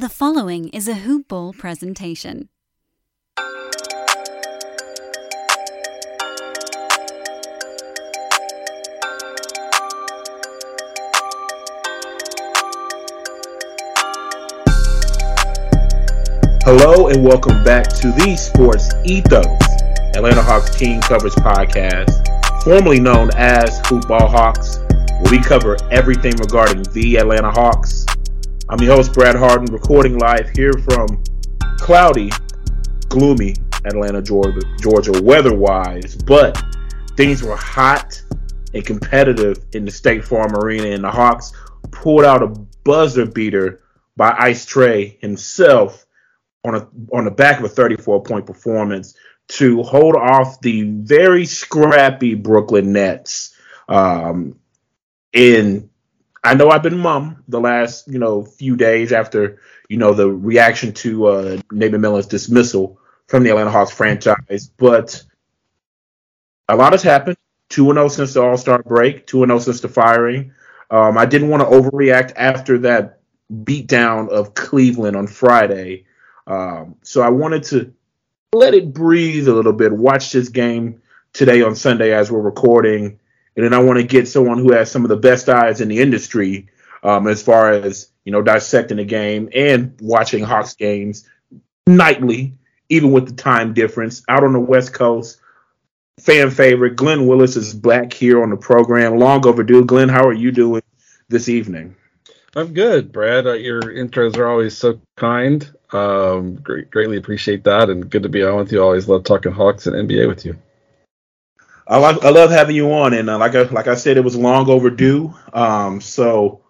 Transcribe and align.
The 0.00 0.08
following 0.08 0.70
is 0.70 0.88
a 0.88 0.94
Hoop 0.94 1.28
Ball 1.28 1.52
presentation. 1.52 2.48
Hello 16.64 17.08
and 17.08 17.22
welcome 17.22 17.62
back 17.62 17.86
to 17.88 18.10
the 18.12 18.36
Sports 18.38 18.94
Ethos 19.04 19.44
Atlanta 20.16 20.40
Hawks 20.40 20.74
team 20.76 21.02
coverage 21.02 21.34
podcast, 21.34 22.24
formerly 22.64 23.00
known 23.00 23.28
as 23.36 23.86
Hoop 23.88 24.08
Ball 24.08 24.28
Hawks, 24.28 24.78
where 24.78 25.30
we 25.30 25.40
cover 25.40 25.76
everything 25.90 26.32
regarding 26.36 26.84
the 26.94 27.16
Atlanta 27.16 27.50
Hawks. 27.50 28.06
I'm 28.70 28.80
your 28.80 28.94
host, 28.94 29.12
Brad 29.14 29.34
Harden, 29.34 29.66
recording 29.74 30.16
live 30.16 30.48
here 30.50 30.72
from 30.72 31.24
cloudy, 31.78 32.30
gloomy 33.08 33.56
Atlanta, 33.84 34.22
Georgia, 34.22 34.60
Georgia 34.80 35.20
weather-wise, 35.24 36.14
but 36.14 36.56
things 37.16 37.42
were 37.42 37.56
hot 37.56 38.22
and 38.72 38.86
competitive 38.86 39.56
in 39.72 39.84
the 39.84 39.90
State 39.90 40.24
Farm 40.24 40.54
Arena, 40.54 40.86
and 40.86 41.02
the 41.02 41.10
Hawks 41.10 41.52
pulled 41.90 42.24
out 42.24 42.44
a 42.44 42.46
buzzer 42.84 43.26
beater 43.26 43.82
by 44.16 44.36
Ice 44.38 44.64
Trae 44.64 45.20
himself 45.20 46.06
on 46.64 46.76
a 46.76 46.88
on 47.12 47.24
the 47.24 47.32
back 47.32 47.58
of 47.58 47.64
a 47.64 47.68
34 47.68 48.22
point 48.22 48.46
performance 48.46 49.16
to 49.48 49.82
hold 49.82 50.14
off 50.14 50.60
the 50.60 50.82
very 50.82 51.44
scrappy 51.44 52.34
Brooklyn 52.36 52.92
Nets. 52.92 53.52
Um, 53.88 54.60
in 55.32 55.89
I 56.42 56.54
know 56.54 56.70
I've 56.70 56.82
been 56.82 56.98
mum 56.98 57.44
the 57.48 57.60
last 57.60 58.08
you 58.08 58.18
know 58.18 58.44
few 58.44 58.76
days 58.76 59.12
after 59.12 59.60
you 59.88 59.98
know 59.98 60.14
the 60.14 60.30
reaction 60.30 60.92
to 60.94 61.26
uh, 61.26 61.60
Nate 61.70 61.92
McMillan's 61.92 62.26
dismissal 62.26 62.98
from 63.26 63.42
the 63.42 63.50
Atlanta 63.50 63.70
Hawks 63.70 63.92
franchise, 63.92 64.70
but 64.76 65.22
a 66.68 66.76
lot 66.76 66.92
has 66.92 67.02
happened. 67.02 67.36
Two 67.68 67.88
and 67.90 67.96
zero 67.96 68.08
since 68.08 68.34
the 68.34 68.42
All 68.42 68.56
Star 68.56 68.82
break. 68.82 69.26
Two 69.26 69.42
and 69.42 69.50
zero 69.50 69.60
since 69.60 69.80
the 69.80 69.88
firing. 69.88 70.52
Um, 70.90 71.16
I 71.16 71.26
didn't 71.26 71.48
want 71.48 71.62
to 71.62 71.68
overreact 71.68 72.32
after 72.34 72.78
that 72.78 73.20
beatdown 73.52 74.28
of 74.28 74.54
Cleveland 74.54 75.16
on 75.16 75.26
Friday. 75.26 76.06
Um, 76.46 76.96
so 77.02 77.22
I 77.22 77.28
wanted 77.28 77.62
to 77.64 77.92
let 78.52 78.74
it 78.74 78.92
breathe 78.92 79.46
a 79.46 79.54
little 79.54 79.72
bit, 79.72 79.92
watch 79.92 80.32
this 80.32 80.48
game 80.48 81.00
today 81.32 81.62
on 81.62 81.76
Sunday 81.76 82.12
as 82.12 82.32
we're 82.32 82.40
recording, 82.40 83.19
and 83.60 83.66
then 83.66 83.78
I 83.78 83.82
want 83.82 83.98
to 83.98 84.06
get 84.06 84.26
someone 84.26 84.56
who 84.56 84.72
has 84.72 84.90
some 84.90 85.04
of 85.04 85.10
the 85.10 85.18
best 85.18 85.50
eyes 85.50 85.82
in 85.82 85.88
the 85.88 85.98
industry 85.98 86.68
um, 87.02 87.26
as 87.26 87.42
far 87.42 87.70
as 87.72 88.10
you 88.24 88.32
know 88.32 88.40
dissecting 88.40 88.96
the 88.96 89.04
game 89.04 89.50
and 89.54 89.98
watching 90.00 90.42
Hawks 90.42 90.74
games 90.74 91.28
nightly, 91.86 92.54
even 92.88 93.12
with 93.12 93.26
the 93.26 93.34
time 93.34 93.74
difference. 93.74 94.22
Out 94.30 94.44
on 94.44 94.54
the 94.54 94.60
West 94.60 94.94
Coast, 94.94 95.42
fan 96.20 96.50
favorite 96.50 96.96
Glen 96.96 97.26
Willis 97.26 97.54
is 97.54 97.74
back 97.74 98.14
here 98.14 98.42
on 98.42 98.48
the 98.48 98.56
program. 98.56 99.18
Long 99.18 99.46
overdue. 99.46 99.84
Glen, 99.84 100.08
how 100.08 100.26
are 100.26 100.32
you 100.32 100.52
doing 100.52 100.82
this 101.28 101.50
evening? 101.50 101.96
I'm 102.56 102.72
good, 102.72 103.12
Brad. 103.12 103.46
Uh, 103.46 103.52
your 103.52 103.82
intros 103.82 104.38
are 104.38 104.46
always 104.46 104.74
so 104.74 105.02
kind. 105.18 105.70
Um, 105.92 106.54
great, 106.54 106.90
greatly 106.90 107.18
appreciate 107.18 107.64
that, 107.64 107.90
and 107.90 108.08
good 108.08 108.22
to 108.22 108.30
be 108.30 108.42
on 108.42 108.56
with 108.56 108.72
you. 108.72 108.82
Always 108.82 109.06
love 109.06 109.24
talking 109.24 109.52
Hawks 109.52 109.86
and 109.86 110.08
NBA 110.08 110.28
with 110.28 110.46
you. 110.46 110.56
I, 111.90 111.98
like, 111.98 112.24
I 112.24 112.30
love 112.30 112.50
having 112.50 112.76
you 112.76 112.92
on, 112.92 113.14
and 113.14 113.28
uh, 113.28 113.36
like 113.36 113.56
I, 113.56 113.62
like 113.62 113.88
I 113.88 113.96
said, 113.96 114.16
it 114.16 114.22
was 114.22 114.36
long 114.36 114.70
overdue. 114.70 115.34
Um, 115.52 116.00
so 116.00 116.62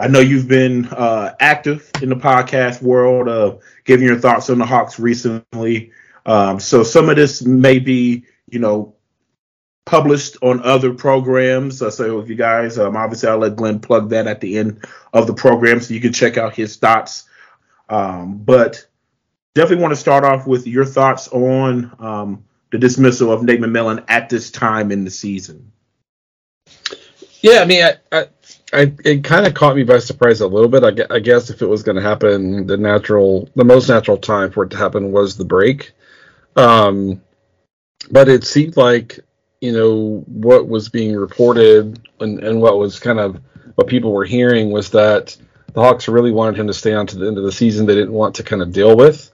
I 0.00 0.08
know 0.08 0.18
you've 0.18 0.48
been 0.48 0.86
uh, 0.86 1.36
active 1.38 1.88
in 2.02 2.08
the 2.08 2.16
podcast 2.16 2.82
world, 2.82 3.28
uh, 3.28 3.56
giving 3.84 4.04
your 4.04 4.18
thoughts 4.18 4.50
on 4.50 4.58
the 4.58 4.66
Hawks 4.66 4.98
recently. 4.98 5.92
Um, 6.26 6.58
so 6.58 6.82
some 6.82 7.08
of 7.08 7.14
this 7.14 7.42
may 7.42 7.78
be, 7.78 8.24
you 8.50 8.58
know, 8.58 8.96
published 9.84 10.38
on 10.42 10.60
other 10.64 10.92
programs. 10.92 11.80
Uh, 11.80 11.90
so 11.90 12.18
if 12.18 12.28
you 12.28 12.34
guys, 12.34 12.76
um, 12.76 12.96
obviously, 12.96 13.28
I'll 13.28 13.38
let 13.38 13.54
Glen 13.54 13.78
plug 13.78 14.10
that 14.10 14.26
at 14.26 14.40
the 14.40 14.58
end 14.58 14.84
of 15.12 15.28
the 15.28 15.34
program, 15.34 15.80
so 15.80 15.94
you 15.94 16.00
can 16.00 16.12
check 16.12 16.36
out 16.36 16.52
his 16.52 16.76
thoughts. 16.76 17.28
Um, 17.88 18.38
but 18.38 18.84
definitely 19.54 19.82
want 19.82 19.92
to 19.92 20.00
start 20.00 20.24
off 20.24 20.48
with 20.48 20.66
your 20.66 20.84
thoughts 20.84 21.28
on 21.28 21.94
um, 22.00 22.44
the 22.74 22.78
dismissal 22.80 23.30
of 23.30 23.44
Nate 23.44 23.60
McMillan 23.60 24.02
at 24.08 24.28
this 24.28 24.50
time 24.50 24.90
in 24.90 25.04
the 25.04 25.10
season. 25.10 25.70
Yeah, 27.40 27.60
I 27.60 27.64
mean, 27.66 27.84
I, 27.84 27.94
I, 28.10 28.26
I 28.72 28.92
it 29.04 29.22
kind 29.22 29.46
of 29.46 29.54
caught 29.54 29.76
me 29.76 29.84
by 29.84 30.00
surprise 30.00 30.40
a 30.40 30.48
little 30.48 30.68
bit. 30.68 30.82
I, 30.82 31.14
I 31.14 31.20
guess 31.20 31.50
if 31.50 31.62
it 31.62 31.66
was 31.66 31.84
going 31.84 31.94
to 31.94 32.02
happen, 32.02 32.66
the 32.66 32.76
natural, 32.76 33.48
the 33.54 33.64
most 33.64 33.88
natural 33.88 34.16
time 34.16 34.50
for 34.50 34.64
it 34.64 34.70
to 34.70 34.76
happen 34.76 35.12
was 35.12 35.36
the 35.36 35.44
break. 35.44 35.92
Um, 36.56 37.22
but 38.10 38.28
it 38.28 38.42
seemed 38.42 38.76
like 38.76 39.20
you 39.60 39.70
know 39.70 40.24
what 40.26 40.66
was 40.66 40.88
being 40.88 41.14
reported 41.14 42.00
and, 42.18 42.40
and 42.40 42.60
what 42.60 42.76
was 42.76 42.98
kind 42.98 43.20
of 43.20 43.40
what 43.76 43.86
people 43.86 44.10
were 44.10 44.24
hearing 44.24 44.72
was 44.72 44.90
that 44.90 45.36
the 45.74 45.80
Hawks 45.80 46.08
really 46.08 46.32
wanted 46.32 46.58
him 46.58 46.66
to 46.66 46.74
stay 46.74 46.92
on 46.92 47.06
to 47.06 47.18
the 47.18 47.28
end 47.28 47.38
of 47.38 47.44
the 47.44 47.52
season. 47.52 47.86
They 47.86 47.94
didn't 47.94 48.14
want 48.14 48.34
to 48.34 48.42
kind 48.42 48.62
of 48.62 48.72
deal 48.72 48.96
with 48.96 49.30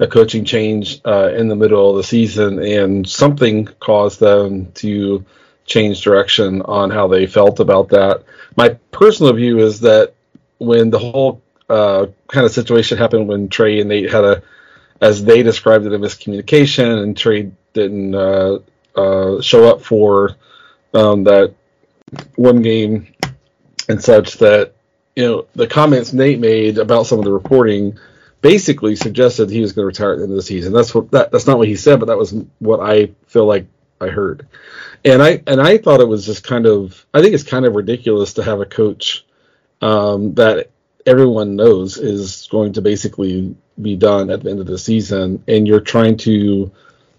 a 0.00 0.06
coaching 0.06 0.44
change 0.44 1.00
uh, 1.04 1.28
in 1.28 1.48
the 1.48 1.54
middle 1.54 1.90
of 1.90 1.96
the 1.96 2.02
season, 2.02 2.58
and 2.58 3.08
something 3.08 3.66
caused 3.78 4.18
them 4.18 4.72
to 4.72 5.24
change 5.66 6.00
direction 6.00 6.62
on 6.62 6.90
how 6.90 7.06
they 7.06 7.26
felt 7.26 7.60
about 7.60 7.90
that. 7.90 8.24
My 8.56 8.70
personal 8.90 9.32
view 9.34 9.58
is 9.58 9.80
that 9.80 10.14
when 10.58 10.90
the 10.90 10.98
whole 10.98 11.42
uh, 11.68 12.06
kind 12.28 12.46
of 12.46 12.52
situation 12.52 12.98
happened 12.98 13.28
when 13.28 13.48
Trae 13.48 13.80
and 13.80 13.90
Nate 13.90 14.10
had 14.10 14.24
a, 14.24 14.42
as 15.00 15.22
they 15.24 15.42
described 15.42 15.86
it, 15.86 15.92
a 15.92 15.98
miscommunication, 15.98 17.02
and 17.02 17.14
Trae 17.14 17.52
didn't 17.74 18.14
uh, 18.14 18.58
uh, 18.96 19.40
show 19.42 19.68
up 19.68 19.82
for 19.82 20.36
um, 20.94 21.24
that 21.24 21.54
one 22.36 22.62
game 22.62 23.14
and 23.88 24.02
such 24.02 24.34
that 24.38 24.72
you 25.14 25.24
know 25.24 25.46
the 25.54 25.66
comments 25.66 26.12
Nate 26.12 26.40
made 26.40 26.78
about 26.78 27.06
some 27.06 27.18
of 27.18 27.24
the 27.24 27.32
reporting 27.32 27.98
basically 28.40 28.96
suggested 28.96 29.50
he 29.50 29.60
was 29.60 29.72
going 29.72 29.82
to 29.82 29.86
retire 29.86 30.12
at 30.12 30.18
the 30.18 30.24
end 30.24 30.32
of 30.32 30.36
the 30.36 30.42
season. 30.42 30.72
That's 30.72 30.94
what 30.94 31.10
that, 31.10 31.30
that's 31.30 31.46
not 31.46 31.58
what 31.58 31.68
he 31.68 31.76
said, 31.76 32.00
but 32.00 32.06
that 32.06 32.18
was 32.18 32.34
what 32.58 32.80
I 32.80 33.10
feel 33.26 33.46
like 33.46 33.66
I 34.00 34.08
heard. 34.08 34.46
And 35.04 35.22
I 35.22 35.42
and 35.46 35.60
I 35.60 35.78
thought 35.78 36.00
it 36.00 36.08
was 36.08 36.26
just 36.26 36.44
kind 36.44 36.66
of 36.66 37.04
I 37.12 37.20
think 37.20 37.34
it's 37.34 37.44
kind 37.44 37.64
of 37.64 37.74
ridiculous 37.74 38.34
to 38.34 38.42
have 38.42 38.60
a 38.60 38.66
coach 38.66 39.24
um, 39.80 40.34
that 40.34 40.70
everyone 41.06 41.56
knows 41.56 41.96
is 41.96 42.48
going 42.50 42.74
to 42.74 42.82
basically 42.82 43.56
be 43.80 43.96
done 43.96 44.30
at 44.30 44.42
the 44.42 44.50
end 44.50 44.60
of 44.60 44.66
the 44.66 44.78
season, 44.78 45.42
and 45.48 45.66
you're 45.66 45.80
trying 45.80 46.16
to 46.18 46.70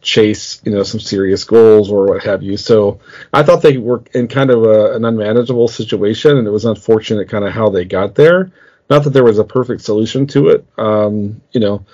chase 0.01 0.61
you 0.65 0.71
know 0.71 0.81
some 0.83 0.99
serious 0.99 1.43
goals 1.43 1.91
or 1.91 2.07
what 2.07 2.23
have 2.23 2.43
you. 2.43 2.57
So 2.57 2.99
I 3.33 3.43
thought 3.43 3.61
they 3.61 3.77
were 3.77 4.03
in 4.13 4.27
kind 4.27 4.49
of 4.49 4.63
a, 4.63 4.95
an 4.95 5.05
unmanageable 5.05 5.67
situation, 5.67 6.37
and 6.37 6.47
it 6.47 6.51
was 6.51 6.65
unfortunate 6.65 7.29
kind 7.29 7.45
of 7.45 7.53
how 7.53 7.69
they 7.69 7.85
got 7.85 8.15
there. 8.15 8.51
Not 8.91 9.05
that 9.05 9.11
there 9.11 9.23
was 9.23 9.39
a 9.39 9.45
perfect 9.45 9.83
solution 9.83 10.27
to 10.27 10.49
it, 10.49 10.67
um, 10.77 11.41
you 11.53 11.61
know, 11.61 11.85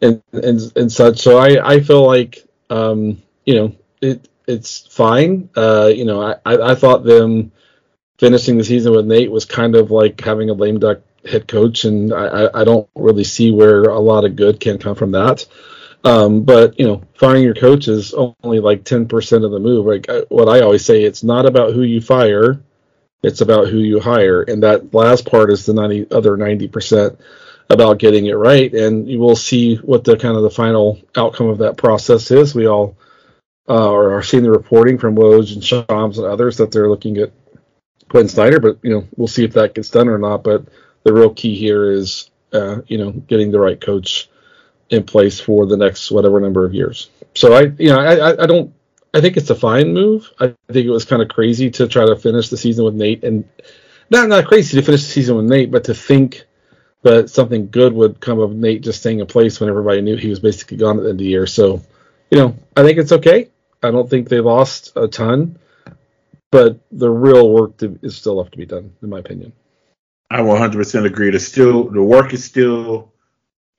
and 0.00 0.22
and 0.32 0.60
and 0.74 0.90
such. 0.90 1.18
So 1.18 1.38
I 1.38 1.74
I 1.74 1.80
feel 1.80 2.06
like 2.06 2.46
um, 2.70 3.22
you 3.44 3.56
know 3.56 3.76
it 4.00 4.28
it's 4.48 4.86
fine. 4.86 5.50
Uh, 5.54 5.92
you 5.94 6.06
know 6.06 6.22
I, 6.22 6.36
I 6.46 6.72
I 6.72 6.74
thought 6.74 7.04
them 7.04 7.52
finishing 8.18 8.56
the 8.58 8.64
season 8.64 8.92
with 8.92 9.06
Nate 9.06 9.30
was 9.30 9.44
kind 9.44 9.76
of 9.76 9.90
like 9.90 10.20
having 10.20 10.50
a 10.50 10.54
lame 10.54 10.78
duck 10.80 11.00
head 11.30 11.48
coach, 11.48 11.84
and 11.84 12.14
I, 12.14 12.48
I 12.54 12.64
don't 12.64 12.88
really 12.94 13.24
see 13.24 13.52
where 13.52 13.84
a 13.84 14.00
lot 14.00 14.24
of 14.24 14.36
good 14.36 14.60
can 14.60 14.78
come 14.78 14.94
from 14.94 15.12
that. 15.12 15.46
Um, 16.04 16.44
but 16.44 16.78
you 16.78 16.86
know, 16.86 17.02
firing 17.14 17.42
your 17.44 17.54
coach 17.54 17.88
is 17.88 18.14
only 18.14 18.60
like 18.60 18.84
ten 18.84 19.08
percent 19.08 19.44
of 19.44 19.50
the 19.50 19.60
move. 19.60 19.86
Like 19.86 20.06
what 20.30 20.48
I 20.48 20.60
always 20.60 20.84
say, 20.84 21.04
it's 21.04 21.24
not 21.24 21.46
about 21.46 21.74
who 21.74 21.82
you 21.82 22.00
fire, 22.00 22.62
it's 23.22 23.40
about 23.40 23.68
who 23.68 23.78
you 23.78 24.00
hire, 24.00 24.42
and 24.42 24.62
that 24.62 24.94
last 24.94 25.26
part 25.26 25.50
is 25.50 25.66
the 25.66 25.74
ninety 25.74 26.06
other 26.10 26.36
ninety 26.36 26.68
percent 26.68 27.18
about 27.68 27.98
getting 27.98 28.26
it 28.26 28.34
right. 28.34 28.72
And 28.72 29.08
you 29.08 29.18
will 29.18 29.36
see 29.36 29.76
what 29.76 30.04
the 30.04 30.16
kind 30.16 30.36
of 30.36 30.42
the 30.42 30.50
final 30.50 31.00
outcome 31.16 31.48
of 31.48 31.58
that 31.58 31.76
process 31.76 32.30
is. 32.30 32.54
We 32.54 32.68
all 32.68 32.96
uh, 33.68 33.92
are 33.92 34.22
seeing 34.22 34.44
the 34.44 34.50
reporting 34.50 34.98
from 34.98 35.16
Woj 35.16 35.52
and 35.54 35.64
Shams 35.64 36.18
and 36.18 36.26
others 36.26 36.58
that 36.58 36.70
they're 36.70 36.88
looking 36.88 37.18
at 37.18 37.32
Quin 38.08 38.28
Snyder, 38.28 38.60
but 38.60 38.78
you 38.82 38.90
know, 38.90 39.08
we'll 39.16 39.26
see 39.26 39.44
if 39.44 39.54
that 39.54 39.74
gets 39.74 39.90
done 39.90 40.08
or 40.08 40.18
not. 40.18 40.44
But 40.44 40.66
the 41.02 41.12
real 41.12 41.34
key 41.34 41.56
here 41.56 41.90
is, 41.90 42.30
uh, 42.52 42.82
you 42.86 42.98
know, 42.98 43.10
getting 43.10 43.50
the 43.50 43.58
right 43.58 43.80
coach 43.80 44.28
in 44.90 45.02
place 45.02 45.40
for 45.40 45.66
the 45.66 45.76
next 45.76 46.12
whatever 46.12 46.38
number 46.38 46.64
of 46.64 46.72
years. 46.72 47.10
So 47.34 47.52
I, 47.52 47.62
you 47.78 47.88
know, 47.88 47.98
I, 47.98 48.44
I 48.44 48.46
don't, 48.46 48.72
I 49.16 49.20
think 49.22 49.38
it's 49.38 49.48
a 49.48 49.54
fine 49.54 49.94
move. 49.94 50.30
I 50.38 50.54
think 50.70 50.86
it 50.86 50.90
was 50.90 51.06
kind 51.06 51.22
of 51.22 51.28
crazy 51.28 51.70
to 51.70 51.88
try 51.88 52.04
to 52.04 52.16
finish 52.16 52.50
the 52.50 52.58
season 52.58 52.84
with 52.84 52.94
Nate, 52.94 53.24
and 53.24 53.48
not 54.10 54.28
not 54.28 54.44
crazy 54.44 54.78
to 54.78 54.84
finish 54.84 55.04
the 55.04 55.08
season 55.08 55.36
with 55.36 55.46
Nate, 55.46 55.70
but 55.70 55.84
to 55.84 55.94
think 55.94 56.44
that 57.00 57.30
something 57.30 57.70
good 57.70 57.94
would 57.94 58.20
come 58.20 58.40
of 58.40 58.54
Nate 58.54 58.82
just 58.82 59.00
staying 59.00 59.20
in 59.20 59.26
place 59.26 59.58
when 59.58 59.70
everybody 59.70 60.02
knew 60.02 60.16
he 60.16 60.28
was 60.28 60.40
basically 60.40 60.76
gone 60.76 60.98
at 60.98 61.04
the 61.04 61.08
end 61.08 61.12
of 61.12 61.18
the 61.18 61.24
year. 61.24 61.46
So, 61.46 61.80
you 62.30 62.36
know, 62.36 62.58
I 62.76 62.82
think 62.82 62.98
it's 62.98 63.12
okay. 63.12 63.48
I 63.82 63.90
don't 63.90 64.10
think 64.10 64.28
they 64.28 64.40
lost 64.40 64.92
a 64.96 65.08
ton, 65.08 65.58
but 66.50 66.78
the 66.92 67.08
real 67.08 67.50
work 67.50 67.78
to, 67.78 67.98
is 68.02 68.18
still 68.18 68.36
left 68.36 68.52
to 68.52 68.58
be 68.58 68.66
done, 68.66 68.92
in 69.00 69.08
my 69.08 69.20
opinion. 69.20 69.54
I 70.30 70.40
100% 70.40 71.06
agree. 71.06 71.30
The 71.30 71.40
still 71.40 71.84
the 71.84 72.02
work 72.02 72.34
is 72.34 72.44
still 72.44 73.14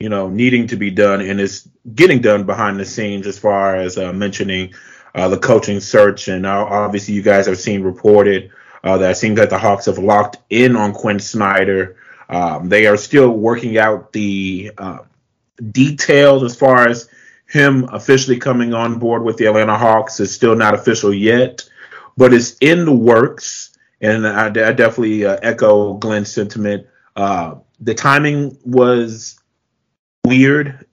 you 0.00 0.08
know, 0.08 0.28
needing 0.28 0.68
to 0.68 0.76
be 0.76 0.90
done 0.90 1.20
and 1.20 1.40
it's 1.40 1.68
getting 1.94 2.20
done 2.20 2.44
behind 2.44 2.78
the 2.78 2.84
scenes 2.84 3.26
as 3.26 3.38
far 3.38 3.76
as 3.76 3.98
uh, 3.98 4.12
mentioning 4.12 4.72
uh, 5.14 5.28
the 5.28 5.38
coaching 5.38 5.80
search. 5.80 6.28
And 6.28 6.46
obviously, 6.46 7.14
you 7.14 7.22
guys 7.22 7.46
have 7.46 7.58
seen 7.58 7.82
reported 7.82 8.50
uh, 8.84 8.98
that 8.98 9.12
it 9.12 9.16
seems 9.16 9.38
that 9.38 9.50
the 9.50 9.58
Hawks 9.58 9.86
have 9.86 9.98
locked 9.98 10.38
in 10.50 10.76
on 10.76 10.92
Quin 10.92 11.18
Snyder. 11.18 11.96
Um, 12.28 12.68
they 12.68 12.86
are 12.86 12.96
still 12.96 13.30
working 13.30 13.78
out 13.78 14.12
the 14.12 14.72
uh, 14.76 14.98
details 15.72 16.42
as 16.42 16.56
far 16.56 16.88
as 16.88 17.08
him 17.48 17.84
officially 17.92 18.38
coming 18.38 18.74
on 18.74 18.98
board 18.98 19.22
with 19.22 19.36
the 19.38 19.46
Atlanta 19.46 19.76
Hawks. 19.76 20.20
It's 20.20 20.32
still 20.32 20.54
not 20.54 20.74
official 20.74 21.12
yet, 21.12 21.68
but 22.16 22.34
it's 22.34 22.56
in 22.60 22.84
the 22.84 22.94
works. 22.94 23.76
And 24.00 24.26
I, 24.26 24.46
I 24.46 24.50
definitely 24.50 25.24
uh, 25.24 25.38
echo 25.42 25.94
Glen's 25.94 26.30
sentiment. 26.30 26.86
Uh, 27.16 27.56
the 27.80 27.94
timing 27.94 28.58
was 28.64 29.40
weird. 30.24 30.86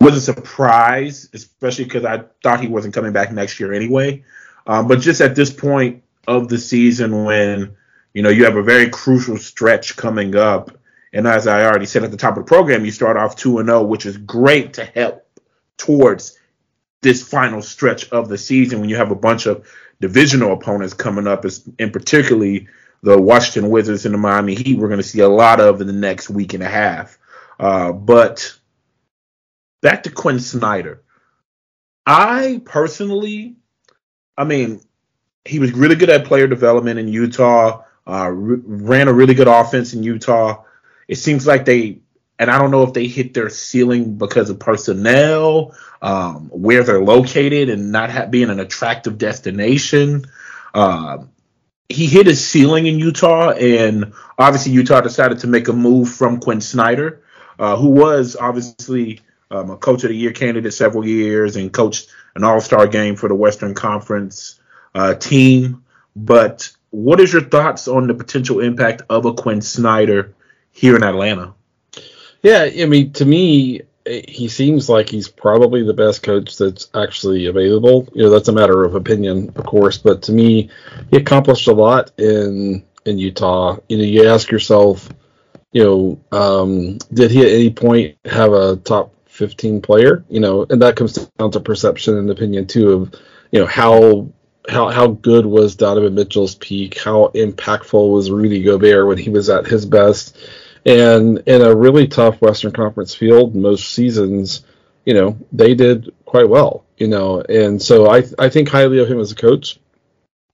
Was 0.00 0.16
a 0.16 0.20
surprise, 0.20 1.28
especially 1.34 1.84
because 1.84 2.06
I 2.06 2.24
thought 2.42 2.60
he 2.60 2.68
wasn't 2.68 2.94
coming 2.94 3.12
back 3.12 3.32
next 3.32 3.60
year 3.60 3.74
anyway. 3.74 4.24
Um, 4.66 4.88
but 4.88 5.00
just 5.00 5.20
at 5.20 5.34
this 5.34 5.52
point 5.52 6.02
of 6.26 6.48
the 6.48 6.56
season, 6.56 7.24
when 7.24 7.76
you 8.14 8.22
know 8.22 8.30
you 8.30 8.44
have 8.44 8.56
a 8.56 8.62
very 8.62 8.88
crucial 8.88 9.36
stretch 9.36 9.96
coming 9.96 10.36
up, 10.36 10.70
and 11.12 11.26
as 11.26 11.46
I 11.46 11.64
already 11.64 11.86
said 11.86 12.02
at 12.02 12.10
the 12.10 12.16
top 12.16 12.38
of 12.38 12.44
the 12.44 12.48
program, 12.48 12.84
you 12.84 12.90
start 12.90 13.18
off 13.18 13.36
two 13.36 13.58
and 13.58 13.68
zero, 13.68 13.80
oh, 13.80 13.84
which 13.84 14.06
is 14.06 14.16
great 14.16 14.74
to 14.74 14.84
help 14.84 15.26
towards 15.76 16.38
this 17.02 17.26
final 17.26 17.60
stretch 17.60 18.08
of 18.10 18.28
the 18.28 18.38
season 18.38 18.80
when 18.80 18.88
you 18.88 18.96
have 18.96 19.10
a 19.10 19.16
bunch 19.16 19.46
of 19.46 19.68
divisional 20.00 20.52
opponents 20.52 20.94
coming 20.94 21.26
up, 21.26 21.44
and 21.78 21.92
particularly 21.92 22.68
the 23.02 23.20
Washington 23.20 23.70
Wizards 23.70 24.04
and 24.06 24.14
the 24.14 24.18
Miami 24.18 24.54
Heat. 24.54 24.78
We're 24.78 24.88
going 24.88 25.00
to 25.00 25.06
see 25.06 25.20
a 25.20 25.28
lot 25.28 25.60
of 25.60 25.80
in 25.80 25.86
the 25.86 25.92
next 25.92 26.30
week 26.30 26.54
and 26.54 26.62
a 26.62 26.68
half. 26.68 27.18
Uh, 27.58 27.92
but 27.92 28.56
back 29.80 30.04
to 30.04 30.10
Quin 30.10 30.40
Snyder. 30.40 31.02
I 32.06 32.62
personally, 32.64 33.56
I 34.36 34.44
mean, 34.44 34.80
he 35.44 35.58
was 35.58 35.72
really 35.72 35.96
good 35.96 36.10
at 36.10 36.24
player 36.24 36.46
development 36.46 36.98
in 36.98 37.08
Utah. 37.08 37.84
Uh, 38.06 38.30
ran 38.32 39.08
a 39.08 39.12
really 39.12 39.34
good 39.34 39.48
offense 39.48 39.94
in 39.94 40.02
Utah. 40.02 40.64
It 41.06 41.16
seems 41.16 41.46
like 41.46 41.64
they 41.64 42.00
and 42.40 42.50
I 42.50 42.56
don't 42.58 42.70
know 42.70 42.84
if 42.84 42.94
they 42.94 43.06
hit 43.06 43.34
their 43.34 43.50
ceiling 43.50 44.16
because 44.16 44.48
of 44.48 44.58
personnel, 44.58 45.76
um, 46.00 46.48
where 46.48 46.82
they're 46.82 47.04
located, 47.04 47.68
and 47.68 47.92
not 47.92 48.10
ha- 48.10 48.26
being 48.26 48.48
an 48.48 48.58
attractive 48.58 49.18
destination. 49.18 50.24
Uh, 50.72 51.18
he 51.90 52.06
hit 52.06 52.26
his 52.26 52.44
ceiling 52.44 52.86
in 52.86 52.98
Utah, 52.98 53.50
and 53.50 54.14
obviously 54.38 54.72
Utah 54.72 55.02
decided 55.02 55.40
to 55.40 55.48
make 55.48 55.68
a 55.68 55.74
move 55.74 56.08
from 56.08 56.40
Quin 56.40 56.62
Snyder, 56.62 57.22
uh, 57.58 57.76
who 57.76 57.90
was 57.90 58.36
obviously 58.36 59.20
um, 59.50 59.70
a 59.70 59.76
coach 59.76 60.04
of 60.04 60.10
the 60.10 60.16
year 60.16 60.32
candidate 60.32 60.72
several 60.72 61.06
years 61.06 61.56
and 61.56 61.72
coached 61.72 62.08
an 62.34 62.44
All 62.44 62.60
Star 62.60 62.86
game 62.86 63.16
for 63.16 63.28
the 63.28 63.34
Western 63.34 63.74
Conference 63.74 64.60
uh, 64.94 65.14
team. 65.14 65.84
But 66.16 66.70
what 66.90 67.20
is 67.20 67.32
your 67.32 67.42
thoughts 67.42 67.88
on 67.88 68.06
the 68.06 68.14
potential 68.14 68.60
impact 68.60 69.02
of 69.08 69.24
a 69.26 69.32
Quin 69.32 69.62
Snyder 69.62 70.34
here 70.72 70.96
in 70.96 71.02
Atlanta? 71.02 71.54
Yeah, 72.42 72.68
I 72.80 72.86
mean, 72.86 73.12
to 73.14 73.24
me, 73.24 73.82
he 74.06 74.48
seems 74.48 74.88
like 74.88 75.08
he's 75.08 75.28
probably 75.28 75.84
the 75.84 75.94
best 75.94 76.22
coach 76.22 76.56
that's 76.56 76.88
actually 76.94 77.46
available. 77.46 78.08
You 78.14 78.24
know, 78.24 78.30
that's 78.30 78.48
a 78.48 78.52
matter 78.52 78.84
of 78.84 78.94
opinion, 78.94 79.52
of 79.54 79.66
course, 79.66 79.98
but 79.98 80.22
to 80.22 80.32
me, 80.32 80.70
he 81.10 81.16
accomplished 81.16 81.68
a 81.68 81.72
lot 81.72 82.12
in 82.18 82.84
in 83.04 83.18
Utah. 83.18 83.76
You 83.88 83.98
know, 83.98 84.04
you 84.04 84.28
ask 84.28 84.50
yourself, 84.50 85.08
you 85.72 85.84
know, 85.84 86.20
um, 86.36 86.98
did 87.12 87.30
he 87.30 87.40
at 87.42 87.52
any 87.52 87.70
point 87.70 88.16
have 88.24 88.52
a 88.52 88.76
top 88.76 89.14
15 89.40 89.80
player? 89.80 90.22
You 90.28 90.40
know, 90.40 90.66
and 90.68 90.82
that 90.82 90.96
comes 90.96 91.14
down 91.14 91.50
to 91.52 91.60
perception 91.60 92.18
and 92.18 92.30
opinion 92.30 92.66
too 92.66 92.92
of, 92.92 93.14
you 93.50 93.58
know, 93.58 93.66
how 93.66 94.28
how 94.68 94.90
how 94.90 95.06
good 95.08 95.46
was 95.46 95.76
Donovan 95.76 96.14
Mitchell's 96.14 96.54
peak? 96.56 96.98
How 96.98 97.28
impactful 97.34 98.12
was 98.12 98.30
Rudy 98.30 98.62
Gobert 98.62 99.06
when 99.06 99.18
he 99.18 99.30
was 99.30 99.48
at 99.48 99.66
his 99.66 99.86
best? 99.86 100.36
And 100.84 101.42
in 101.46 101.62
a 101.62 101.74
really 101.74 102.06
tough 102.06 102.40
Western 102.40 102.72
Conference 102.72 103.14
field, 103.14 103.54
most 103.54 103.92
seasons, 103.92 104.64
you 105.04 105.14
know, 105.14 105.38
they 105.52 105.74
did 105.74 106.12
quite 106.26 106.48
well, 106.48 106.84
you 106.98 107.08
know. 107.08 107.40
And 107.40 107.80
so 107.80 108.10
I, 108.10 108.24
I 108.38 108.48
think 108.50 108.68
highly 108.68 108.98
of 108.98 109.08
him 109.08 109.20
as 109.20 109.32
a 109.32 109.36
coach. 109.36 109.78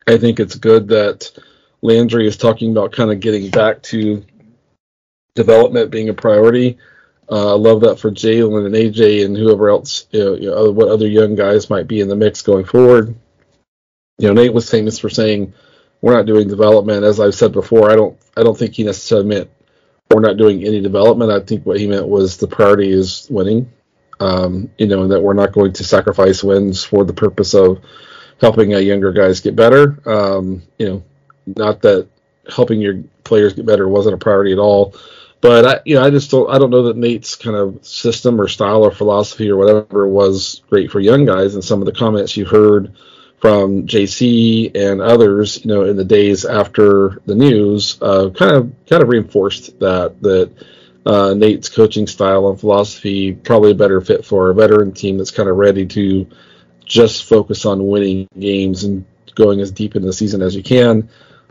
I 0.07 0.17
think 0.17 0.39
it's 0.39 0.55
good 0.55 0.89
that 0.89 1.31
Landry 1.83 2.27
is 2.27 2.37
talking 2.37 2.71
about 2.71 2.93
kind 2.93 3.11
of 3.11 3.21
getting 3.21 3.51
back 3.51 3.83
to 3.85 4.25
development 5.35 5.91
being 5.91 6.09
a 6.09 6.15
priority. 6.15 6.79
Uh, 7.31 7.55
I 7.55 7.59
love 7.59 7.81
that 7.81 7.99
for 7.99 8.11
Jalen 8.11 8.67
and 8.67 8.75
AJ 8.75 9.25
and 9.25 9.37
whoever 9.37 9.69
else, 9.69 10.07
you 10.11 10.25
know, 10.25 10.35
you 10.35 10.51
know, 10.51 10.71
what 10.71 10.89
other 10.89 11.09
young 11.09 11.35
guys 11.35 11.69
might 11.69 11.89
be 11.89 12.01
in 12.01 12.09
the 12.09 12.17
mix 12.17 12.43
going 12.43 12.65
forward. 12.65 13.17
You 14.19 14.29
know, 14.29 14.35
Nate 14.35 14.55
was 14.55 14.71
famous 14.71 14.99
for 14.99 15.11
saying, 15.11 15.53
"We're 16.01 16.15
not 16.15 16.27
doing 16.27 16.49
development." 16.49 17.05
As 17.05 17.21
I've 17.21 17.35
said 17.35 17.53
before, 17.53 17.91
I 17.91 17.97
don't, 17.97 18.17
I 18.37 18.43
don't 18.43 18.57
think 18.57 18.75
he 18.75 18.85
necessarily 18.85 19.27
meant 19.27 19.51
we're 20.11 20.21
not 20.21 20.37
doing 20.37 20.65
any 20.65 20.81
development. 20.81 21.33
I 21.33 21.41
think 21.41 21.67
what 21.67 21.81
he 21.81 21.87
meant 21.87 22.07
was 22.07 22.37
the 22.37 22.47
priority 22.47 22.91
is 22.91 23.27
winning. 23.29 23.73
Um, 24.19 24.71
you 24.79 24.87
know, 24.87 25.03
and 25.03 25.13
that 25.13 25.21
we're 25.21 25.35
not 25.35 25.53
going 25.53 25.75
to 25.75 25.85
sacrifice 25.85 26.43
wins 26.43 26.83
for 26.83 27.05
the 27.05 27.13
purpose 27.13 27.55
of 27.55 27.81
helping 28.41 28.71
younger 28.71 29.13
guys 29.13 29.41
get 29.41 29.57
better. 29.57 29.99
Um, 30.09 30.63
you 30.79 30.89
know, 30.89 31.05
not 31.47 31.83
that 31.83 32.09
helping 32.49 32.81
your 32.81 33.03
players 33.25 33.55
get 33.55 33.67
better 33.67 33.89
wasn't 33.89 34.15
a 34.15 34.19
priority 34.19 34.53
at 34.53 34.59
all. 34.59 34.95
But 35.41 35.65
I, 35.67 35.81
you 35.85 35.97
know, 35.97 36.05
I 36.05 36.11
just 36.11 36.31
don't. 36.31 36.51
I 36.51 36.59
don't 36.59 36.71
know 36.71 36.85
that 36.85 36.97
Nate's 36.97 37.35
kind 37.37 37.57
of 37.57 37.85
system 37.85 38.41
or 38.41 38.49
style 38.49 38.83
or 38.83 38.91
philosophy 38.91 39.51
or 39.51 39.57
whatever 39.57 40.09
was 40.09 40.63
great 40.71 40.91
for 40.91 41.01
young 41.01 41.25
guys. 41.25 41.55
And 41.55 41.63
some 41.63 41.81
of 41.81 41.87
the 41.87 41.93
comments 41.93 42.37
you 42.37 42.47
heard 42.47 42.95
from 43.39 43.87
JC 43.87 44.75
and 44.75 45.01
others, 45.01 45.65
you 45.65 45.69
know, 45.69 45.85
in 45.85 45.97
the 45.97 46.05
days 46.05 46.45
after 46.45 47.21
the 47.27 47.35
news, 47.35 47.99
uh, 48.01 48.31
kind 48.31 48.57
of 48.57 48.73
kind 48.89 49.03
of 49.03 49.09
reinforced 49.09 49.79
that 49.79 50.21
that 50.23 50.53
uh, 51.05 51.35
Nate's 51.35 51.69
coaching 51.69 52.07
style 52.07 52.49
and 52.49 52.59
philosophy 52.59 53.33
probably 53.33 53.73
a 53.73 53.77
better 53.77 54.01
fit 54.01 54.25
for 54.25 54.51
a 54.51 54.55
veteran 54.55 54.93
team 54.93 55.19
that's 55.19 55.31
kind 55.31 55.49
of 55.49 55.57
ready 55.57 55.87
to 55.87 56.27
just 56.85 57.25
focus 57.25 57.67
on 57.67 57.87
winning 57.87 58.27
games 58.39 58.85
and 58.85 59.05
going 59.35 59.61
as 59.61 59.71
deep 59.71 59.97
in 59.97 60.03
the 60.03 60.13
season 60.13 60.41
as 60.41 60.57
you 60.57 60.63
can 60.63 61.09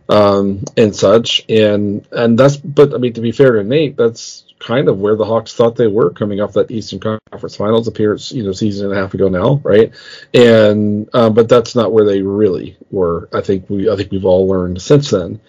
um, 0.10 0.64
and 0.78 0.96
such. 0.96 1.46
And 1.50 2.08
and 2.12 2.38
that's 2.38 2.58
but 2.58 2.94
I 2.94 2.98
mean 2.98 3.14
to 3.14 3.22
be 3.22 3.32
fair 3.32 3.54
to 3.54 3.64
Nate, 3.64 3.98
that's 3.98 4.46
kind 4.60 4.88
of 4.88 5.00
where 5.00 5.16
the 5.16 5.26
Hawks 5.26 5.54
thought 5.54 5.76
they 5.76 5.88
were 5.88 6.10
coming 6.10 6.42
off 6.42 6.54
that 6.54 6.72
Eastern 6.72 7.00
Conference 7.00 7.56
Finals 7.56 7.88
appearance, 7.88 8.32
you 8.32 8.44
know, 8.44 8.52
season 8.52 8.88
and 8.88 8.98
a 8.98 9.02
half 9.02 9.14
ago 9.14 9.28
now, 9.28 9.62
right? 9.64 9.94
And 10.34 11.10
um, 11.14 11.34
but 11.34 11.50
that's 11.50 11.76
not 11.76 11.92
where 11.92 12.06
they 12.06 12.22
really 12.22 12.78
were. 12.92 13.30
I 13.34 13.42
think 13.42 13.70
we 13.70 13.90
I 13.90 13.96
think 13.96 14.12
we've 14.12 14.26
all 14.26 14.48
learned 14.48 14.82
since 14.82 15.12
then. 15.12 15.40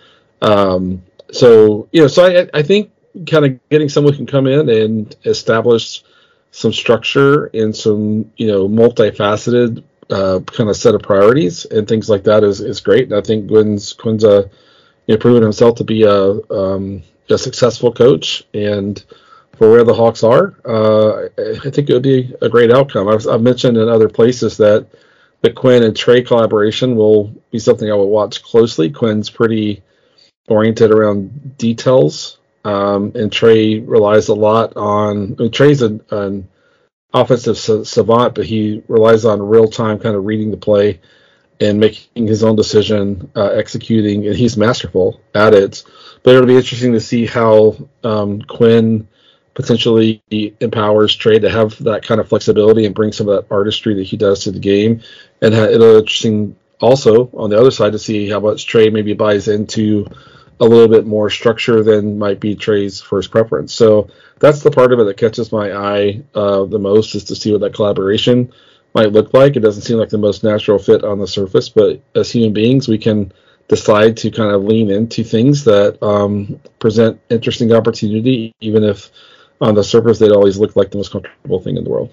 Um, 0.43 1.03
so 1.33 1.89
you 1.93 2.03
know, 2.03 2.09
so 2.09 2.27
I 2.27 2.49
I 2.53 2.63
think 2.63 2.91
kind 3.27 3.47
of 3.47 3.69
getting 3.69 3.89
someone 3.89 4.13
who 4.13 4.19
can 4.19 4.27
come 4.27 4.47
in 4.47 4.69
and 4.69 5.17
establish 5.25 6.03
some 6.51 6.73
structure 6.73 7.47
and 7.47 7.75
some 7.75 8.31
you 8.37 8.47
know 8.47 8.69
multifaceted 8.69 9.83
uh, 10.11 10.41
kind 10.47 10.71
of 10.71 10.77
set 10.77 10.95
of 10.95 11.03
priorities 11.03 11.65
and 11.65 11.89
things 11.89 12.09
like 12.09 12.25
that 12.25 12.45
is 12.45 12.61
is 12.61 12.81
great. 12.81 13.05
And 13.05 13.15
I 13.15 13.21
think 13.21 13.49
Quin's 13.49 13.93
Quin's 13.93 14.25
a 14.25 14.51
you 15.07 15.15
know, 15.15 15.19
proven 15.19 15.43
himself 15.43 15.77
to 15.77 15.85
be 15.85 16.03
a 16.05 16.41
um, 16.51 17.03
a 17.29 17.39
successful 17.39 17.93
coach, 17.93 18.45
and 18.55 19.03
for 19.57 19.71
where 19.71 19.85
the 19.85 19.95
Hawks 19.95 20.23
are, 20.23 20.55
uh, 20.65 21.29
I 21.39 21.71
think 21.71 21.89
it 21.89 21.95
would 21.95 22.03
be 22.03 22.35
a 22.43 22.49
great 22.49 22.71
outcome. 22.71 23.09
I've, 23.09 23.27
I've, 23.27 23.43
mentioned 23.43 23.77
in 23.77 23.89
other 23.89 24.09
places 24.09 24.59
that 24.59 24.87
the 25.41 25.51
Quin 25.51 25.83
and 25.83 25.95
Trae 25.95 26.27
collaboration 26.27 26.95
will 26.95 27.35
be 27.51 27.59
something 27.59 27.91
I 27.91 27.95
will 27.95 28.11
watch 28.11 28.43
closely. 28.43 28.91
Quin's 28.91 29.31
pretty 29.31 29.83
oriented 30.49 30.91
around 30.91 31.57
details, 31.57 32.39
um, 32.65 33.13
and 33.15 33.31
Trae 33.31 33.83
relies 33.87 34.29
a 34.29 34.35
lot 34.35 34.77
on. 34.77 35.37
I 35.39 35.43
mean, 35.43 35.51
Trae's 35.51 35.83
an, 35.83 36.03
an 36.11 36.49
offensive 37.21 37.59
savant, 37.59 38.35
but 38.35 38.47
he 38.47 38.83
relies 38.89 39.25
on 39.25 39.43
real 39.43 39.69
time 39.69 39.99
kind 39.99 40.17
of 40.17 40.25
reading 40.25 40.51
the 40.51 40.57
play 40.57 41.01
and 41.61 41.81
making 41.81 42.27
his 42.27 42.45
own 42.45 42.57
decision, 42.57 43.31
uh, 43.35 43.49
executing, 43.49 44.27
and 44.27 44.37
he's 44.37 44.57
masterful 44.57 45.21
at 45.35 45.55
it. 45.55 45.83
But 46.23 46.35
it'll 46.35 46.47
be 46.47 46.57
interesting 46.57 46.93
to 46.93 47.01
see 47.01 47.27
how 47.27 47.77
um, 48.05 48.43
Quin 48.43 49.09
potentially 49.55 50.23
empowers 50.61 51.17
Trae 51.17 51.41
to 51.41 51.51
have 51.51 51.83
that 51.85 52.03
kind 52.03 52.21
of 52.21 52.29
flexibility 52.29 52.85
and 52.85 52.95
bring 52.95 53.13
some 53.13 53.29
of 53.29 53.37
that 53.37 53.55
artistry 53.55 53.95
that 53.95 54.03
he 54.03 54.19
does 54.19 54.41
to 54.41 54.51
the 54.51 54.59
game. 54.59 55.01
And 55.41 55.55
it'll 55.55 55.95
be 55.95 55.99
interesting 55.99 56.57
also 56.79 57.31
on 57.33 57.49
the 57.49 57.59
other 57.59 57.71
side 57.71 57.93
to 57.93 57.99
see 57.99 58.29
how 58.29 58.41
much 58.41 58.67
Trae 58.67 58.93
maybe 58.93 59.15
buys 59.15 59.49
into 59.49 60.07
a 60.61 60.65
little 60.65 60.89
bit 60.89 61.07
more 61.07 61.31
structure 61.31 61.83
than 61.83 62.19
might 62.19 62.41
be 62.41 62.55
Trae's 62.55 63.01
first 63.01 63.31
preference. 63.31 63.75
So 63.75 64.09
that's 64.39 64.63
the 64.63 64.71
part 64.71 64.93
of 64.93 65.01
it 65.01 65.05
that 65.05 65.17
catches 65.17 65.53
my 65.53 65.73
eye 65.73 66.23
uh, 66.35 66.65
the 66.65 66.79
most 66.79 67.15
is 67.15 67.25
to 67.25 67.37
see 67.37 67.53
what 67.53 67.61
that 67.61 67.75
collaboration 67.75 68.53
might 68.95 69.13
look 69.13 69.35
like. 69.35 69.57
It 69.57 69.61
doesn't 69.61 69.83
seem 69.83 69.99
like 69.99 70.09
the 70.09 70.19
most 70.19 70.45
natural 70.45 70.79
fit 70.79 71.05
on 71.05 71.19
the 71.19 71.27
surface, 71.27 71.69
but 71.69 72.01
as 72.15 72.31
human 72.31 72.53
beings, 72.53 72.89
we 72.89 72.99
can– 72.99 73.33
decide 73.69 74.17
to 74.19 74.31
kind 74.31 74.53
of 74.53 74.65
lean 74.65 74.91
into 74.91 75.25
things 75.25 75.65
that 75.65 76.03
um, 76.03 76.61
present 76.79 77.21
interesting 77.31 77.73
opportunity, 77.73 78.55
even 78.61 78.85
if 78.85 79.11
on 79.61 79.75
the 79.75 79.83
surface, 79.83 80.19
they'd 80.19 80.33
always 80.33 80.59
look 80.59 80.77
like 80.77 80.91
the 80.91 80.97
most 80.97 81.11
comfortable 81.11 81.61
thing 81.61 81.77
in 81.77 81.85
the 81.85 81.91
world. 81.91 82.13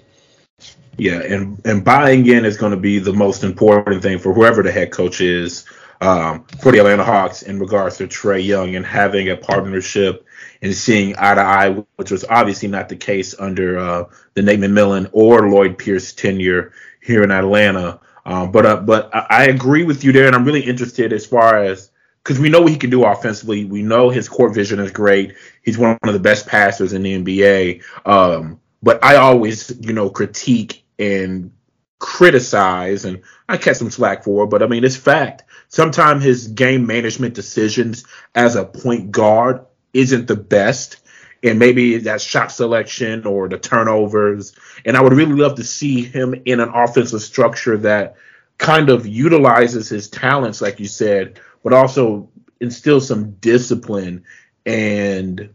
Yeah, 0.98 1.22
and 1.22 1.60
and 1.66 1.84
buying 1.84 2.28
in 2.28 2.46
is 2.46 2.56
going 2.56 2.72
to 2.72 2.80
be 2.80 3.00
the 3.00 3.14
most 3.14 3.44
important 3.44 4.04
thing 4.04 4.20
for 4.20 4.34
whoever 4.34 4.62
the 4.62 4.72
head 4.72 4.92
coach 4.92 5.22
is 5.22 5.66
um, 6.04 6.44
for 6.62 6.74
the 6.74 6.80
Atlanta 6.80 7.04
Hawks 7.04 7.44
in 7.44 7.60
regards 7.60 7.98
to 7.98 8.08
Trae 8.08 8.46
Young 8.46 8.76
and 8.76 8.86
having 8.86 9.30
a 9.30 9.38
partnership 9.38 10.26
and 10.62 10.76
seeing 10.76 11.16
eye 11.18 11.36
to 11.36 11.42
eye, 11.42 11.70
which 11.96 12.12
was 12.12 12.26
obviously 12.26 12.68
not 12.68 12.90
the 12.90 12.96
case 12.98 13.34
under 13.40 13.80
uh, 13.80 14.04
the 14.34 14.42
Nate 14.42 14.60
McMillan 14.60 15.10
or 15.14 15.50
Lloyd 15.50 15.78
Pierce 15.78 16.12
tenure 16.12 16.74
here 17.02 17.24
in 17.24 17.32
Atlanta. 17.32 18.02
Um, 18.26 18.52
but 18.52 18.66
uh, 18.66 18.78
but 18.78 19.10
I, 19.14 19.46
agree 19.46 19.84
with 19.84 20.04
you 20.04 20.12
there, 20.12 20.28
and 20.28 20.36
I'm 20.36 20.46
really 20.46 20.62
interested 20.62 21.14
as 21.14 21.26
far 21.26 21.64
as 21.64 21.92
because 22.22 22.40
we 22.40 22.50
know 22.50 22.62
what 22.62 22.72
he 22.72 22.78
can 22.78 22.90
do 22.90 23.06
offensively. 23.06 23.66
We 23.66 23.82
know 23.82 24.10
his 24.10 24.28
court 24.28 24.54
vision 24.54 24.80
is 24.80 24.92
great. 24.92 25.36
He's 25.62 25.78
one 25.78 25.98
of 26.04 26.14
the 26.14 26.20
best 26.20 26.48
passers 26.48 26.94
in 26.94 27.04
the 27.04 27.22
NBA. 27.22 27.84
Um, 28.06 28.60
but 28.82 29.04
I 29.04 29.18
always, 29.18 29.74
you 29.82 29.94
know, 29.94 30.10
critique 30.10 30.86
and 31.00 31.52
criticize, 32.00 33.06
and 33.06 33.22
I 33.48 33.58
catch 33.58 33.78
some 33.78 33.92
slack 33.92 34.24
for, 34.24 34.48
but 34.48 34.62
I 34.62 34.68
mean, 34.68 34.84
it's 34.84 34.96
fact. 34.96 35.44
Sometimes 35.70 36.24
his 36.24 36.48
game 36.48 36.86
management 36.86 37.34
decisions 37.34 38.06
as 38.36 38.56
a 38.56 38.66
point 38.66 39.12
guard 39.12 39.66
isn't 39.94 40.28
the 40.28 40.36
best. 40.36 40.98
And 41.44 41.60
maybe 41.60 41.98
that 42.00 42.22
shot 42.22 42.54
selection 42.54 43.26
or 43.26 43.50
the 43.50 43.58
turnovers. 43.58 44.56
And 44.86 44.96
I 44.96 45.02
would 45.02 45.14
really 45.14 45.34
love 45.34 45.56
to 45.56 45.64
see 45.64 46.04
him 46.04 46.34
in 46.46 46.62
an 46.62 46.70
offensive 46.70 47.22
structure 47.22 47.78
that 47.80 48.16
kind 48.58 48.90
of 48.90 49.06
utilizes 49.06 49.90
his 49.90 50.08
talents, 50.08 50.62
like 50.62 50.80
you 50.80 50.88
said, 50.88 51.40
but 51.62 51.74
also 51.74 52.30
instills 52.62 53.08
some 53.08 53.32
discipline 53.32 54.24
and 54.66 55.54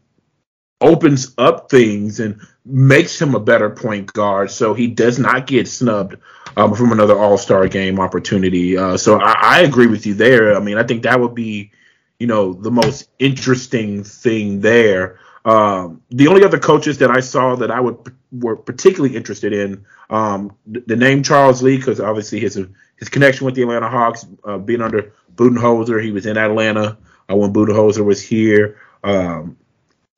opens 0.80 1.35
up 1.38 1.70
things 1.70 2.20
and 2.20 2.40
makes 2.64 3.20
him 3.20 3.35
a 3.35 3.40
better 3.40 3.70
point 3.70 4.12
guard 4.12 4.50
so 4.50 4.75
he 4.75 4.87
does 4.87 5.18
not 5.18 5.47
get 5.47 5.66
snubbed 5.66 6.16
um, 6.56 6.75
from 6.75 6.92
another 6.92 7.18
all-star 7.18 7.66
game 7.68 7.99
opportunity. 7.99 8.76
Uh, 8.76 8.97
so 8.97 9.20
I, 9.20 9.35
I, 9.40 9.61
agree 9.62 9.87
with 9.87 10.06
you 10.06 10.14
there. 10.14 10.56
I 10.56 10.61
mean 10.61 10.78
i 10.78 10.82
think 10.82 11.02
that 11.02 11.18
would 11.18 11.35
be 11.35 11.73
you 12.18 12.26
know 12.26 12.52
the 12.52 12.70
most 12.70 13.08
interesting 13.18 14.04
thing 14.04 14.61
there. 14.61 15.18
Um, 15.44 16.02
the 16.11 16.28
only 16.28 16.44
other 16.44 16.58
coaches 16.58 16.99
that 16.99 17.11
i 17.11 17.20
saw 17.20 17.56
that 17.56 17.70
i 17.70 17.80
would 17.80 17.97
were 18.32 18.56
particularly 18.56 19.16
interested 19.16 19.52
in 19.52 19.87
um, 20.11 20.54
the, 20.66 20.80
the, 20.80 20.97
name 20.97 21.23
charles 21.23 21.62
lee 21.62 21.76
because 21.76 22.00
obviously 22.00 22.40
his 22.40 22.61
his 22.97 23.08
connection 23.08 23.47
with 23.47 23.54
the 23.54 23.62
atlanta 23.62 23.88
hawks 23.88 24.26
uh, 24.44 24.58
being 24.58 24.82
under 24.82 25.12
budenholzer 25.37 26.02
he 26.02 26.11
was 26.11 26.26
in 26.26 26.37
atlanta 26.37 26.99
uh, 27.30 27.37
when 27.37 27.52
budenholzer 27.52 28.04
was 28.04 28.23
here. 28.23 28.78
Um, 29.04 29.56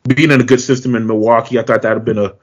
being 0.06 0.30
in 0.30 0.40
a 0.40 0.44
good 0.44 0.60
system 0.60 0.94
in 0.94 1.06
Milwaukee, 1.06 1.58
I 1.58 1.62
thought 1.62 1.82
that 1.82 1.90
would 1.90 1.98
have 1.98 2.04
been 2.04 2.18
a 2.18 2.34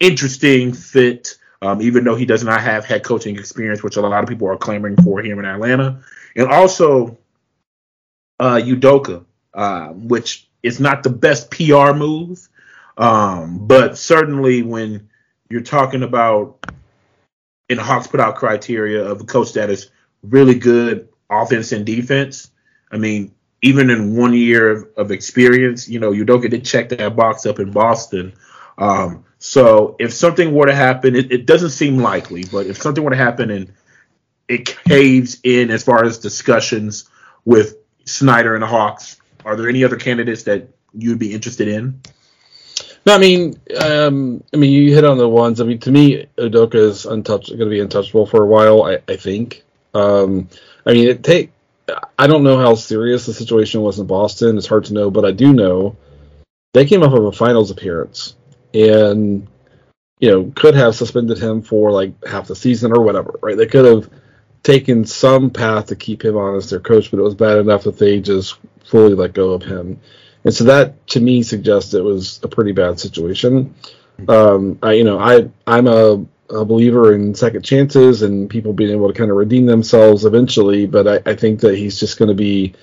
interesting 0.00 0.72
fit. 0.72 1.36
Um, 1.60 1.82
even 1.82 2.04
though 2.04 2.14
he 2.14 2.24
does 2.24 2.44
not 2.44 2.60
have 2.60 2.84
head 2.84 3.02
coaching 3.02 3.36
experience, 3.36 3.82
which 3.82 3.96
a 3.96 4.00
lot 4.00 4.22
of 4.22 4.28
people 4.28 4.48
are 4.48 4.56
clamoring 4.56 4.94
for 5.02 5.20
here 5.20 5.36
in 5.36 5.44
Atlanta, 5.44 6.00
and 6.36 6.46
also 6.46 7.18
uh, 8.38 8.60
Udoka, 8.62 9.24
uh, 9.54 9.88
which 9.88 10.48
is 10.62 10.78
not 10.78 11.02
the 11.02 11.10
best 11.10 11.50
PR 11.50 11.92
move, 11.94 12.48
um, 12.96 13.66
but 13.66 13.98
certainly 13.98 14.62
when 14.62 15.08
you're 15.50 15.60
talking 15.60 16.04
about 16.04 16.64
in 17.68 17.76
the 17.76 17.82
Hawks 17.82 18.06
put 18.06 18.20
out 18.20 18.36
criteria 18.36 19.04
of 19.04 19.20
a 19.20 19.24
coach 19.24 19.52
that 19.54 19.70
is 19.70 19.90
really 20.22 20.54
good 20.54 21.08
offense 21.30 21.72
and 21.72 21.84
defense. 21.84 22.50
I 22.90 22.98
mean, 22.98 23.34
even 23.62 23.90
in 23.90 24.16
one 24.16 24.34
year 24.34 24.70
of, 24.70 24.88
of 24.96 25.10
experience, 25.10 25.88
you 25.88 25.98
know, 25.98 26.12
Udoka 26.12 26.48
did 26.48 26.64
check 26.64 26.88
that 26.90 27.16
box 27.16 27.46
up 27.46 27.58
in 27.58 27.70
Boston. 27.70 28.32
Um, 28.76 29.24
so 29.38 29.96
if 29.98 30.12
something 30.12 30.54
were 30.54 30.66
to 30.66 30.74
happen, 30.74 31.16
it, 31.16 31.32
it, 31.32 31.46
doesn't 31.46 31.70
seem 31.70 31.98
likely, 31.98 32.44
but 32.44 32.66
if 32.66 32.80
something 32.80 33.02
were 33.02 33.10
to 33.10 33.16
happen 33.16 33.50
and 33.50 33.72
it 34.46 34.66
caves 34.66 35.40
in 35.42 35.70
as 35.70 35.82
far 35.82 36.04
as 36.04 36.18
discussions 36.18 37.08
with 37.44 37.76
Snyder 38.04 38.54
and 38.54 38.62
the 38.62 38.66
Hawks, 38.66 39.16
are 39.44 39.56
there 39.56 39.68
any 39.68 39.84
other 39.84 39.96
candidates 39.96 40.44
that 40.44 40.68
you'd 40.92 41.18
be 41.18 41.32
interested 41.32 41.68
in? 41.68 42.00
No, 43.06 43.14
I 43.14 43.18
mean, 43.18 43.60
um, 43.80 44.44
I 44.52 44.56
mean, 44.56 44.72
you 44.72 44.94
hit 44.94 45.04
on 45.04 45.18
the 45.18 45.28
ones. 45.28 45.60
I 45.60 45.64
mean, 45.64 45.78
to 45.80 45.90
me, 45.90 46.26
Udoka 46.36 46.74
is 46.74 47.06
untouched, 47.06 47.48
going 47.48 47.60
to 47.60 47.66
be 47.66 47.80
untouchable 47.80 48.26
for 48.26 48.42
a 48.42 48.46
while. 48.46 48.84
I, 48.84 48.98
I 49.08 49.16
think. 49.16 49.62
Um, 49.94 50.48
I 50.84 50.92
mean, 50.92 51.08
it 51.08 51.22
take 51.22 51.52
I 52.18 52.26
don't 52.26 52.44
know 52.44 52.58
how 52.58 52.74
serious 52.74 53.26
the 53.26 53.34
situation 53.34 53.80
was 53.80 53.98
in 53.98 54.06
Boston. 54.06 54.58
It's 54.58 54.66
hard 54.66 54.86
to 54.86 54.94
know, 54.94 55.10
but 55.10 55.24
I 55.24 55.32
do 55.32 55.52
know 55.52 55.96
they 56.74 56.84
came 56.84 57.02
off 57.02 57.14
of 57.14 57.24
a 57.24 57.32
finals 57.32 57.70
appearance 57.70 58.34
and 58.74 59.46
you 60.20 60.30
know 60.30 60.52
could 60.54 60.74
have 60.74 60.94
suspended 60.94 61.38
him 61.38 61.62
for 61.62 61.90
like 61.90 62.12
half 62.24 62.48
the 62.48 62.56
season 62.56 62.92
or 62.92 63.02
whatever. 63.02 63.38
Right? 63.42 63.56
They 63.56 63.66
could 63.66 63.84
have 63.84 64.10
taken 64.62 65.04
some 65.04 65.50
path 65.50 65.86
to 65.86 65.96
keep 65.96 66.24
him 66.24 66.36
on 66.36 66.56
as 66.56 66.70
their 66.70 66.80
coach, 66.80 67.10
but 67.10 67.20
it 67.20 67.22
was 67.22 67.34
bad 67.34 67.58
enough 67.58 67.84
that 67.84 67.98
they 67.98 68.20
just 68.20 68.58
fully 68.84 69.14
let 69.14 69.32
go 69.32 69.52
of 69.52 69.62
him. 69.62 70.00
And 70.44 70.54
so 70.54 70.64
that 70.64 71.06
to 71.08 71.20
me 71.20 71.42
suggests 71.42 71.94
it 71.94 72.04
was 72.04 72.40
a 72.42 72.48
pretty 72.48 72.72
bad 72.72 73.00
situation. 73.00 73.74
Um, 74.28 74.78
I 74.82 74.92
you 74.92 75.04
know 75.04 75.18
I 75.18 75.48
I'm 75.66 75.86
a 75.86 76.24
a 76.50 76.64
believer 76.64 77.14
in 77.14 77.34
second 77.34 77.62
chances 77.62 78.22
and 78.22 78.48
people 78.48 78.72
being 78.72 78.90
able 78.90 79.08
to 79.08 79.14
kind 79.14 79.30
of 79.30 79.36
redeem 79.36 79.66
themselves 79.66 80.24
eventually. 80.24 80.86
But 80.86 81.06
I, 81.06 81.30
I 81.30 81.34
think 81.34 81.60
that 81.60 81.76
he's 81.76 81.98
just 81.98 82.18
going 82.18 82.28
to 82.28 82.34
be 82.34 82.74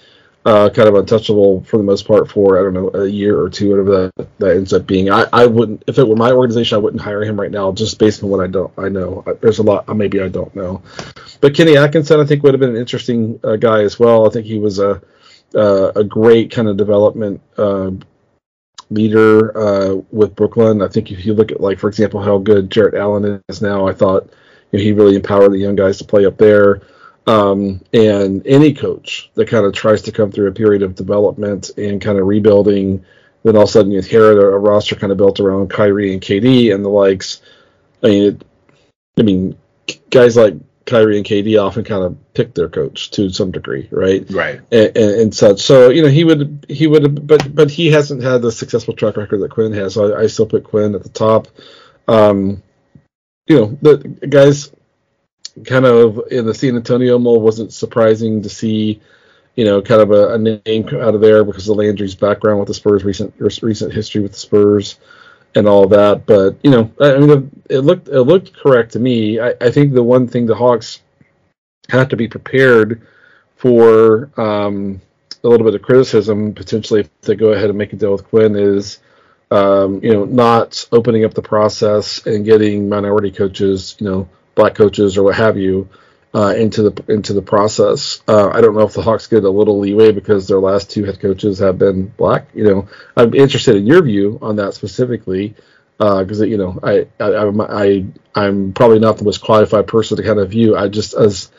uh, 0.46 0.70
kind 0.70 0.88
of 0.88 0.94
untouchable 0.94 1.64
for 1.64 1.78
the 1.78 1.84
most 1.84 2.08
part 2.08 2.30
for 2.30 2.60
I 2.60 2.62
don't 2.62 2.74
know 2.74 3.02
a 3.02 3.08
year 3.08 3.40
or 3.40 3.50
two, 3.50 3.72
whatever 3.72 4.12
that, 4.16 4.28
that 4.38 4.56
ends 4.56 4.74
up 4.74 4.86
being. 4.86 5.10
I, 5.10 5.26
I 5.34 5.48
wouldn't 5.48 5.84
if 5.88 5.98
it 5.98 6.08
were 6.08 6.16
my 6.16 6.32
organization, 6.32 6.76
I 6.76 6.80
wouldn't 6.80 7.02
hire 7.02 7.24
him 7.24 7.40
right 7.40 7.50
now 7.50 7.72
just 7.72 7.98
based 7.98 8.24
on 8.24 8.30
what 8.30 8.42
I 8.42 8.48
don't 8.48 8.72
I 8.78 8.90
know. 8.90 9.24
There's 9.42 9.58
a 9.58 9.64
lot 9.64 9.88
maybe 9.96 10.22
I 10.22 10.30
don't 10.30 10.56
know, 10.56 10.84
but 11.42 11.56
Kenny 11.56 11.78
Atkinson 11.78 12.20
I 12.20 12.26
think 12.26 12.44
would 12.44 12.54
have 12.54 12.62
been 12.62 12.70
an 12.70 12.76
interesting 12.76 13.40
uh, 13.44 13.56
guy 13.56 13.82
as 13.82 14.00
well. 14.00 14.28
I 14.28 14.30
think 14.30 14.46
he 14.46 14.60
was 14.60 14.78
a 14.78 15.02
uh, 15.56 15.92
a 15.96 16.04
great 16.04 16.52
kind 16.52 16.68
of 16.68 16.78
development 16.78 17.42
uh, 17.58 17.92
leader 18.90 19.58
uh, 19.58 19.96
with 20.12 20.36
Brooklyn. 20.36 20.82
I 20.82 20.88
think 20.88 21.12
if 21.12 21.26
you 21.26 21.34
look 21.34 21.52
at 21.52 21.62
like 21.62 21.80
for 21.80 21.88
example 21.88 22.22
how 22.22 22.38
good 22.38 22.70
Jarrett 22.70 22.96
Allen 22.96 23.42
is 23.50 23.62
now, 23.62 23.88
I 23.88 23.94
thought 23.94 24.30
you 24.72 24.80
know, 24.80 24.84
he 24.84 24.92
really 24.92 25.16
empowered 25.16 25.52
the 25.52 25.58
young 25.58 25.76
guys 25.76 25.98
to 26.00 26.06
play 26.06 26.26
up 26.26 26.38
there. 26.38 26.82
Um, 27.28 27.82
and 27.92 28.46
any 28.46 28.74
coach 28.74 29.32
that 29.34 29.48
kind 29.48 29.66
of 29.66 29.74
tries 29.74 30.04
to 30.04 30.12
come 30.12 30.32
through 30.32 30.48
a 30.48 30.54
period 30.54 30.84
of 30.84 30.96
development 30.96 31.72
and 31.78 32.00
kind 32.00 32.20
of 32.20 32.28
rebuilding, 32.28 33.04
then 33.44 33.56
all 33.56 33.64
of 33.64 33.70
a 33.70 33.72
sudden 33.72 33.92
you 33.92 33.98
inherit 33.98 34.38
a, 34.38 34.46
roster 34.46 34.96
kind 34.96 35.12
of 35.12 35.18
built 35.18 35.40
around 35.40 35.72
Kyrie 35.72 36.14
and 36.14 36.22
KD 36.22 36.74
and 36.74 36.86
the 36.86 36.90
likes. 36.90 37.42
I 38.04 38.08
mean, 38.08 38.24
it, 38.24 38.46
I 39.18 39.24
mean, 39.24 39.58
guys 40.12 40.38
like 40.38 40.54
Kyrie 40.86 41.18
and 41.18 41.26
KD 41.26 41.62
often 41.62 41.84
kind 41.84 42.04
of 42.04 42.34
pick 42.34 42.54
their 42.54 42.70
coach 42.70 43.10
to 43.12 43.30
some 43.32 43.52
degree, 43.52 43.88
right? 43.92 44.26
Right. 44.30 44.62
And, 44.72 44.96
and, 44.96 45.22
and, 45.22 45.36
such. 45.36 45.62
So 45.62 45.90
you 45.90 46.04
know 46.04 46.10
he 46.10 46.24
would 46.24 46.66
he 46.70 46.86
would 46.86 47.26
but 47.26 47.54
but 47.54 47.72
he 47.72 47.92
hasn't 47.92 48.22
had 48.22 48.42
the 48.44 48.52
successful 48.52 48.94
track 48.94 49.18
record 49.18 49.40
that 49.40 49.52
Quin 49.52 49.74
has. 49.74 49.96
So 49.96 50.14
I, 50.14 50.22
I 50.22 50.28
still 50.28 50.46
put 50.46 50.64
Quin 50.64 50.94
at 50.94 51.04
the 51.04 51.10
top. 51.10 51.48
Um, 52.08 52.62
you 53.48 53.60
know 53.60 53.78
the 53.82 53.98
guys 53.98 54.72
kind 55.66 55.86
of 55.86 56.22
in 56.30 56.46
the 56.46 56.54
San 56.54 56.76
Antonio 56.76 57.18
mold 57.18 57.42
wasn't 57.42 57.74
surprising 57.74 58.44
to 58.44 58.50
see. 58.50 59.02
You 59.56 59.64
know, 59.64 59.82
kind 59.82 60.02
of 60.02 60.12
a, 60.12 60.34
a 60.34 60.38
name 60.38 60.90
out 61.02 61.16
of 61.16 61.22
there 61.22 61.46
because 61.46 61.70
of 61.70 61.78
Landry's 61.78 62.14
background 62.14 62.60
with 62.60 62.68
the 62.68 62.74
Spurs, 62.74 63.06
recent 63.06 63.34
recent 63.40 63.94
history 63.94 64.22
with 64.22 64.34
the 64.34 64.38
Spurs 64.38 65.00
and 65.56 65.68
all 65.68 65.88
that. 65.88 66.26
But 66.26 66.58
you 66.64 66.72
know, 66.72 66.92
I 67.00 67.18
mean, 67.18 67.64
it 67.70 67.80
looked 67.80 68.08
it 68.08 68.22
looked 68.22 68.54
correct 68.54 68.94
to 68.94 69.00
me. 69.00 69.40
I, 69.40 69.54
I 69.62 69.72
think 69.72 69.94
the 69.94 70.04
one 70.04 70.28
thing 70.28 70.46
the 70.46 70.56
Hawks 70.56 71.02
have 71.90 72.10
to 72.10 72.18
be 72.18 72.28
prepared 72.28 73.02
for 73.56 74.30
um, 74.40 75.02
a 75.44 75.48
little 75.48 75.66
bit 75.66 75.76
of 75.76 75.82
criticism 75.82 76.54
potentially 76.54 77.02
if 77.02 77.22
they 77.22 77.36
go 77.36 77.54
ahead 77.54 77.70
and 77.70 77.78
make 77.78 77.94
a 77.94 77.96
deal 77.96 78.12
with 78.12 78.28
Quin 78.28 78.56
is. 78.56 79.00
Um, 79.52 80.04
you 80.04 80.12
know, 80.12 80.26
not 80.26 80.88
opening 80.92 81.24
up 81.24 81.36
the 81.36 81.42
process 81.42 82.26
and 82.26 82.44
getting 82.44 82.90
minority 82.90 83.30
coaches, 83.30 83.96
you 84.00 84.08
know, 84.08 84.28
black 84.56 84.74
coaches 84.74 85.20
or 85.20 85.24
what 85.24 85.36
have 85.36 85.56
you, 85.56 85.88
uh, 86.36 86.54
into 86.54 86.90
the 86.90 87.04
into 87.12 87.32
the 87.32 87.42
process. 87.42 88.22
Uh, 88.28 88.50
I 88.50 88.60
don't 88.60 88.76
know 88.76 88.82
if 88.82 88.94
the 88.94 89.02
Hawks 89.02 89.28
get 89.28 89.46
a 89.46 89.50
little 89.50 89.80
leeway 89.80 90.12
because 90.12 90.48
their 90.48 90.60
last 90.60 90.92
two 90.92 91.06
head 91.06 91.22
coaches 91.22 91.60
have 91.60 91.78
been 91.80 92.08
black. 92.08 92.50
You 92.54 92.66
know, 92.66 92.88
I'm 93.16 93.34
interested 93.34 93.78
in 93.78 93.88
your 93.88 94.04
view 94.04 94.38
on 94.42 94.58
that 94.58 94.74
specifically 94.74 95.56
because 95.98 96.42
uh, 96.42 96.46
you 96.46 96.58
know 96.58 96.78
I, 96.84 97.08
I 97.22 98.06
I 98.36 98.46
am 98.48 98.74
probably 98.74 99.00
not 99.00 99.18
the 99.18 99.24
most 99.24 99.42
qualified 99.42 99.88
person 99.88 100.18
to 100.18 100.24
kind 100.24 100.40
of 100.40 100.50
view. 100.50 100.76
I 100.76 100.90
just 100.90 101.14
as 101.14 101.50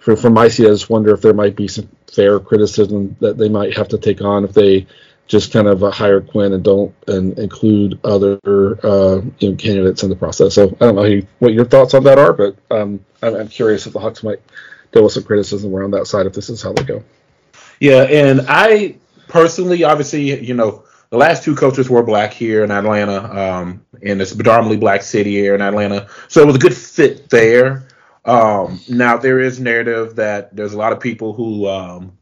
from, 0.00 0.16
from 0.16 0.32
my 0.32 0.48
seat, 0.48 0.64
I 0.66 0.70
just 0.70 0.88
wonder 0.88 1.12
if 1.12 1.20
there 1.20 1.34
might 1.34 1.54
be 1.54 1.68
some 1.68 1.90
fair 2.10 2.40
criticism 2.40 3.16
that 3.20 3.36
they 3.36 3.50
might 3.50 3.76
have 3.76 3.88
to 3.88 3.98
take 3.98 4.22
on 4.22 4.44
if 4.44 4.54
they 4.54 4.86
just 5.32 5.50
kind 5.50 5.66
of 5.66 5.80
hire 5.94 6.20
Quin 6.20 6.52
and 6.52 6.62
don't 6.62 6.94
and 7.08 7.38
include 7.38 7.98
other 8.04 8.38
uh, 8.44 9.22
you 9.38 9.50
know, 9.50 9.56
candidates 9.56 10.02
in 10.02 10.10
the 10.10 10.14
process. 10.14 10.54
So 10.54 10.76
I 10.78 10.84
don't 10.84 10.94
know 10.94 11.26
what 11.38 11.54
your 11.54 11.64
thoughts 11.64 11.94
on 11.94 12.04
that 12.04 12.18
are, 12.18 12.34
but 12.34 12.54
um, 12.70 13.02
I'm, 13.22 13.48
curious 13.48 13.86
if 13.86 13.94
the 13.94 13.98
Hawks 13.98 14.22
might 14.22 14.40
deal 14.92 15.04
with 15.04 15.14
some 15.14 15.22
criticism 15.22 15.74
around 15.74 15.92
that 15.92 16.06
side 16.06 16.26
if 16.26 16.34
this 16.34 16.50
is 16.50 16.60
how 16.60 16.74
they 16.74 16.82
go. 16.82 17.02
Yeah, 17.80 18.02
and 18.02 18.42
I 18.46 18.96
personally, 19.26 19.84
obviously, 19.84 20.38
you 20.44 20.52
know, 20.52 20.84
the 21.08 21.16
last 21.16 21.44
two 21.44 21.56
coaches 21.56 21.88
were 21.88 22.02
black 22.02 22.34
here 22.34 22.62
in 22.62 22.70
Atlanta, 22.70 23.24
um, 23.34 23.86
and 24.02 24.20
it's 24.20 24.34
predominantly 24.34 24.76
black 24.76 25.00
city 25.00 25.30
here 25.30 25.54
in 25.54 25.62
Atlanta, 25.62 26.08
so 26.28 26.42
it 26.42 26.46
was 26.46 26.56
a 26.56 26.58
good 26.58 26.76
fit 26.76 27.30
there. 27.30 27.88
Um, 28.26 28.80
now 28.86 29.16
there 29.16 29.40
is 29.40 29.58
narrative 29.58 30.16
that 30.16 30.54
there's 30.54 30.74
a 30.74 30.78
lot 30.78 30.92
of 30.92 31.00
people 31.00 31.32
who 31.32 31.66
um, 31.68 32.18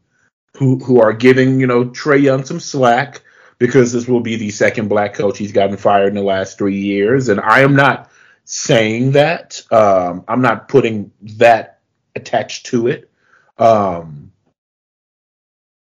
who 0.57 0.77
who 0.79 1.01
are 1.01 1.13
giving 1.13 1.59
you 1.59 1.67
know 1.67 1.85
Trae 1.85 2.21
Young 2.21 2.43
some 2.43 2.59
slack 2.59 3.21
because 3.57 3.91
this 3.91 4.07
will 4.07 4.21
be 4.21 4.37
the 4.37 4.49
second 4.49 4.87
black 4.87 5.13
coach 5.13 5.37
he's 5.37 5.51
gotten 5.51 5.77
fired 5.77 6.07
in 6.07 6.15
the 6.15 6.21
last 6.21 6.57
three 6.57 6.79
years, 6.79 7.29
and 7.29 7.39
I 7.39 7.59
am 7.61 7.75
not 7.75 8.09
saying 8.45 9.11
that. 9.11 9.61
Um, 9.71 10.23
I'm 10.27 10.41
not 10.41 10.67
putting 10.67 11.11
that 11.37 11.79
attached 12.15 12.65
to 12.67 12.87
it. 12.87 13.09
Um, 13.57 14.31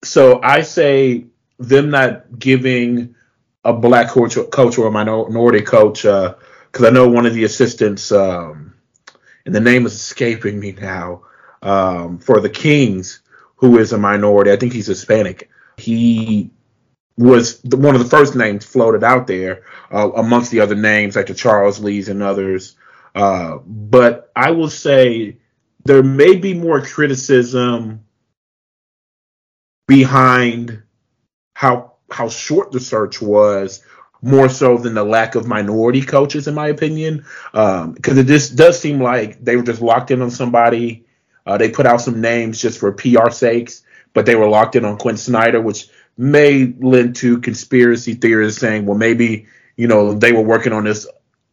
so 0.05 0.41
I 0.43 0.63
say 0.63 1.27
them 1.59 1.91
not 1.91 2.39
giving 2.39 3.15
a 3.65 3.73
black 3.73 4.09
coach, 4.11 4.37
coach 4.53 4.79
or 4.79 4.87
a 4.87 4.91
minority 4.91 5.63
coach, 5.63 6.03
because 6.03 6.83
uh, 6.83 6.87
I 6.87 6.91
know 6.91 7.09
one 7.09 7.27
of 7.27 7.35
the 7.35 7.45
assistants, 7.45 8.13
um, 8.13 8.75
and 9.47 9.55
the 9.55 9.61
name 9.61 9.87
is 9.87 9.95
escaping 9.95 10.61
me 10.61 10.73
now, 10.73 11.23
um, 11.63 12.19
for 12.19 12.41
the 12.41 12.51
Kings, 12.51 13.21
who 13.57 13.79
is 13.79 13.93
a 13.93 13.99
minority. 13.99 14.53
I 14.53 14.57
think 14.57 14.73
he's 14.73 14.87
Hispanic. 14.87 15.51
He 15.77 16.51
was 17.17 17.61
the, 17.61 17.77
one 17.77 17.95
of 17.95 18.03
the 18.03 18.09
first 18.09 18.35
names 18.35 18.65
floated 18.65 19.05
out 19.05 19.27
there 19.27 19.63
uh, 19.93 20.11
amongst 20.13 20.51
the 20.51 20.61
other 20.61 20.75
names 20.75 21.17
like 21.17 21.27
the 21.27 21.35
Charles 21.35 21.81
Lees 21.81 22.09
and 22.09 22.23
others. 22.23 22.77
Uh, 23.15 23.59
but 23.65 24.33
I 24.35 24.51
will 24.51 24.71
say 24.71 25.39
there 25.85 26.03
may 26.03 26.37
be 26.37 26.55
more 26.55 26.81
criticism 26.81 28.05
behind 29.87 30.83
how 31.55 31.93
how 32.11 32.29
short 32.29 32.73
the 32.73 32.81
search 32.81 33.21
was 33.21 33.83
more 34.23 34.49
so 34.49 34.79
than 34.79 34.95
the 34.95 35.05
lack 35.05 35.35
of 35.35 35.47
minority 35.47 36.01
coaches 36.01 36.49
in 36.49 36.55
my 36.55 36.69
opinion 36.69 37.25
because 37.53 37.85
um, 37.85 38.19
it 38.19 38.27
just 38.27 38.57
does 38.57 38.81
seem 38.81 39.01
like 39.01 39.43
they 39.45 39.57
were 39.57 39.63
just 39.63 39.83
locked 39.83 40.11
in 40.11 40.23
on 40.23 40.31
somebody 40.31 41.04
uh, 41.47 41.57
they 41.59 41.71
put 41.71 41.87
out 41.87 42.01
some 42.01 42.21
names 42.21 42.61
just 42.61 42.79
for 42.79 42.93
pr 42.93 43.31
sakes 43.31 43.83
but 44.13 44.27
they 44.27 44.37
were 44.37 44.49
locked 44.49 44.77
in 44.77 44.85
on 44.85 44.97
quin 44.97 45.17
snyder 45.17 45.61
which 45.61 45.89
may 46.17 46.73
lend 46.79 47.17
to 47.17 47.41
conspiracy 47.41 48.15
theories 48.15 48.57
saying 48.57 48.87
well 48.87 48.99
maybe 48.99 49.47
you 49.77 49.89
know 49.89 50.15
they 50.15 50.33
were 50.33 50.43
working 50.43 50.73
on 50.73 50.85
this 50.85 51.07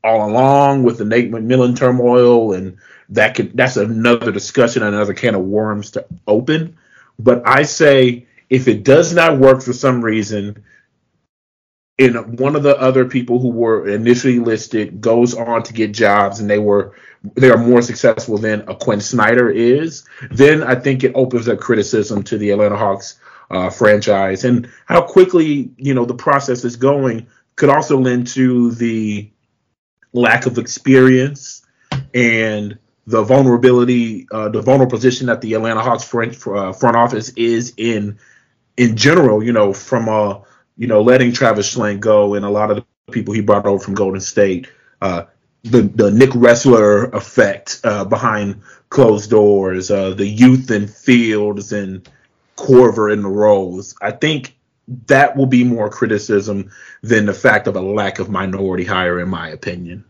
all 0.03 0.29
along 0.29 0.83
with 0.83 0.97
the 0.97 1.05
nate 1.05 1.31
mcmillan 1.31 1.75
turmoil 1.75 2.53
and 2.53 2.77
that 3.11 3.35
could 3.35 3.55
that's 3.55 3.77
another 3.77 4.31
discussion 4.31 4.83
another 4.83 5.13
can 5.13 5.35
of 5.35 5.43
worms 5.43 5.91
to 5.91 6.05
open. 6.27 6.77
But 7.19 7.47
i 7.47 7.63
say 7.63 8.25
if 8.49 8.67
it 8.67 8.83
does 8.83 9.13
not 9.13 9.37
work 9.37 9.61
for 9.61 9.73
some 9.73 10.03
reason, 10.03 10.63
and 12.01 12.39
one 12.39 12.55
of 12.55 12.63
the 12.63 12.77
other 12.79 13.05
people 13.05 13.39
who 13.39 13.49
were 13.49 13.87
initially 13.87 14.39
listed 14.39 15.01
goes 15.01 15.35
on 15.35 15.63
to 15.63 15.73
get 15.73 15.93
jobs 15.93 16.39
and 16.39 16.49
they 16.49 16.59
were 16.59 16.95
they 17.35 17.51
are 17.51 17.57
more 17.57 17.83
successful 17.83 18.39
than 18.39 18.61
a 18.67 18.75
Quin 18.75 18.99
Snyder 18.99 19.47
is, 19.47 20.03
then 20.31 20.63
I 20.63 20.73
think 20.73 21.03
it 21.03 21.11
opens 21.13 21.47
up 21.47 21.59
criticism 21.59 22.23
to 22.23 22.37
the 22.39 22.49
Atlanta 22.49 22.77
Hawks 22.77 23.19
uh, 23.51 23.69
franchise. 23.69 24.43
And 24.43 24.67
how 24.87 25.01
quickly 25.01 25.69
you 25.77 25.93
know 25.93 26.05
the 26.05 26.15
process 26.15 26.65
is 26.65 26.75
going 26.75 27.27
could 27.55 27.69
also 27.69 27.99
lend 27.99 28.27
to 28.27 28.71
the 28.71 29.29
lack 30.13 30.47
of 30.47 30.57
experience 30.57 31.63
and 32.13 32.79
the 33.05 33.21
vulnerability, 33.23 34.27
uh, 34.31 34.49
the 34.49 34.61
vulnerable 34.61 34.91
position 34.91 35.27
that 35.27 35.41
the 35.41 35.53
Atlanta 35.53 35.81
Hawks 35.81 36.03
front, 36.03 36.35
uh, 36.47 36.73
front 36.73 36.95
office 36.95 37.29
is 37.29 37.73
in 37.77 38.17
in 38.77 38.95
general, 38.95 39.43
you 39.43 39.53
know, 39.53 39.73
from 39.73 40.09
uh, 40.09 40.39
you 40.81 40.87
know, 40.87 41.03
letting 41.03 41.31
Travis 41.31 41.75
Schlenk 41.75 41.99
go 41.99 42.33
and 42.33 42.43
a 42.43 42.49
lot 42.49 42.71
of 42.71 42.77
the 42.77 43.11
people 43.11 43.35
he 43.35 43.41
brought 43.41 43.67
over 43.67 43.77
from 43.77 43.93
Golden 43.93 44.19
State, 44.19 44.67
uh, 44.99 45.25
the 45.61 45.83
the 45.83 46.09
Nick 46.09 46.31
Ressler 46.31 47.13
effect 47.13 47.81
uh, 47.83 48.03
behind 48.03 48.63
closed 48.89 49.29
doors, 49.29 49.91
uh, 49.91 50.15
the 50.15 50.25
youth 50.25 50.71
and 50.71 50.89
Fields 50.89 51.71
and 51.71 52.09
Korver 52.57 53.13
in 53.13 53.21
the 53.21 53.29
roles. 53.29 53.95
I 54.01 54.09
think 54.09 54.57
that 55.05 55.37
will 55.37 55.45
be 55.45 55.63
more 55.63 55.87
criticism 55.87 56.71
than 57.03 57.27
the 57.27 57.33
fact 57.33 57.67
of 57.67 57.75
a 57.75 57.81
lack 57.81 58.17
of 58.17 58.31
minority 58.31 58.83
hire, 58.83 59.19
in 59.19 59.29
my 59.29 59.49
opinion. 59.49 60.03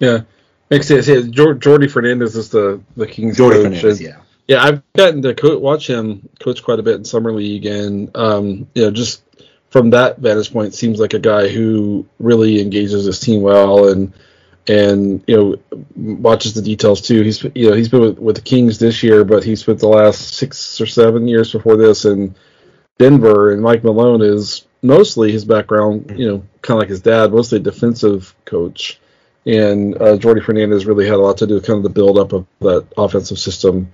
Yeah, 0.00 0.20
makes 0.68 0.86
sense. 0.86 1.08
Yeah, 1.08 1.20
Jordi 1.20 1.90
Fernandez 1.90 2.36
is 2.36 2.50
the 2.50 2.78
the 2.94 3.06
Kings 3.06 3.38
Jordi 3.38 3.52
coach. 3.52 3.62
Fernandez, 3.62 4.02
yeah. 4.02 4.20
Yeah, 4.46 4.62
I've 4.62 4.82
gotten 4.92 5.22
to 5.22 5.34
co- 5.34 5.58
watch 5.58 5.88
him 5.88 6.28
coach 6.40 6.62
quite 6.62 6.78
a 6.78 6.82
bit 6.82 6.96
in 6.96 7.06
summer 7.06 7.32
league, 7.32 7.64
and 7.64 8.14
um, 8.14 8.68
you 8.74 8.82
know, 8.82 8.90
just 8.90 9.23
from 9.74 9.90
that 9.90 10.18
vantage 10.18 10.52
point, 10.52 10.72
seems 10.72 11.00
like 11.00 11.14
a 11.14 11.18
guy 11.18 11.48
who 11.48 12.06
really 12.20 12.62
engages 12.62 13.06
his 13.06 13.18
team 13.18 13.42
well, 13.42 13.88
and 13.88 14.12
and 14.68 15.20
you 15.26 15.36
know 15.36 15.80
watches 15.96 16.54
the 16.54 16.62
details 16.62 17.00
too. 17.00 17.22
He's 17.22 17.42
you 17.42 17.68
know 17.68 17.74
he's 17.74 17.88
been 17.88 18.02
with, 18.02 18.18
with 18.20 18.36
the 18.36 18.42
Kings 18.42 18.78
this 18.78 19.02
year, 19.02 19.24
but 19.24 19.42
he 19.42 19.56
spent 19.56 19.80
the 19.80 19.88
last 19.88 20.34
six 20.34 20.80
or 20.80 20.86
seven 20.86 21.26
years 21.26 21.50
before 21.50 21.76
this 21.76 22.04
in 22.04 22.36
Denver. 23.00 23.50
And 23.50 23.62
Mike 23.62 23.82
Malone 23.82 24.22
is 24.22 24.64
mostly 24.80 25.32
his 25.32 25.44
background, 25.44 26.14
you 26.16 26.28
know, 26.28 26.44
kind 26.62 26.78
of 26.78 26.82
like 26.82 26.88
his 26.88 27.02
dad, 27.02 27.32
mostly 27.32 27.58
a 27.58 27.60
defensive 27.60 28.32
coach. 28.44 29.00
And 29.44 29.96
uh, 29.96 30.18
Jordi 30.18 30.44
Fernandez 30.44 30.86
really 30.86 31.06
had 31.06 31.16
a 31.16 31.26
lot 31.26 31.38
to 31.38 31.48
do 31.48 31.54
with 31.54 31.66
kind 31.66 31.78
of 31.78 31.82
the 31.82 31.90
build 31.90 32.16
up 32.16 32.32
of 32.32 32.46
that 32.60 32.86
offensive 32.96 33.40
system 33.40 33.92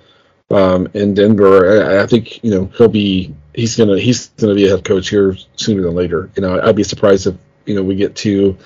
um, 0.50 0.88
in 0.94 1.14
Denver. 1.14 1.82
I, 1.82 2.02
I, 2.02 2.06
think 2.06 2.42
you 2.42 2.50
know 2.50 2.64
he'll 2.76 2.88
be 2.88 3.34
he's 3.54 3.76
gonna 3.76 3.98
he's 3.98 4.28
gonna 4.28 4.54
be 4.54 4.66
a 4.66 4.70
head 4.70 4.84
coach 4.84 5.08
here 5.08 5.36
sooner 5.56 5.82
than 5.82 5.94
later. 5.94 6.30
You 6.36 6.42
know, 6.42 6.60
I'd 6.60 6.76
be 6.76 6.84
surprised 6.84 7.26
if 7.26 7.36
you 7.66 7.74
know 7.74 7.82
we 7.82 7.94
get 7.94 8.16
to 8.16 8.56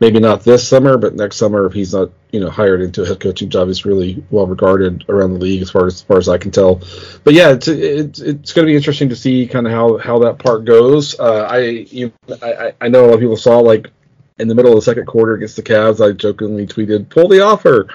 maybe 0.00 0.20
not 0.20 0.44
this 0.44 0.66
summer, 0.66 0.98
but 0.98 1.14
next 1.14 1.36
summer 1.36 1.66
if 1.66 1.72
he's 1.72 1.94
not 1.94 2.10
you 2.30 2.40
know 2.40 2.50
hired 2.50 2.82
into 2.82 3.02
a 3.02 3.06
head 3.06 3.20
coaching 3.20 3.48
job. 3.48 3.68
He's 3.68 3.84
really 3.84 4.22
well 4.30 4.46
regarded 4.46 5.04
around 5.08 5.34
the 5.34 5.38
league 5.40 5.62
as 5.62 5.70
far 5.70 5.86
as, 5.86 5.94
as 5.94 6.02
far 6.02 6.18
as 6.18 6.28
I 6.28 6.38
can 6.38 6.50
tell. 6.50 6.82
But 7.24 7.34
yeah, 7.34 7.50
it's 7.50 7.68
it's, 7.68 8.20
it's 8.20 8.52
going 8.52 8.66
to 8.66 8.70
be 8.70 8.76
interesting 8.76 9.08
to 9.08 9.16
see 9.16 9.46
kind 9.46 9.66
of 9.66 9.72
how 9.72 9.98
how 9.98 10.18
that 10.20 10.38
part 10.38 10.64
goes. 10.64 11.18
Uh, 11.18 11.46
I 11.50 11.58
you 11.90 12.12
I 12.42 12.74
I 12.80 12.88
know 12.88 13.04
a 13.04 13.06
lot 13.06 13.14
of 13.14 13.20
people 13.20 13.36
saw 13.36 13.58
like 13.58 13.90
in 14.38 14.48
the 14.48 14.54
middle 14.54 14.72
of 14.72 14.76
the 14.76 14.82
second 14.82 15.06
quarter 15.06 15.34
against 15.34 15.56
the 15.56 15.62
Cavs, 15.62 16.04
I 16.04 16.12
jokingly 16.12 16.66
tweeted, 16.66 17.08
"Pull 17.08 17.28
the 17.28 17.40
offer." 17.40 17.88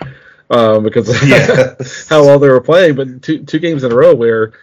Um, 0.50 0.84
because 0.84 1.10
of 1.24 1.28
yes. 1.28 2.08
how 2.10 2.24
well 2.24 2.40
they 2.40 2.50
were 2.50 2.62
playing. 2.62 2.96
But 2.96 3.22
two 3.22 3.44
two 3.46 3.60
games 3.60 3.84
in 3.84 3.92
a 3.92 3.96
row 3.96 4.16
where 4.16 4.54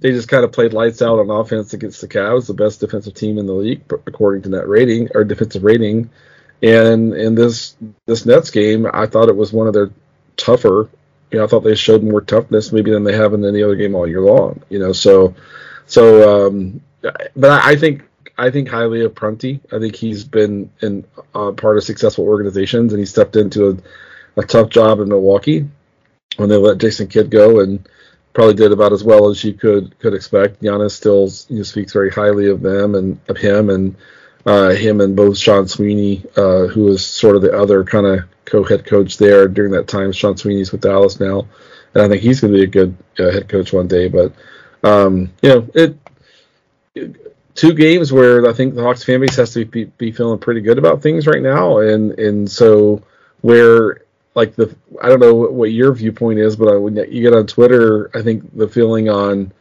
they 0.00 0.10
just 0.10 0.28
kind 0.28 0.44
of 0.44 0.52
played 0.52 0.72
lights 0.72 1.02
out 1.02 1.18
on 1.18 1.30
offense 1.30 1.72
against 1.72 2.00
the 2.00 2.08
Cavs, 2.08 2.46
the 2.46 2.54
best 2.54 2.80
defensive 2.80 3.14
team 3.14 3.38
in 3.38 3.46
the 3.46 3.52
league 3.52 3.82
according 4.06 4.42
to 4.42 4.48
net 4.48 4.68
rating 4.68 5.08
or 5.14 5.24
defensive 5.24 5.64
rating. 5.64 6.10
And 6.62 7.14
in 7.14 7.34
this 7.34 7.76
this 8.06 8.26
Nets 8.26 8.50
game, 8.50 8.86
I 8.92 9.06
thought 9.06 9.28
it 9.28 9.36
was 9.36 9.52
one 9.52 9.66
of 9.66 9.74
their 9.74 9.90
tougher. 10.36 10.88
You 11.30 11.38
know, 11.38 11.44
I 11.44 11.46
thought 11.46 11.60
they 11.60 11.74
showed 11.74 12.02
more 12.02 12.20
toughness 12.20 12.72
maybe 12.72 12.90
than 12.90 13.04
they 13.04 13.14
have 13.14 13.34
in 13.34 13.44
any 13.44 13.62
other 13.62 13.76
game 13.76 13.94
all 13.94 14.06
year 14.06 14.20
long. 14.20 14.62
You 14.68 14.78
know, 14.78 14.92
so 14.92 15.34
so. 15.86 16.46
Um, 16.46 16.80
but 17.36 17.50
I, 17.50 17.72
I 17.72 17.76
think 17.76 18.02
I 18.36 18.50
think 18.50 18.68
highly 18.68 19.04
of 19.04 19.14
Prunty. 19.14 19.60
I 19.72 19.78
think 19.78 19.94
he's 19.94 20.24
been 20.24 20.70
in 20.80 21.04
uh, 21.34 21.52
part 21.52 21.76
of 21.76 21.84
successful 21.84 22.24
organizations, 22.24 22.92
and 22.92 22.98
he 22.98 23.06
stepped 23.06 23.36
into 23.36 23.70
a 23.70 23.76
a 24.38 24.42
tough 24.42 24.70
job 24.70 25.00
in 25.00 25.08
Milwaukee 25.08 25.68
when 26.36 26.48
they 26.48 26.56
let 26.56 26.78
Jason 26.78 27.08
Kidd 27.08 27.30
go 27.30 27.60
and 27.60 27.86
probably 28.32 28.54
did 28.54 28.72
about 28.72 28.92
as 28.92 29.02
well 29.02 29.28
as 29.28 29.42
you 29.42 29.52
could 29.52 29.98
could 29.98 30.14
expect. 30.14 30.62
Giannis 30.62 30.92
still 30.92 31.28
you 31.48 31.58
know, 31.58 31.62
speaks 31.64 31.92
very 31.92 32.10
highly 32.10 32.48
of 32.48 32.62
them 32.62 32.94
and 32.94 33.18
of 33.28 33.36
him 33.36 33.68
and 33.70 33.96
uh, 34.46 34.70
him 34.70 35.00
and 35.00 35.16
both 35.16 35.36
Sean 35.36 35.66
Sweeney, 35.66 36.24
uh, 36.36 36.66
who 36.66 36.84
was 36.84 37.04
sort 37.04 37.36
of 37.36 37.42
the 37.42 37.52
other 37.52 37.84
kind 37.84 38.06
of 38.06 38.20
co-head 38.44 38.86
coach 38.86 39.18
there 39.18 39.48
during 39.48 39.72
that 39.72 39.88
time. 39.88 40.12
Sean 40.12 40.36
Sweeney's 40.36 40.72
with 40.72 40.80
Dallas 40.80 41.20
now, 41.20 41.46
and 41.94 42.02
I 42.02 42.08
think 42.08 42.22
he's 42.22 42.40
going 42.40 42.52
to 42.52 42.58
be 42.58 42.64
a 42.64 42.66
good 42.66 42.96
uh, 43.18 43.32
head 43.32 43.48
coach 43.48 43.72
one 43.72 43.88
day. 43.88 44.08
But 44.08 44.32
um, 44.84 45.32
you 45.42 45.48
know, 45.48 45.68
it, 45.74 45.98
it, 46.94 47.34
two 47.56 47.74
games 47.74 48.12
where 48.12 48.48
I 48.48 48.52
think 48.52 48.74
the 48.74 48.82
Hawks 48.82 49.02
fan 49.02 49.20
base 49.20 49.36
has 49.36 49.52
to 49.54 49.64
be, 49.64 49.84
be 49.84 50.12
feeling 50.12 50.38
pretty 50.38 50.60
good 50.60 50.78
about 50.78 51.02
things 51.02 51.26
right 51.26 51.42
now, 51.42 51.78
and 51.78 52.12
and 52.12 52.48
so 52.48 53.02
where 53.40 54.02
like 54.38 54.54
the 54.54 54.74
I 55.02 55.08
don't 55.08 55.20
know 55.20 55.34
what 55.34 55.72
your 55.72 55.92
viewpoint 55.92 56.38
is, 56.38 56.56
but 56.56 56.80
when 56.80 56.96
you 56.96 57.22
get 57.22 57.34
on 57.34 57.46
Twitter, 57.46 58.10
I 58.14 58.22
think 58.22 58.56
the 58.56 58.68
feeling 58.68 59.08
on 59.08 59.52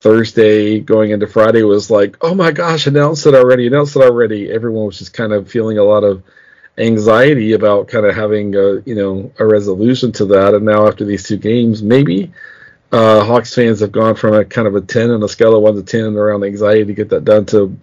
Thursday 0.00 0.80
going 0.80 1.10
into 1.10 1.26
Friday 1.26 1.62
was 1.62 1.90
like, 1.90 2.16
oh 2.22 2.34
my 2.34 2.50
gosh, 2.50 2.86
announced 2.86 3.26
it 3.26 3.34
already, 3.34 3.66
announced 3.66 3.96
it 3.96 4.02
already. 4.02 4.50
Everyone 4.50 4.86
was 4.86 4.98
just 4.98 5.12
kind 5.12 5.32
of 5.32 5.50
feeling 5.50 5.78
a 5.78 5.84
lot 5.84 6.04
of 6.04 6.22
anxiety 6.78 7.52
about 7.52 7.88
kind 7.88 8.04
of 8.06 8.16
having 8.16 8.56
a 8.56 8.80
you 8.86 8.94
know 8.94 9.30
a 9.38 9.46
resolution 9.46 10.10
to 10.12 10.24
that. 10.26 10.54
And 10.54 10.64
now 10.64 10.88
after 10.88 11.04
these 11.04 11.28
two 11.28 11.36
games, 11.36 11.82
maybe 11.82 12.32
uh, 12.92 13.24
Hawks 13.24 13.54
fans 13.54 13.80
have 13.80 13.92
gone 13.92 14.14
from 14.14 14.34
a 14.34 14.44
kind 14.44 14.66
of 14.66 14.74
a 14.74 14.80
ten 14.80 15.10
on 15.10 15.22
a 15.22 15.28
scale 15.28 15.54
of 15.54 15.62
one 15.62 15.74
to 15.74 15.82
ten 15.82 16.16
around 16.16 16.44
anxiety 16.44 16.86
to 16.86 16.94
get 16.94 17.10
that 17.10 17.26
done 17.26 17.44
to 17.46 17.78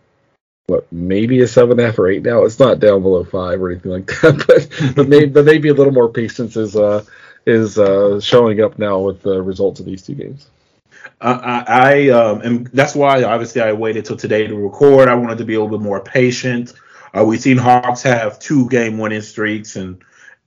what 0.71 0.91
maybe 0.91 1.41
a 1.41 1.47
seven 1.47 1.71
and 1.71 1.81
a 1.81 1.85
half 1.85 1.99
or 1.99 2.07
eight 2.07 2.23
now. 2.23 2.45
It's 2.45 2.59
not 2.59 2.79
down 2.79 3.01
below 3.01 3.23
five 3.23 3.61
or 3.61 3.69
anything 3.71 3.91
like 3.91 4.05
that, 4.21 4.43
but 4.47 4.95
but 4.95 5.09
maybe 5.09 5.25
but 5.27 5.45
maybe 5.45 5.69
a 5.69 5.73
little 5.73 5.93
more 5.93 6.09
patience 6.09 6.55
is 6.55 6.75
uh 6.75 7.03
is 7.45 7.77
uh 7.77 8.19
showing 8.21 8.61
up 8.61 8.79
now 8.79 8.99
with 8.99 9.21
the 9.21 9.41
results 9.41 9.79
of 9.79 9.85
these 9.85 10.01
two 10.01 10.15
games. 10.15 10.47
I, 11.19 11.63
I 11.67 12.09
um, 12.09 12.41
and 12.41 12.67
that's 12.67 12.95
why 12.95 13.23
obviously 13.23 13.61
I 13.61 13.73
waited 13.73 14.05
till 14.05 14.17
today 14.17 14.47
to 14.47 14.55
record. 14.55 15.07
I 15.07 15.15
wanted 15.15 15.37
to 15.39 15.45
be 15.45 15.55
a 15.55 15.61
little 15.61 15.77
bit 15.77 15.83
more 15.83 15.99
patient. 15.99 16.73
Uh, 17.13 17.25
we've 17.25 17.41
seen 17.41 17.57
Hawks 17.57 18.01
have 18.03 18.39
two 18.39 18.69
game 18.69 18.97
winning 18.97 19.21
streaks 19.21 19.75
and 19.75 20.03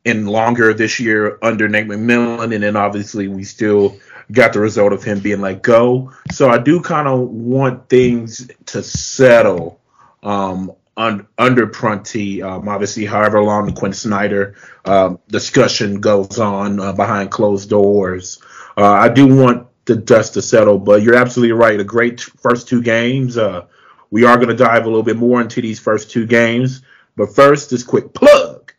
and 0.06 0.28
longer 0.28 0.74
this 0.74 0.98
year 1.00 1.38
under 1.42 1.68
Nate 1.68 1.86
McMillan, 1.86 2.54
and 2.54 2.62
then 2.62 2.76
obviously 2.76 3.28
we 3.28 3.44
still 3.44 3.98
got 4.32 4.52
the 4.52 4.60
result 4.60 4.92
of 4.92 5.02
him 5.02 5.20
being 5.20 5.40
let 5.40 5.62
go. 5.62 6.12
So 6.30 6.48
I 6.48 6.58
do 6.58 6.80
kind 6.80 7.08
of 7.08 7.20
want 7.20 7.88
things 7.88 8.50
to 8.66 8.82
settle 8.82 9.80
um, 10.24 10.72
un, 10.96 11.26
under 11.38 11.66
Prunty. 11.66 12.42
Um, 12.42 12.68
obviously, 12.68 13.04
however 13.04 13.42
long 13.42 13.66
the 13.66 13.72
Quin 13.72 13.92
Snyder 13.92 14.56
um, 14.84 15.20
discussion 15.28 16.00
goes 16.00 16.38
on 16.38 16.80
uh, 16.80 16.92
behind 16.92 17.30
closed 17.30 17.70
doors, 17.70 18.40
uh, 18.76 18.82
I 18.82 19.08
do 19.08 19.26
want 19.26 19.68
the 19.84 19.96
dust 19.96 20.34
to 20.34 20.42
settle. 20.42 20.78
But 20.78 21.02
you're 21.02 21.14
absolutely 21.14 21.52
right. 21.52 21.78
A 21.78 21.84
great 21.84 22.20
first 22.20 22.68
two 22.68 22.82
games. 22.82 23.36
Uh, 23.36 23.66
we 24.10 24.24
are 24.24 24.36
going 24.36 24.48
to 24.48 24.54
dive 24.54 24.84
a 24.84 24.88
little 24.88 25.02
bit 25.02 25.16
more 25.16 25.40
into 25.40 25.60
these 25.60 25.78
first 25.78 26.10
two 26.10 26.26
games. 26.26 26.82
But 27.16 27.34
first, 27.34 27.70
this 27.70 27.84
quick 27.84 28.12
plug. 28.12 28.72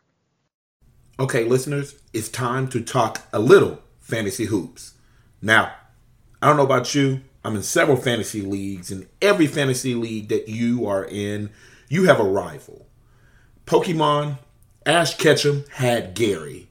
Okay, 1.18 1.46
listeners, 1.46 1.96
it's 2.14 2.28
time 2.28 2.68
to 2.70 2.82
talk 2.82 3.22
a 3.32 3.40
little 3.40 3.80
fantasy 4.02 4.46
hoops. 4.46 4.96
Now, 5.42 5.74
I 6.42 6.48
don't 6.48 6.58
know 6.58 6.64
about 6.64 6.94
you. 6.94 7.22
I'm 7.46 7.56
in 7.56 7.62
several 7.62 7.96
fantasy 7.96 8.42
leagues. 8.42 8.90
and 8.92 9.08
every 9.22 9.46
fantasy 9.46 9.94
league 9.94 10.30
that 10.30 10.50
you 10.50 10.88
are 10.88 11.06
in, 11.06 11.52
you 11.88 12.06
have 12.06 12.20
a 12.20 12.24
rival. 12.24 12.88
Pokemon, 13.68 14.40
Ash 14.84 15.16
Ketchum 15.16 15.64
had 15.74 16.16
Gary. 16.16 16.70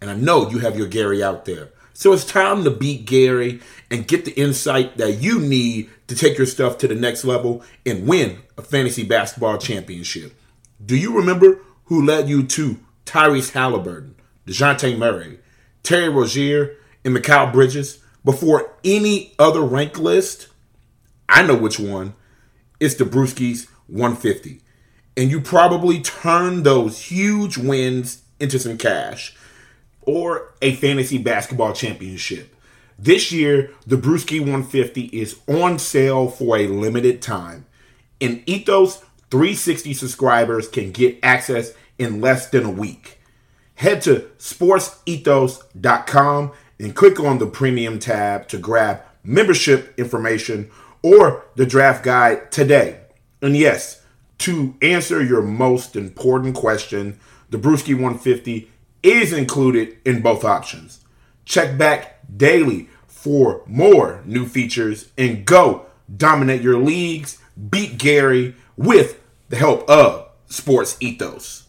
And 0.00 0.10
I 0.10 0.16
know 0.16 0.50
you 0.50 0.58
have 0.58 0.76
your 0.76 0.88
Gary 0.88 1.22
out 1.22 1.44
there. 1.44 1.68
So 1.92 2.12
it's 2.12 2.24
time 2.24 2.64
to 2.64 2.70
beat 2.70 3.06
Gary 3.06 3.60
and 3.92 4.08
get 4.08 4.24
the 4.24 4.32
insight 4.32 4.96
that 4.96 5.22
you 5.22 5.38
need 5.38 5.88
to 6.08 6.16
take 6.16 6.36
your 6.36 6.48
stuff 6.48 6.78
to 6.78 6.88
the 6.88 6.96
next 6.96 7.24
level 7.24 7.62
and 7.86 8.08
win 8.08 8.38
a 8.56 8.62
fantasy 8.62 9.04
basketball 9.04 9.58
championship. 9.58 10.32
Do 10.84 10.96
you 10.96 11.16
remember 11.16 11.60
who 11.84 12.04
led 12.04 12.28
you 12.28 12.42
to 12.42 12.78
Tyrese 13.06 13.52
Halliburton, 13.52 14.16
DeJounte 14.48 14.98
Murray, 14.98 15.38
Terry 15.84 16.08
Rozier, 16.08 16.74
and 17.04 17.16
Mikal 17.16 17.52
Bridges 17.52 18.00
before 18.28 18.76
any 18.84 19.32
other 19.38 19.62
rank 19.62 19.98
list? 19.98 20.48
I 21.30 21.46
know 21.46 21.54
which 21.54 21.80
one. 21.80 22.12
It's 22.78 22.96
the 22.96 23.04
Bruski's 23.04 23.66
150. 23.86 24.60
And 25.16 25.30
you 25.30 25.40
probably 25.40 26.02
turn 26.02 26.62
those 26.62 27.04
huge 27.04 27.56
wins 27.56 28.20
into 28.38 28.58
some 28.58 28.76
cash 28.76 29.34
or 30.02 30.52
a 30.60 30.74
fantasy 30.74 31.16
basketball 31.16 31.72
championship. 31.72 32.54
This 32.98 33.32
year, 33.32 33.70
the 33.86 33.96
Bruski 33.96 34.40
150 34.40 35.04
is 35.04 35.40
on 35.48 35.78
sale 35.78 36.28
for 36.28 36.58
a 36.58 36.66
limited 36.66 37.22
time. 37.22 37.64
And 38.20 38.42
Ethos 38.44 38.98
360 39.30 39.94
subscribers 39.94 40.68
can 40.68 40.92
get 40.92 41.18
access 41.22 41.72
in 41.98 42.20
less 42.20 42.50
than 42.50 42.66
a 42.66 42.70
week. 42.70 43.20
Head 43.76 44.02
to 44.02 44.28
sportsethos.com 44.38 46.52
and 46.78 46.94
click 46.94 47.18
on 47.18 47.38
the 47.38 47.46
premium 47.46 47.98
tab 47.98 48.48
to 48.48 48.58
grab 48.58 49.02
membership 49.24 49.94
information 49.98 50.70
or 51.02 51.44
the 51.56 51.66
draft 51.66 52.04
guide 52.04 52.50
today. 52.50 53.00
And 53.42 53.56
yes, 53.56 54.02
to 54.38 54.74
answer 54.80 55.22
your 55.22 55.42
most 55.42 55.96
important 55.96 56.54
question, 56.54 57.18
the 57.50 57.58
Bruski 57.58 57.94
150 57.94 58.70
is 59.02 59.32
included 59.32 59.98
in 60.04 60.22
both 60.22 60.44
options. 60.44 61.04
Check 61.44 61.78
back 61.78 62.20
daily 62.36 62.88
for 63.06 63.62
more 63.66 64.22
new 64.24 64.46
features 64.46 65.10
and 65.16 65.44
go 65.44 65.86
dominate 66.14 66.62
your 66.62 66.78
leagues, 66.78 67.38
beat 67.70 67.98
Gary 67.98 68.54
with 68.76 69.20
the 69.48 69.56
help 69.56 69.88
of 69.88 70.28
Sports 70.46 70.96
Ethos. 71.00 71.64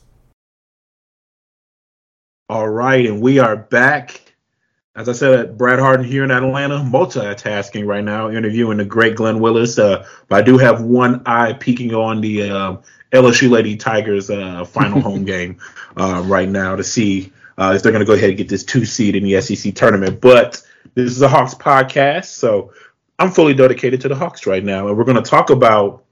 All 2.48 2.70
right, 2.70 3.06
and 3.06 3.22
we 3.22 3.40
are 3.40 3.56
back. 3.56 4.29
As 5.00 5.08
I 5.08 5.14
said, 5.14 5.58
Brad 5.58 5.80
Harden 5.80 6.06
here 6.06 6.26
in 6.26 6.32
Atlanta, 6.32 6.76
multitasking 6.76 7.88
right 7.88 8.04
now, 8.04 8.30
interviewing 8.30 8.80
the 8.80 8.84
great 8.84 9.16
Glen 9.16 9.40
Willis. 9.40 9.80
Uh, 9.80 10.06
but 10.28 10.40
I 10.40 10.42
do 10.42 10.58
have 10.58 10.82
one 10.82 11.22
eye 11.26 11.54
peeking 11.54 11.96
on 11.96 12.20
the 12.20 12.52
uh, 12.52 12.78
LSU 13.14 13.50
Lady 13.50 13.78
Tigers 13.78 14.30
uh, 14.30 14.66
final 14.66 15.00
home 15.00 15.24
game 15.34 15.58
uh, 15.96 16.22
right 16.26 16.50
now 16.50 16.76
to 16.76 16.84
see 16.84 17.32
uh, 17.58 17.72
if 17.74 17.82
they're 17.82 17.94
going 17.94 18.02
to 18.02 18.06
go 18.06 18.12
ahead 18.12 18.28
and 18.28 18.38
get 18.38 18.50
this 18.50 18.66
two 18.66 18.84
seed 18.84 19.16
in 19.16 19.24
the 19.24 19.40
SEC 19.40 19.74
tournament. 19.74 20.20
But 20.20 20.62
this 20.96 21.12
is 21.12 21.22
a 21.22 21.30
Hawks 21.30 21.54
podcast, 21.54 22.26
so 22.26 22.74
I'm 23.20 23.32
fully 23.32 23.54
dedicated 23.54 24.02
to 24.02 24.10
the 24.10 24.16
Hawks 24.16 24.46
right 24.46 24.66
now, 24.66 24.90
and 24.90 24.98
we're 24.98 25.06
going 25.06 25.24
to 25.24 25.30
talk 25.30 25.50
about 25.50 26.04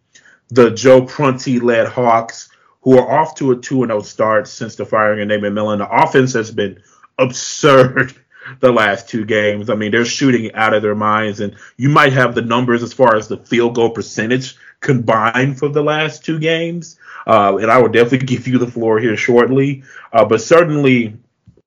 the 0.48 0.72
Joe 0.72 1.02
Prunty 1.02 1.60
led 1.60 1.90
Hawks, 1.90 2.48
who 2.84 2.98
are 2.98 3.20
off 3.20 3.36
to 3.36 3.52
a 3.52 3.58
2 3.58 3.86
0 3.86 4.00
start 4.00 4.48
since 4.48 4.78
the 4.78 4.86
firing 4.86 5.20
of 5.20 5.28
Nate 5.28 5.42
McMillan. 5.42 5.80
The 5.80 5.90
offense 5.90 6.32
has 6.32 6.52
been 6.52 6.82
absurd 7.18 8.16
the 8.60 8.72
last 8.72 9.10
two 9.10 9.26
games. 9.26 9.70
I 9.70 9.76
mean, 9.76 9.92
they're 9.92 10.06
shooting 10.06 10.54
out 10.54 10.74
of 10.74 10.82
their 10.82 10.96
minds, 10.96 11.40
and 11.40 11.56
you 11.78 11.90
might 11.90 12.14
have 12.14 12.36
the 12.36 12.42
numbers 12.42 12.84
as 12.84 12.94
far 12.94 13.16
as 13.16 13.28
the 13.28 13.38
field 13.38 13.76
goal 13.76 13.90
percentage 13.90 14.56
combined 14.80 15.58
for 15.58 15.70
the 15.70 15.84
last 15.84 16.24
two 16.24 16.40
games. 16.40 16.98
Uh, 17.26 17.58
and 17.62 17.72
I 17.72 17.82
will 17.82 17.90
definitely 17.90 18.28
give 18.36 18.48
you 18.48 18.58
the 18.58 18.68
floor 18.68 19.00
here 19.00 19.18
shortly. 19.18 19.84
Uh, 20.14 20.26
but 20.26 20.42
certainly, 20.42 21.18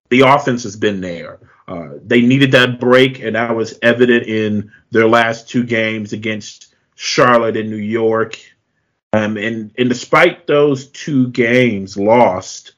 the 0.08 0.22
offense 0.22 0.62
has 0.64 0.76
been 0.76 1.00
there. 1.00 1.38
Uh, 1.68 1.90
they 2.04 2.20
needed 2.20 2.52
that 2.52 2.80
break, 2.80 3.20
and 3.20 3.36
that 3.36 3.54
was 3.54 3.78
evident 3.82 4.26
in 4.26 4.72
their 4.90 5.06
last 5.06 5.48
two 5.48 5.62
games 5.62 6.12
against 6.12 6.74
Charlotte 6.96 7.56
and 7.56 7.70
New 7.70 7.76
York. 7.76 8.38
Um, 9.12 9.36
and, 9.36 9.72
and 9.78 9.88
despite 9.88 10.46
those 10.46 10.88
two 10.88 11.28
games 11.28 11.96
lost, 11.96 12.72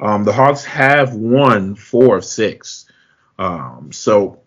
um, 0.00 0.24
the 0.24 0.32
Hawks 0.32 0.64
have 0.64 1.14
won 1.14 1.74
four 1.74 2.16
of 2.16 2.24
six. 2.24 2.86
Um, 3.38 3.92
so 3.92 4.40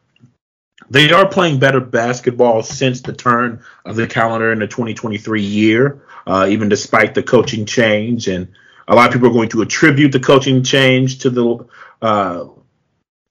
they 0.90 1.12
are 1.12 1.28
playing 1.28 1.60
better 1.60 1.80
basketball 1.80 2.64
since 2.64 3.02
the 3.02 3.14
turn 3.14 3.64
of 3.86 3.96
the 3.96 4.08
calendar 4.08 4.52
in 4.52 4.60
the 4.60 4.68
2023 4.68 5.42
year, 5.42 6.04
uh, 6.28 6.48
even 6.50 6.70
despite 6.70 7.14
the 7.16 7.24
coaching 7.24 7.66
change. 7.66 8.28
And 8.28 8.50
a 8.88 8.96
lot 8.96 9.08
of 9.08 9.14
people 9.14 9.30
are 9.30 9.34
going 9.34 9.50
to 9.50 9.62
attribute 9.62 10.12
the 10.12 10.20
coaching 10.20 10.64
change 10.64 11.20
to 11.20 11.30
the 11.30 11.66
uh, 12.02 12.46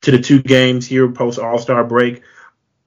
to 0.02 0.10
the 0.10 0.18
two 0.18 0.42
games 0.42 0.86
here 0.86 1.10
post 1.10 1.38
All 1.38 1.58
Star 1.58 1.84
break. 1.84 2.22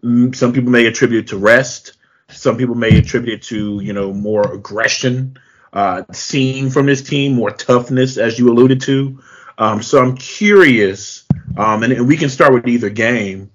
Mm, 0.03 0.35
some 0.35 0.53
people 0.53 0.71
may 0.71 0.87
attribute 0.87 1.27
to 1.27 1.37
rest. 1.37 1.93
Some 2.29 2.57
people 2.57 2.75
may 2.75 2.97
attribute 2.97 3.35
it 3.35 3.43
to 3.43 3.79
you 3.81 3.93
know 3.93 4.11
more 4.11 4.53
aggression 4.53 5.37
uh, 5.73 6.03
seen 6.11 6.69
from 6.69 6.85
this 6.85 7.01
team, 7.01 7.33
more 7.33 7.51
toughness, 7.51 8.17
as 8.17 8.37
you 8.37 8.49
alluded 8.49 8.81
to. 8.81 9.21
Um, 9.57 9.81
so 9.81 10.01
I'm 10.01 10.15
curious, 10.17 11.25
um, 11.57 11.83
and, 11.83 11.93
and 11.93 12.07
we 12.07 12.17
can 12.17 12.29
start 12.29 12.53
with 12.53 12.67
either 12.67 12.89
game. 12.89 13.51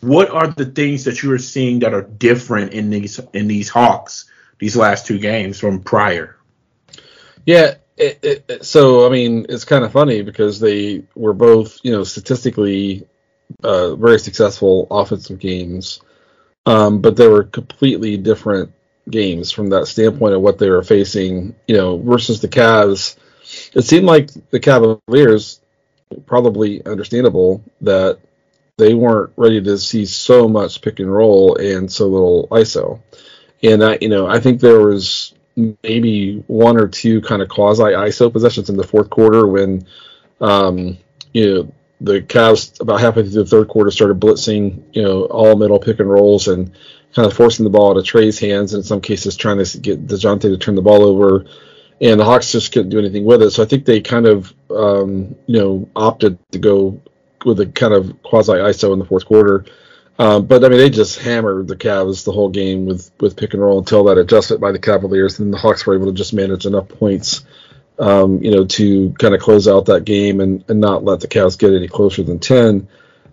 What 0.00 0.30
are 0.30 0.48
the 0.48 0.66
things 0.66 1.04
that 1.04 1.22
you 1.22 1.32
are 1.32 1.38
seeing 1.38 1.80
that 1.80 1.94
are 1.94 2.02
different 2.02 2.72
in 2.72 2.90
these 2.90 3.20
in 3.32 3.46
these 3.46 3.68
Hawks 3.68 4.30
these 4.58 4.76
last 4.76 5.06
two 5.06 5.18
games 5.18 5.60
from 5.60 5.80
prior? 5.80 6.36
Yeah, 7.46 7.74
it, 7.96 8.18
it, 8.48 8.64
so 8.64 9.06
I 9.06 9.10
mean, 9.10 9.46
it's 9.48 9.64
kind 9.64 9.84
of 9.84 9.92
funny 9.92 10.22
because 10.22 10.58
they 10.58 11.04
were 11.14 11.34
both, 11.34 11.78
you 11.82 11.92
know, 11.92 12.04
statistically 12.04 13.06
uh, 13.62 13.94
very 13.96 14.18
successful 14.18 14.86
offensive 14.90 15.38
games, 15.38 16.00
um, 16.66 17.00
but 17.00 17.16
they 17.16 17.28
were 17.28 17.44
completely 17.44 18.16
different 18.16 18.72
games 19.10 19.50
from 19.50 19.70
that 19.70 19.86
standpoint 19.86 20.34
of 20.34 20.40
what 20.40 20.58
they 20.58 20.70
were 20.70 20.82
facing, 20.82 21.54
you 21.66 21.76
know, 21.76 21.98
versus 21.98 22.40
the 22.40 22.48
Cavs. 22.48 23.16
It 23.74 23.82
seemed 23.82 24.06
like 24.06 24.30
the 24.50 24.60
Cavaliers, 24.60 25.60
probably 26.26 26.84
understandable 26.84 27.62
that 27.80 28.18
they 28.76 28.94
weren't 28.94 29.32
ready 29.36 29.60
to 29.62 29.78
see 29.78 30.06
so 30.06 30.48
much 30.48 30.80
pick 30.80 30.98
and 30.98 31.12
roll 31.12 31.56
and 31.56 31.90
so 31.90 32.06
little 32.06 32.48
ISO. 32.50 33.00
And 33.62 33.82
I, 33.82 33.98
you 34.00 34.08
know, 34.08 34.26
I 34.26 34.40
think 34.40 34.60
there 34.60 34.80
was 34.80 35.34
maybe 35.56 36.42
one 36.46 36.76
or 36.76 36.88
two 36.88 37.20
kind 37.20 37.42
of 37.42 37.48
quasi 37.48 37.82
ISO 37.82 38.32
possessions 38.32 38.70
in 38.70 38.76
the 38.76 38.86
fourth 38.86 39.10
quarter 39.10 39.46
when, 39.46 39.86
um, 40.40 40.98
you 41.32 41.54
know, 41.54 41.72
the 42.00 42.20
Cavs 42.20 42.80
about 42.80 43.00
halfway 43.00 43.22
through 43.22 43.44
the 43.44 43.46
third 43.46 43.68
quarter 43.68 43.90
started 43.90 44.18
blitzing, 44.18 44.82
you 44.92 45.02
know, 45.02 45.24
all 45.26 45.54
middle 45.56 45.78
pick 45.78 46.00
and 46.00 46.10
rolls 46.10 46.48
and 46.48 46.72
kind 47.14 47.26
of 47.26 47.36
forcing 47.36 47.64
the 47.64 47.70
ball 47.70 47.94
to 47.94 48.02
Trae's 48.02 48.38
hands. 48.38 48.72
And 48.72 48.80
in 48.80 48.86
some 48.86 49.00
cases, 49.00 49.36
trying 49.36 49.64
to 49.64 49.78
get 49.78 50.06
Dejounte 50.06 50.42
to 50.42 50.58
turn 50.58 50.74
the 50.74 50.82
ball 50.82 51.02
over. 51.02 51.44
And 52.02 52.18
the 52.18 52.24
Hawks 52.24 52.50
just 52.50 52.72
couldn't 52.72 52.90
do 52.90 52.98
anything 52.98 53.24
with 53.24 53.42
it. 53.42 53.52
So 53.52 53.62
I 53.62 53.66
think 53.66 53.84
they 53.84 54.00
kind 54.00 54.26
of, 54.26 54.52
um, 54.70 55.36
you 55.46 55.58
know, 55.60 55.88
opted 55.94 56.36
to 56.50 56.58
go 56.58 57.00
with 57.44 57.60
a 57.60 57.66
kind 57.66 57.94
of 57.94 58.22
quasi 58.22 58.52
ISO 58.52 58.92
in 58.92 58.98
the 58.98 59.04
fourth 59.04 59.24
quarter. 59.24 59.64
Um, 60.18 60.46
but 60.46 60.64
I 60.64 60.68
mean, 60.68 60.78
they 60.78 60.90
just 60.90 61.20
hammered 61.20 61.68
the 61.68 61.76
Cavs 61.76 62.24
the 62.24 62.32
whole 62.32 62.50
game 62.50 62.86
with 62.86 63.10
with 63.20 63.36
pick 63.36 63.54
and 63.54 63.62
roll 63.62 63.78
until 63.78 64.04
that 64.04 64.18
adjustment 64.18 64.60
by 64.60 64.72
the 64.72 64.78
Cavaliers, 64.78 65.38
and 65.38 65.52
the 65.52 65.58
Hawks 65.58 65.86
were 65.86 65.94
able 65.94 66.06
to 66.06 66.12
just 66.12 66.34
manage 66.34 66.66
enough 66.66 66.88
points, 66.88 67.44
um, 67.98 68.42
you 68.42 68.50
know, 68.50 68.66
to 68.66 69.12
kind 69.18 69.34
of 69.34 69.40
close 69.40 69.66
out 69.66 69.86
that 69.86 70.04
game 70.04 70.40
and, 70.40 70.64
and 70.68 70.80
not 70.80 71.04
let 71.04 71.20
the 71.20 71.28
Cavs 71.28 71.58
get 71.58 71.72
any 71.72 71.88
closer 71.88 72.22
than 72.22 72.38
ten 72.38 72.88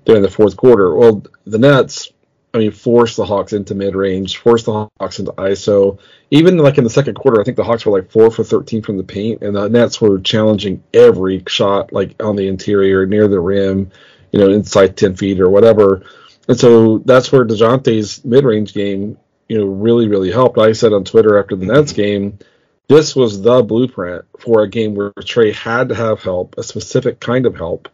during 0.06 0.22
the 0.22 0.32
fourth 0.32 0.56
quarter. 0.56 0.96
Well, 0.96 1.24
the 1.46 1.58
Nets, 1.58 2.12
I 2.54 2.58
mean, 2.58 2.72
force 2.72 3.16
the 3.16 3.26
Hawks 3.26 3.54
into 3.54 3.76
mid 3.76 3.96
range, 3.96 4.38
force 4.38 4.64
the 4.64 4.90
Hawks 5.00 5.20
into 5.20 5.32
ISO. 5.34 6.00
Even 6.32 6.58
like 6.58 6.78
in 6.78 6.84
the 6.84 6.90
second 6.90 7.14
quarter, 7.14 7.40
I 7.40 7.44
think 7.44 7.58
the 7.58 7.64
Hawks 7.64 7.86
were 7.86 7.98
like 7.98 8.12
four 8.12 8.32
for 8.32 8.44
13 8.44 8.82
from 8.82 8.98
the 8.98 9.04
paint, 9.04 9.44
and 9.44 9.56
the 9.56 9.70
Nets 9.70 10.02
were 10.02 10.20
challenging 10.20 10.84
every 10.94 11.44
shot, 11.48 11.94
like 11.94 12.22
on 12.22 12.36
the 12.36 12.48
interior, 12.48 13.06
near 13.06 13.28
the 13.28 13.40
rim, 13.40 13.92
you 14.32 14.40
know, 14.40 14.50
inside 14.50 14.98
10 14.98 15.16
feet 15.16 15.40
or 15.40 15.50
whatever. 15.50 16.04
And 16.48 16.60
so 16.60 16.98
that's 17.00 17.32
where 17.32 17.46
DeJounte's 17.46 18.26
mid 18.26 18.44
range 18.44 18.74
game, 18.74 19.20
you 19.48 19.60
know, 19.60 19.66
really, 19.66 20.08
really 20.08 20.32
helped. 20.32 20.58
I 20.58 20.72
said 20.72 20.94
on 20.94 21.04
Twitter 21.04 21.38
after 21.38 21.56
the 21.56 21.68
Nets 21.68 21.94
game, 21.94 22.40
this 22.88 23.16
was 23.16 23.44
the 23.44 23.62
blueprint 23.62 24.26
for 24.40 24.64
a 24.64 24.70
game 24.70 24.96
where 24.96 25.12
Trae 25.12 25.54
had 25.54 25.90
to 25.90 25.96
have 25.96 26.24
help, 26.24 26.58
a 26.58 26.64
specific 26.64 27.20
kind 27.20 27.46
of 27.46 27.56
help, 27.56 27.90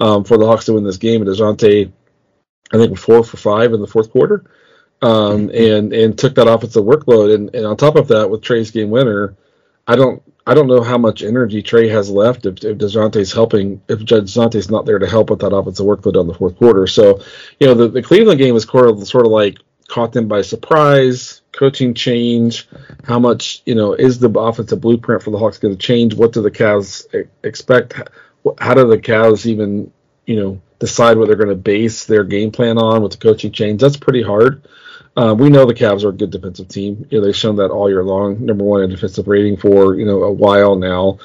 um, 0.00 0.24
for 0.24 0.38
the 0.38 0.46
Hawks 0.46 0.64
to 0.64 0.72
win 0.72 0.84
this 0.84 0.96
game. 0.96 1.20
And 1.20 1.30
DeJounte 1.30 1.92
I 2.72 2.78
think 2.78 2.98
four 2.98 3.24
for 3.24 3.36
five 3.36 3.72
in 3.72 3.80
the 3.80 3.86
fourth 3.86 4.10
quarter, 4.10 4.44
um, 5.02 5.48
mm-hmm. 5.48 5.74
and 5.74 5.92
and 5.92 6.18
took 6.18 6.34
that 6.36 6.48
offensive 6.48 6.84
workload. 6.84 7.34
And, 7.34 7.54
and 7.54 7.66
on 7.66 7.76
top 7.76 7.96
of 7.96 8.08
that, 8.08 8.30
with 8.30 8.42
Trae's 8.42 8.70
game 8.70 8.90
winner, 8.90 9.36
I 9.86 9.96
don't 9.96 10.22
I 10.46 10.54
don't 10.54 10.68
know 10.68 10.82
how 10.82 10.98
much 10.98 11.22
energy 11.22 11.62
Trae 11.62 11.90
has 11.90 12.10
left 12.10 12.46
if, 12.46 12.64
if 12.64 12.78
Dejounte's 12.78 13.32
helping 13.32 13.82
if 13.88 14.00
Dejounte's 14.00 14.70
not 14.70 14.86
there 14.86 14.98
to 14.98 15.06
help 15.08 15.30
with 15.30 15.40
that 15.40 15.54
offensive 15.54 15.86
workload 15.86 16.18
on 16.18 16.26
the 16.26 16.34
fourth 16.34 16.56
quarter. 16.56 16.86
So, 16.86 17.20
you 17.58 17.66
know, 17.66 17.74
the, 17.74 17.88
the 17.88 18.02
Cleveland 18.02 18.38
game 18.38 18.54
was 18.54 18.64
sort 18.64 18.88
of 18.88 19.06
sort 19.06 19.26
of 19.26 19.32
like 19.32 19.58
caught 19.88 20.12
them 20.12 20.28
by 20.28 20.42
surprise, 20.42 21.42
coaching 21.52 21.94
change, 21.94 22.68
how 23.04 23.18
much, 23.18 23.62
you 23.66 23.74
know, 23.74 23.92
is 23.92 24.18
the 24.18 24.30
offensive 24.30 24.80
blueprint 24.80 25.22
for 25.22 25.30
the 25.30 25.38
Hawks 25.38 25.58
going 25.58 25.76
to 25.76 25.86
change? 25.86 26.14
What 26.14 26.32
do 26.32 26.42
the 26.42 26.50
Cavs 26.50 27.06
expect? 27.42 27.94
How 28.58 28.74
do 28.74 28.86
the 28.86 28.98
Cavs 28.98 29.46
even, 29.46 29.92
you 30.26 30.36
know, 30.36 30.60
decide 30.80 31.16
what 31.16 31.28
they're 31.28 31.36
going 31.36 31.50
to 31.50 31.54
base 31.54 32.06
their 32.06 32.24
game 32.24 32.50
plan 32.50 32.78
on 32.78 33.02
with 33.02 33.12
the 33.12 33.18
coaching 33.18 33.52
change. 33.52 33.80
That's 33.80 33.96
pretty 33.96 34.22
hard. 34.22 34.66
Uh, 35.16 35.34
we 35.38 35.50
know 35.50 35.66
the 35.66 35.74
Cavs 35.74 36.04
are 36.04 36.08
a 36.08 36.12
good 36.12 36.30
defensive 36.30 36.68
team. 36.68 37.06
You 37.10 37.18
know, 37.18 37.26
they've 37.26 37.36
shown 37.36 37.56
that 37.56 37.70
all 37.70 37.88
year 37.88 38.02
long. 38.02 38.44
Number 38.44 38.64
one 38.64 38.82
in 38.82 38.90
defensive 38.90 39.28
rating 39.28 39.56
for 39.56 39.94
you 39.94 40.06
know 40.06 40.22
a 40.22 40.32
while 40.32 40.76
now. 40.76 41.18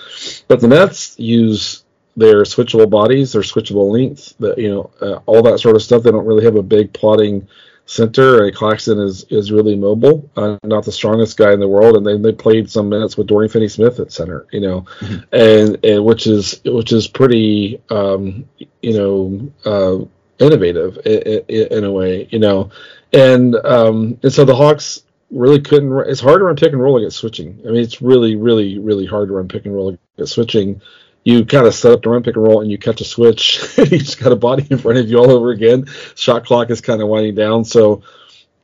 But 0.48 0.60
the 0.60 0.68
Nets 0.68 1.18
use 1.18 1.84
their 2.18 2.44
switchable 2.44 2.90
bodies, 2.90 3.34
their 3.34 3.42
switchable 3.42 3.92
length, 3.92 4.36
the, 4.40 4.56
you 4.58 4.70
know, 4.70 4.92
uh, 5.02 5.20
all 5.26 5.44
that 5.44 5.60
sort 5.60 5.76
of 5.76 5.82
stuff. 5.82 6.04
They 6.04 6.12
don't 6.12 6.26
really 6.26 6.46
have 6.46 6.56
a 6.56 6.64
big 6.64 6.94
plotting 6.94 7.48
center. 7.86 8.46
And 8.46 8.56
Claxton 8.56 9.00
is 9.00 9.26
is 9.30 9.52
really 9.52 9.76
mobile, 9.76 10.30
uh, 10.36 10.58
not 10.64 10.86
the 10.86 10.92
strongest 10.92 11.38
guy 11.38 11.54
in 11.54 11.60
the 11.60 11.68
world, 11.68 11.96
and 11.96 12.06
then 12.06 12.22
they 12.22 12.32
played 12.32 12.70
some 12.70 12.90
minutes 12.90 13.18
with 13.18 13.28
Dorian 13.28 13.52
Finney-Smith 13.52 14.00
at 14.00 14.12
center, 14.12 14.48
you 14.52 14.62
know, 14.62 14.82
mm-hmm. 15.00 15.36
and, 15.36 15.86
and 15.86 16.06
which 16.06 16.28
is 16.28 16.62
which 16.66 16.92
is 16.92 17.08
pretty, 17.08 17.82
um, 17.90 18.48
you 18.82 18.98
know, 18.98 19.52
uh, 19.66 20.44
innovative 20.44 20.98
in, 21.06 21.46
in, 21.50 21.84
a 21.84 21.92
way, 21.92 22.28
you 22.32 22.40
know, 22.40 22.70
and 23.14 23.56
um, 23.56 24.20
and 24.24 24.34
so 24.34 24.46
the 24.46 24.56
Hawks 24.56 25.04
really 25.32 25.62
couldn't. 25.62 25.92
It's 26.10 26.22
hard 26.22 26.40
to 26.40 26.46
run 26.46 26.56
pick 26.56 26.74
and 26.74 26.82
roll 26.82 26.98
against 26.98 27.18
switching. 27.18 27.60
I 27.66 27.72
mean, 27.72 27.82
it's 27.82 28.02
really, 28.02 28.36
really, 28.36 28.80
really 28.80 29.06
hard 29.06 29.30
to 29.30 29.36
run 29.36 29.48
pick 29.48 29.66
and 29.66 29.76
roll 29.76 29.98
against 30.18 30.34
switching 30.34 30.82
you 31.26 31.44
kind 31.44 31.66
of 31.66 31.74
set 31.74 31.92
up 31.92 32.04
the 32.04 32.10
run 32.10 32.24
pick 32.24 32.36
and 32.36 32.46
roll 32.46 32.62
and 32.62 32.72
you 32.72 32.78
catch 32.78 33.02
a 33.02 33.04
switch 33.04 33.60
and 33.78 33.92
you 33.92 33.98
just 33.98 34.20
got 34.20 34.32
a 34.32 34.36
body 34.36 34.66
in 34.70 34.78
front 34.78 35.00
of 35.00 35.10
you 35.10 35.18
all 35.18 35.32
over 35.32 35.50
again. 35.50 35.88
Shot 36.16 36.46
clock 36.46 36.70
is 36.70 36.80
kind 36.80 37.02
of 37.02 37.10
winding 37.10 37.36
down. 37.36 37.66
So, 37.66 38.04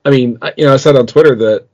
I 0.06 0.12
mean, 0.12 0.38
I, 0.42 0.54
you 0.56 0.66
know, 0.66 0.74
I 0.74 0.78
said 0.78 0.96
on 0.96 1.08
Twitter 1.08 1.36
that 1.36 1.68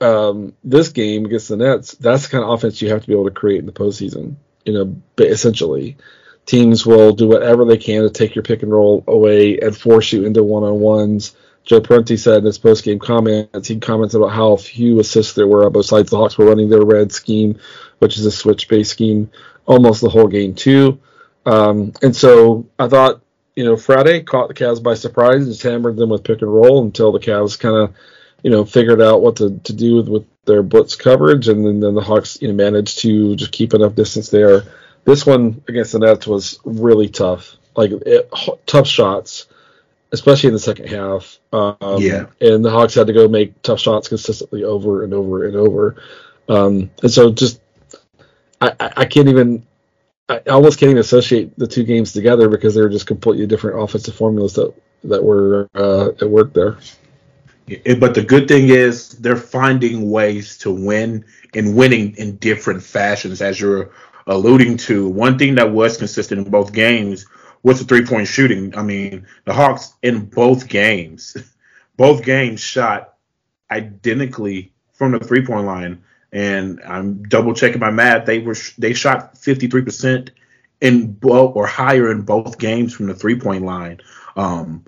um, 0.00 0.52
this 0.62 0.90
game 0.90 1.24
against 1.24 1.48
the 1.48 1.56
Nets, 1.56 1.92
that's 1.92 2.24
the 2.24 2.28
kind 2.28 2.44
of 2.44 2.50
offense 2.50 2.80
you 2.80 2.90
have 2.90 3.00
to 3.00 3.06
be 3.06 3.14
able 3.14 3.24
to 3.24 3.30
create 3.30 3.60
in 3.60 3.66
the 3.66 3.72
postseason. 3.72 4.36
You 4.66 4.74
know, 4.74 5.02
essentially, 5.18 5.96
teams 6.44 6.84
will 6.84 7.12
do 7.12 7.28
whatever 7.28 7.64
they 7.64 7.78
can 7.78 8.02
to 8.02 8.10
take 8.10 8.34
your 8.34 8.42
pick 8.42 8.62
and 8.62 8.70
roll 8.70 9.02
away 9.06 9.58
and 9.58 9.74
force 9.74 10.12
you 10.12 10.26
into 10.26 10.42
one 10.42 10.62
on 10.62 10.78
ones. 10.78 11.34
Joe 11.64 11.80
Prunty 11.80 12.16
said 12.16 12.38
in 12.38 12.44
his 12.44 12.58
post 12.58 12.84
game 12.84 12.98
comments, 12.98 13.66
he 13.66 13.80
commented 13.80 14.20
about 14.20 14.32
how 14.32 14.56
few 14.56 15.00
assists 15.00 15.32
there 15.32 15.48
were 15.48 15.64
on 15.64 15.72
both 15.72 15.86
sides. 15.86 16.10
The 16.10 16.16
Hawks 16.16 16.36
were 16.36 16.46
running 16.46 16.68
their 16.68 16.84
red 16.84 17.12
scheme, 17.12 17.58
which 17.98 18.18
is 18.18 18.26
a 18.26 18.30
switch 18.30 18.68
based 18.68 18.90
scheme 18.90 19.30
almost 19.66 20.00
the 20.00 20.08
whole 20.08 20.28
game 20.28 20.54
too. 20.54 21.00
Um, 21.44 21.92
and 22.02 22.14
so 22.14 22.66
I 22.78 22.88
thought, 22.88 23.20
you 23.54 23.64
know, 23.64 23.76
Friday 23.76 24.22
caught 24.22 24.48
the 24.48 24.54
Cavs 24.54 24.82
by 24.82 24.94
surprise 24.94 25.42
and 25.42 25.46
just 25.46 25.62
hammered 25.62 25.96
them 25.96 26.10
with 26.10 26.24
pick 26.24 26.42
and 26.42 26.52
roll 26.52 26.82
until 26.84 27.12
the 27.12 27.20
Cavs 27.20 27.58
kind 27.58 27.76
of, 27.76 27.94
you 28.42 28.50
know, 28.50 28.64
figured 28.64 29.00
out 29.00 29.22
what 29.22 29.36
to, 29.36 29.58
to 29.64 29.72
do 29.72 29.96
with, 29.96 30.08
with 30.08 30.26
their 30.44 30.62
blitz 30.62 30.94
coverage, 30.94 31.48
and 31.48 31.66
then, 31.66 31.80
then 31.80 31.94
the 31.94 32.00
Hawks, 32.00 32.40
you 32.40 32.48
know, 32.48 32.54
managed 32.54 33.00
to 33.00 33.34
just 33.34 33.52
keep 33.52 33.74
enough 33.74 33.94
distance 33.94 34.28
there. 34.28 34.62
This 35.04 35.24
one 35.24 35.62
against 35.68 35.92
the 35.92 36.00
Nets 36.00 36.26
was 36.26 36.60
really 36.64 37.08
tough, 37.08 37.56
like 37.76 37.90
it, 37.92 38.30
tough 38.66 38.86
shots, 38.86 39.46
especially 40.12 40.48
in 40.48 40.54
the 40.54 40.60
second 40.60 40.88
half. 40.88 41.38
Um, 41.52 41.96
yeah, 41.98 42.26
and 42.40 42.64
the 42.64 42.70
Hawks 42.70 42.94
had 42.94 43.06
to 43.06 43.12
go 43.12 43.26
make 43.26 43.60
tough 43.62 43.80
shots 43.80 44.08
consistently 44.08 44.64
over 44.64 45.02
and 45.02 45.14
over 45.14 45.46
and 45.46 45.56
over. 45.56 45.96
Um, 46.48 46.90
and 47.02 47.10
so 47.10 47.32
just 47.32 47.60
I, 48.60 48.72
I 48.96 49.04
can't 49.04 49.28
even 49.28 49.66
I 50.28 50.38
almost 50.48 50.78
can't 50.78 50.90
even 50.90 51.00
associate 51.00 51.56
the 51.56 51.66
two 51.66 51.84
games 51.84 52.12
together 52.12 52.48
because 52.48 52.74
they're 52.74 52.88
just 52.88 53.06
completely 53.06 53.46
different 53.46 53.80
offensive 53.80 54.14
formulas 54.14 54.54
that 54.54 54.74
that 55.04 55.22
were 55.22 55.68
uh, 55.74 56.08
at 56.20 56.28
work 56.28 56.52
there. 56.52 56.78
But 57.98 58.14
the 58.14 58.24
good 58.26 58.48
thing 58.48 58.68
is 58.68 59.10
they're 59.10 59.36
finding 59.36 60.10
ways 60.10 60.56
to 60.58 60.72
win 60.72 61.24
and 61.54 61.76
winning 61.76 62.16
in 62.16 62.36
different 62.36 62.82
fashions, 62.82 63.42
as 63.42 63.60
you're 63.60 63.90
alluding 64.26 64.76
to. 64.78 65.08
One 65.08 65.38
thing 65.38 65.54
that 65.56 65.70
was 65.70 65.96
consistent 65.96 66.44
in 66.46 66.50
both 66.50 66.72
games 66.72 67.26
was 67.62 67.78
the 67.78 67.84
three 67.84 68.04
point 68.04 68.28
shooting. 68.28 68.76
I 68.76 68.82
mean, 68.82 69.26
the 69.44 69.52
Hawks 69.52 69.94
in 70.02 70.26
both 70.26 70.68
games, 70.68 71.36
both 71.96 72.24
games 72.24 72.60
shot 72.60 73.14
identically 73.70 74.72
from 74.92 75.12
the 75.12 75.20
three 75.20 75.44
point 75.44 75.66
line 75.66 76.02
and 76.32 76.80
I'm 76.84 77.22
double 77.24 77.54
checking 77.54 77.80
my 77.80 77.90
math. 77.90 78.26
They 78.26 78.40
were 78.40 78.56
they 78.78 78.94
shot 78.94 79.38
53 79.38 79.82
percent 79.82 80.30
in 80.80 81.12
both 81.12 81.56
or 81.56 81.66
higher 81.66 82.10
in 82.10 82.22
both 82.22 82.58
games 82.58 82.94
from 82.94 83.06
the 83.06 83.14
three 83.14 83.38
point 83.38 83.64
line. 83.64 84.00
Um, 84.36 84.84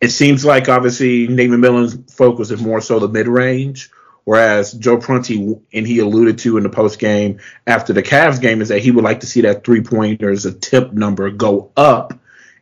it 0.00 0.10
seems 0.10 0.44
like 0.44 0.68
obviously 0.68 1.28
Nate 1.28 1.50
McMillan's 1.50 2.14
focus 2.14 2.50
is 2.50 2.60
more 2.60 2.80
so 2.80 2.98
the 2.98 3.08
mid 3.08 3.28
range, 3.28 3.90
whereas 4.24 4.72
Joe 4.72 4.98
Prunty 4.98 5.58
and 5.72 5.86
he 5.86 5.98
alluded 5.98 6.38
to 6.38 6.56
in 6.56 6.62
the 6.62 6.70
post 6.70 6.98
game 6.98 7.40
after 7.66 7.92
the 7.92 8.02
Cavs 8.02 8.40
game 8.40 8.62
is 8.62 8.68
that 8.68 8.80
he 8.80 8.90
would 8.90 9.04
like 9.04 9.20
to 9.20 9.26
see 9.26 9.42
that 9.42 9.64
three 9.64 9.82
pointers 9.82 10.46
attempt 10.46 10.94
number 10.94 11.30
go 11.30 11.70
up. 11.76 12.14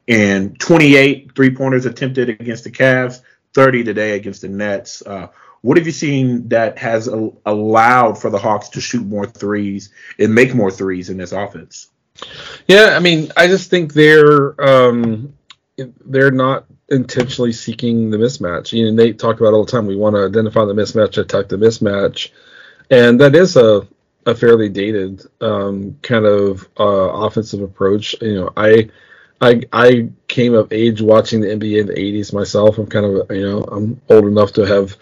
And 0.07 0.59
28 0.59 1.35
three 1.35 1.55
pointers 1.55 1.85
attempted 1.85 2.29
against 2.29 2.64
the 2.64 2.71
Cavs, 2.71 3.21
30 3.55 3.85
today 3.85 4.17
against 4.17 4.43
the 4.43 4.49
Nets. 4.49 5.03
Uh, 5.05 5.29
what 5.62 5.77
have 5.77 5.87
you 5.87 5.92
seen 5.92 6.49
that 6.49 6.79
has 6.79 7.09
a, 7.09 7.31
allowed 7.47 8.21
for 8.21 8.31
the 8.31 8.38
Hawks 8.38 8.68
to 8.71 8.81
shoot 8.81 9.05
more 9.05 9.27
threes 9.27 9.90
and 10.18 10.35
make 10.35 10.55
more 10.55 10.71
threes 10.71 11.11
in 11.11 11.16
this 11.16 11.33
offense? 11.33 11.88
Yeah, 12.66 12.94
I 12.97 13.01
mean, 13.01 13.33
I 13.37 13.47
just 13.47 13.71
think 13.71 13.92
they're 13.92 14.61
um, 14.61 15.35
they're 16.05 16.31
not 16.31 16.66
intentionally 16.88 17.53
seeking 17.53 18.11
the 18.11 18.16
mismatch. 18.16 18.73
You 18.73 18.87
know, 18.87 19.03
Nate 19.03 19.18
talked 19.18 19.40
about 19.40 19.53
all 19.53 19.64
the 19.64 19.71
time. 19.71 19.87
We 19.87 19.97
want 19.97 20.16
to 20.16 20.27
identify 20.27 20.64
the 20.64 20.75
mismatch, 20.75 21.18
attack 21.18 21.49
the 21.49 21.57
mismatch, 21.57 22.31
and 22.90 23.21
that 23.21 23.35
is 23.35 23.57
a 23.57 23.87
a 24.27 24.35
fairly 24.35 24.68
dated 24.68 25.23
um, 25.40 25.99
kind 26.03 26.27
of 26.27 26.68
uh, 26.79 26.85
offensive 26.85 27.62
approach. 27.62 28.14
You 28.21 28.35
know, 28.35 28.53
I. 28.57 28.90
I 29.40 29.62
I 29.73 30.09
came 30.27 30.53
of 30.55 30.73
age 30.73 31.01
watching 31.01 31.40
the 31.40 31.47
NBA 31.47 31.83
in 31.83 31.87
the 31.87 31.92
80s 31.92 32.33
myself. 32.33 32.77
I'm 32.77 32.88
kind 32.88 33.07
of 33.07 33.31
you 33.31 33.49
know 33.49 33.62
I'm 33.62 34.01
old 34.09 34.25
enough 34.25 34.53
to 34.55 34.62
have 34.62 34.97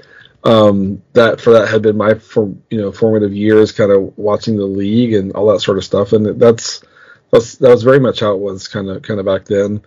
um, 0.46 1.02
that 1.12 1.40
for 1.40 1.52
that 1.54 1.68
had 1.68 1.82
been 1.82 1.96
my 1.96 2.14
for, 2.14 2.54
you 2.70 2.80
know 2.80 2.92
formative 2.92 3.35
years, 3.35 3.72
kind 3.72 3.90
of 3.90 4.16
watching 4.16 4.56
the 4.56 4.64
league 4.64 5.12
and 5.12 5.32
all 5.32 5.50
that 5.52 5.61
sort 5.61 5.76
of 5.76 5.85
stuff, 5.85 6.12
and 6.12 6.40
that's 6.40 6.82
that's 7.32 7.56
that 7.56 7.68
was 7.68 7.82
very 7.82 7.98
much 7.98 8.20
how 8.20 8.32
it 8.32 8.38
was 8.38 8.68
kind 8.68 8.88
of 8.88 9.02
kind 9.02 9.18
of 9.18 9.26
back 9.26 9.44
then. 9.44 9.82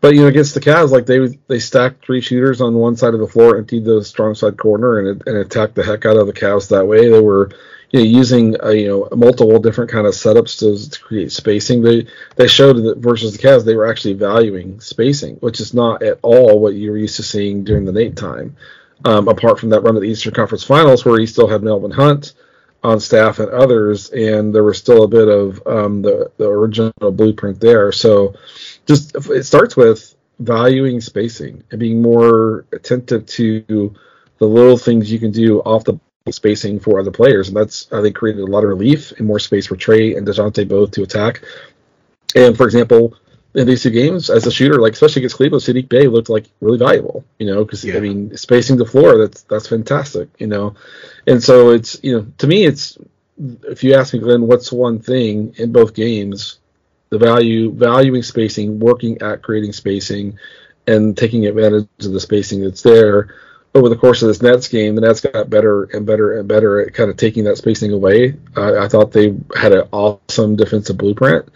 But 0.00 0.14
you 0.14 0.22
know, 0.22 0.26
against 0.26 0.54
the 0.54 0.60
Cavs, 0.60 0.90
like 0.90 1.06
they 1.06 1.38
they 1.46 1.60
stacked 1.60 2.04
three 2.04 2.20
shooters 2.20 2.60
on 2.60 2.74
one 2.74 2.96
side 2.96 3.14
of 3.14 3.20
the 3.20 3.28
floor, 3.28 3.56
emptied 3.56 3.84
the 3.84 4.02
strong 4.02 4.34
side 4.34 4.56
corner, 4.56 4.98
and 4.98 5.22
and 5.24 5.36
attacked 5.36 5.76
the 5.76 5.84
heck 5.84 6.04
out 6.04 6.16
of 6.16 6.26
the 6.26 6.32
Cavs 6.32 6.68
that 6.70 6.86
way. 6.86 7.08
They 7.08 7.20
were 7.20 7.50
you 7.92 8.00
know, 8.00 8.04
using 8.04 8.60
uh, 8.60 8.70
you 8.70 8.88
know 8.88 9.08
multiple 9.16 9.60
different 9.60 9.92
kind 9.92 10.08
of 10.08 10.14
setups 10.14 10.58
to, 10.58 10.90
to, 10.90 11.00
create 11.00 11.30
spacing. 11.30 11.82
They 11.82 12.08
they 12.34 12.48
showed 12.48 12.82
that 12.82 12.98
versus 12.98 13.36
the 13.36 13.46
Cavs, 13.46 13.64
they 13.64 13.76
were 13.76 13.88
actually 13.88 14.14
valuing 14.14 14.80
spacing, 14.80 15.36
which 15.36 15.60
is 15.60 15.72
not 15.72 16.02
at 16.02 16.18
all 16.22 16.58
what 16.58 16.74
you're 16.74 16.98
used 16.98 17.16
to 17.16 17.22
seeing 17.22 17.62
during 17.62 17.84
the 17.84 17.92
Nate 17.92 18.16
time. 18.16 18.56
Um, 19.04 19.28
apart 19.28 19.58
from 19.58 19.70
that 19.70 19.80
run 19.80 19.96
of 19.96 20.02
the 20.02 20.08
Eastern 20.08 20.34
Conference 20.34 20.64
Finals, 20.64 21.04
where 21.04 21.18
he 21.18 21.26
still 21.26 21.48
had 21.48 21.62
Melvin 21.62 21.90
Hunt 21.90 22.34
on 22.84 23.00
staff 23.00 23.38
and 23.38 23.50
others, 23.50 24.10
and 24.10 24.54
there 24.54 24.64
was 24.64 24.78
still 24.78 25.04
a 25.04 25.08
bit 25.08 25.28
of 25.28 25.64
um, 25.66 26.02
the 26.02 26.30
the 26.36 26.48
original 26.48 26.92
blueprint 27.00 27.60
there. 27.60 27.92
So, 27.92 28.34
just 28.86 29.14
it 29.30 29.44
starts 29.44 29.76
with 29.76 30.14
valuing 30.38 31.00
spacing 31.00 31.62
and 31.70 31.78
being 31.78 32.02
more 32.02 32.64
attentive 32.72 33.26
to 33.26 33.94
the 34.38 34.46
little 34.46 34.76
things 34.76 35.10
you 35.12 35.20
can 35.20 35.30
do 35.30 35.60
off 35.60 35.84
the 35.84 35.98
spacing 36.30 36.80
for 36.80 37.00
other 37.00 37.10
players, 37.10 37.48
and 37.48 37.56
that's 37.56 37.90
I 37.92 38.02
think 38.02 38.16
created 38.16 38.42
a 38.42 38.46
lot 38.46 38.64
of 38.64 38.70
relief 38.70 39.12
and 39.12 39.26
more 39.26 39.38
space 39.38 39.66
for 39.66 39.76
Trae 39.76 40.16
and 40.16 40.26
Dejounte 40.26 40.68
both 40.68 40.92
to 40.92 41.02
attack. 41.02 41.42
And 42.34 42.56
for 42.56 42.64
example, 42.64 43.16
in 43.54 43.66
these 43.66 43.82
two 43.82 43.90
games 43.90 44.30
as 44.30 44.46
a 44.46 44.50
shooter, 44.50 44.80
like 44.80 44.94
especially 44.94 45.20
against 45.20 45.36
Cleveland, 45.36 45.62
Saddiq 45.62 45.88
Bey 45.88 46.06
looked 46.06 46.30
like 46.30 46.46
really 46.60 46.78
valuable. 46.78 47.24
You 47.38 47.46
know, 47.46 47.64
because 47.64 47.84
Yeah. 47.84 47.96
I 47.96 48.00
mean, 48.00 48.36
spacing 48.36 48.76
the 48.76 48.86
floor, 48.86 49.18
that's 49.18 49.42
that's 49.42 49.68
fantastic. 49.68 50.28
You 50.38 50.46
know, 50.46 50.74
and 51.26 51.42
so 51.42 51.70
it's 51.70 52.02
you 52.02 52.16
know, 52.16 52.26
to 52.38 52.46
me, 52.46 52.64
it's 52.64 52.98
if 53.64 53.82
you 53.84 53.94
ask 53.94 54.14
me, 54.14 54.20
Glen, 54.20 54.46
what's 54.46 54.72
one 54.72 55.00
thing 55.00 55.54
in 55.56 55.72
both 55.72 55.94
games, 55.94 56.58
the 57.10 57.18
value 57.18 57.72
valuing 57.72 58.22
spacing, 58.22 58.78
working 58.78 59.20
at 59.20 59.42
creating 59.42 59.72
spacing, 59.72 60.38
and 60.86 61.16
taking 61.16 61.46
advantage 61.46 61.88
of 62.00 62.12
the 62.12 62.20
spacing 62.20 62.62
that's 62.62 62.82
there. 62.82 63.34
Over 63.74 63.88
the 63.88 63.96
course 63.96 64.20
of 64.20 64.28
this 64.28 64.42
Nets 64.42 64.68
game, 64.68 64.94
the 64.94 65.00
Nets 65.00 65.22
got 65.22 65.48
better 65.48 65.84
and 65.84 66.04
better 66.04 66.38
and 66.38 66.46
better 66.46 66.80
at 66.80 66.92
kind 66.92 67.08
of 67.08 67.16
taking 67.16 67.44
that 67.44 67.56
spacing 67.56 67.90
away. 67.90 68.34
I, 68.54 68.84
I 68.84 68.88
thought 68.88 69.12
they 69.12 69.34
had 69.56 69.72
an 69.72 69.88
awesome 69.92 70.56
defensive 70.56 70.98
blueprint. 70.98 71.48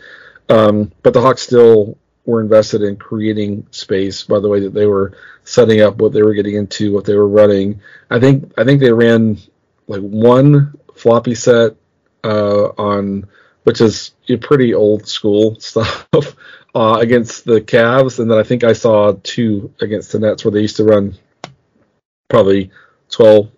Um, 0.48 0.92
but 1.02 1.12
the 1.12 1.20
Hawks 1.20 1.42
still 1.42 1.98
were 2.24 2.40
invested 2.40 2.82
in 2.82 2.96
creating 2.96 3.66
space 3.70 4.24
by 4.24 4.40
the 4.40 4.48
way 4.48 4.60
that 4.60 4.74
they 4.74 4.86
were 4.86 5.16
setting 5.44 5.80
up 5.80 5.96
what 5.96 6.12
they 6.12 6.22
were 6.22 6.34
getting 6.34 6.56
into, 6.56 6.92
what 6.92 7.04
they 7.04 7.14
were 7.14 7.28
running. 7.28 7.80
I 8.10 8.18
think 8.20 8.52
I 8.56 8.64
think 8.64 8.80
they 8.80 8.92
ran 8.92 9.38
like 9.86 10.02
one 10.02 10.74
floppy 10.94 11.34
set 11.34 11.76
uh, 12.24 12.66
on 12.78 13.26
which 13.66 13.80
is 13.80 14.14
pretty 14.42 14.74
old 14.74 15.08
school 15.08 15.58
stuff 15.60 16.06
uh, 16.74 16.98
against 17.00 17.44
the 17.44 17.60
Cavs, 17.60 18.20
and 18.20 18.30
then 18.30 18.38
I 18.38 18.44
think 18.44 18.62
I 18.62 18.72
saw 18.72 19.16
two 19.24 19.72
against 19.80 20.12
the 20.12 20.20
Nets 20.20 20.44
where 20.44 20.52
they 20.52 20.60
used 20.60 20.76
to 20.76 20.84
run 20.84 21.16
probably 22.28 22.70
12, 23.10 23.50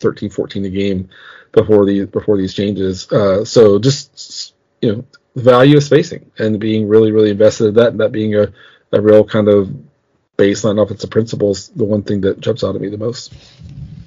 13, 0.00 0.30
14 0.30 0.64
a 0.64 0.70
game 0.70 1.08
before 1.52 1.84
these 1.86 2.06
before 2.06 2.36
these 2.36 2.54
changes. 2.54 3.10
Uh, 3.12 3.44
so 3.44 3.78
just 3.78 4.54
you 4.82 4.92
know 4.92 5.04
the 5.27 5.27
value 5.38 5.76
of 5.76 5.82
spacing 5.82 6.30
and 6.38 6.60
being 6.60 6.88
really 6.88 7.12
really 7.12 7.30
invested 7.30 7.66
in 7.66 7.74
that 7.74 7.88
and 7.88 8.00
that 8.00 8.12
being 8.12 8.34
a, 8.34 8.52
a 8.92 9.00
real 9.00 9.24
kind 9.24 9.48
of 9.48 9.74
baseline 10.36 10.82
offensive 10.82 11.10
principles 11.10 11.68
the 11.70 11.84
one 11.84 12.02
thing 12.02 12.20
that 12.20 12.40
jumps 12.40 12.62
out 12.62 12.74
at 12.74 12.80
me 12.80 12.88
the 12.88 12.98
most 12.98 13.34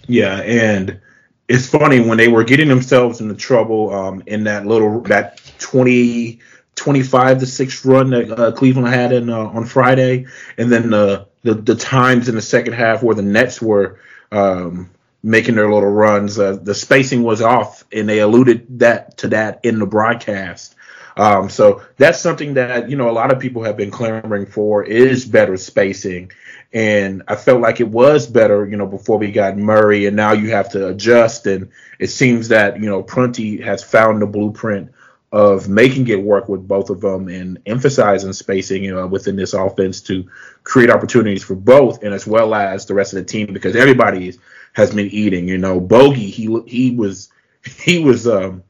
Yeah, 0.08 0.41
and 0.41 1.00
it's 1.48 1.70
funny 1.70 2.00
when 2.00 2.17
they 2.17 2.28
were 2.28 2.44
getting 2.44 2.67
themselves 2.67 3.22
into 3.22 3.36
trouble 3.36 3.94
um, 3.94 4.24
in 4.26 4.44
that 4.46 4.65
little 4.65 5.02
that 5.02 5.39
20, 5.60 6.39
25 6.76 7.39
to 7.39 7.46
six 7.46 7.86
run 7.86 8.10
that 8.10 8.32
uh, 8.32 8.52
Cleveland 8.52 8.88
had 8.88 9.12
in 9.12 9.30
uh, 9.30 9.38
on 9.38 9.65
Friday, 9.65 10.26
and 10.58 10.72
then 10.72 10.89
the, 10.89 11.28
the 11.44 11.54
the 11.54 11.76
times 11.76 12.30
in 12.30 12.36
the 12.36 12.41
second 12.41 12.74
half 12.74 13.04
where 13.04 13.15
the 13.15 13.22
Nets 13.22 13.62
were 13.62 14.00
um, 14.32 14.89
making 15.24 15.56
their 15.56 15.72
little 15.72 15.89
runs, 15.89 16.39
uh, 16.39 16.58
the 16.62 16.76
spacing 16.76 17.24
was 17.24 17.41
off, 17.41 17.86
and 17.91 18.10
they 18.10 18.20
alluded 18.20 18.80
that 18.80 19.17
to 19.17 19.28
that 19.30 19.60
in 19.63 19.80
the 19.80 19.86
broadcast. 19.86 20.76
Um, 21.22 21.52
so 21.52 21.84
that's 21.98 22.20
something 22.20 22.56
that 22.56 22.90
you 22.90 22.98
know 22.98 23.08
a 23.08 23.14
lot 23.14 23.32
of 23.32 23.38
people 23.38 23.64
have 23.64 23.78
been 23.78 23.92
clamoring 23.92 24.48
for 24.48 24.84
is 24.84 25.24
better 25.24 25.56
spacing, 25.56 26.32
and 26.74 27.22
I 27.28 27.36
felt 27.36 27.62
like 27.62 27.80
it 27.80 27.88
was 27.88 28.26
better, 28.26 28.68
you 28.68 28.76
know, 28.76 28.88
before 28.88 29.20
we 29.20 29.32
got 29.32 29.56
Murray, 29.56 30.08
and 30.08 30.16
now 30.16 30.32
you 30.32 30.50
have 30.50 30.70
to 30.70 30.88
adjust. 30.88 31.46
And 31.46 31.70
it 32.00 32.08
seems 32.08 32.48
that 32.48 32.82
you 32.82 32.90
know 32.90 33.04
Prunty 33.04 33.62
has 33.62 33.84
found 33.84 34.20
the 34.20 34.26
blueprint 34.26 34.90
of 35.32 35.70
making 35.70 36.08
it 36.08 36.24
work 36.24 36.50
with 36.50 36.68
both 36.68 36.90
of 36.90 37.02
them 37.02 37.28
and 37.28 37.60
emphasizing 37.68 38.34
spacing 38.34 38.84
you 38.84 38.96
know, 38.96 39.06
within 39.06 39.36
this 39.36 39.54
offense 39.54 40.02
to 40.02 40.28
create 40.64 40.90
opportunities 40.90 41.44
for 41.44 41.54
both, 41.54 42.02
and 42.02 42.16
as 42.16 42.26
well 42.26 42.56
as 42.56 42.88
the 42.88 42.96
rest 42.96 43.14
of 43.14 43.18
the 43.18 43.26
team 43.26 43.54
because 43.54 43.76
everybody 43.76 44.34
has 44.74 44.92
been 44.92 45.12
eating. 45.12 45.48
You 45.48 45.60
know, 45.60 45.80
Bogey 45.80 46.32
he 46.32 46.62
he 46.66 46.96
was 46.96 47.30
he 47.64 48.00
was 48.00 48.28
um, 48.28 48.64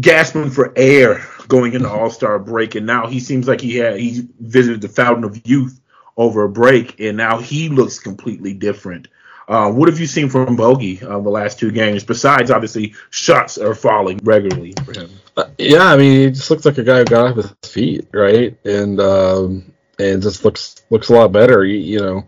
gasping 0.00 0.50
for 0.50 0.72
air 0.76 1.24
going 1.48 1.74
into 1.74 1.88
All 1.88 2.10
Star 2.10 2.38
break, 2.38 2.74
and 2.74 2.86
now 2.86 3.06
he 3.06 3.20
seems 3.20 3.48
like 3.48 3.60
he 3.60 3.76
had 3.76 3.98
he 3.98 4.28
visited 4.38 4.80
the 4.80 4.88
Fountain 4.88 5.24
of 5.24 5.46
Youth 5.46 5.80
over 6.16 6.44
a 6.44 6.48
break, 6.48 7.00
and 7.00 7.16
now 7.16 7.38
he 7.38 7.68
looks 7.68 7.98
completely 7.98 8.54
different. 8.54 9.08
Uh, 9.48 9.68
what 9.70 9.88
have 9.88 9.98
you 9.98 10.06
seen 10.06 10.28
from 10.28 10.54
Bogey 10.54 11.02
uh, 11.02 11.18
the 11.18 11.28
last 11.28 11.58
two 11.58 11.72
games? 11.72 12.04
Besides, 12.04 12.52
obviously, 12.52 12.94
shots 13.10 13.58
are 13.58 13.74
falling 13.74 14.20
regularly 14.22 14.74
for 14.84 14.92
him. 14.92 15.10
Uh, 15.36 15.46
yeah, 15.58 15.86
I 15.86 15.96
mean, 15.96 16.20
he 16.20 16.30
just 16.30 16.50
looks 16.50 16.64
like 16.64 16.78
a 16.78 16.84
guy 16.84 16.98
who 16.98 17.04
got 17.04 17.30
off 17.30 17.36
his 17.36 17.70
feet, 17.70 18.06
right? 18.12 18.56
And 18.64 19.00
um, 19.00 19.72
and 19.98 20.22
just 20.22 20.44
looks 20.44 20.82
looks 20.90 21.08
a 21.08 21.14
lot 21.14 21.32
better. 21.32 21.64
You, 21.64 21.78
you 21.78 21.98
know, 21.98 22.26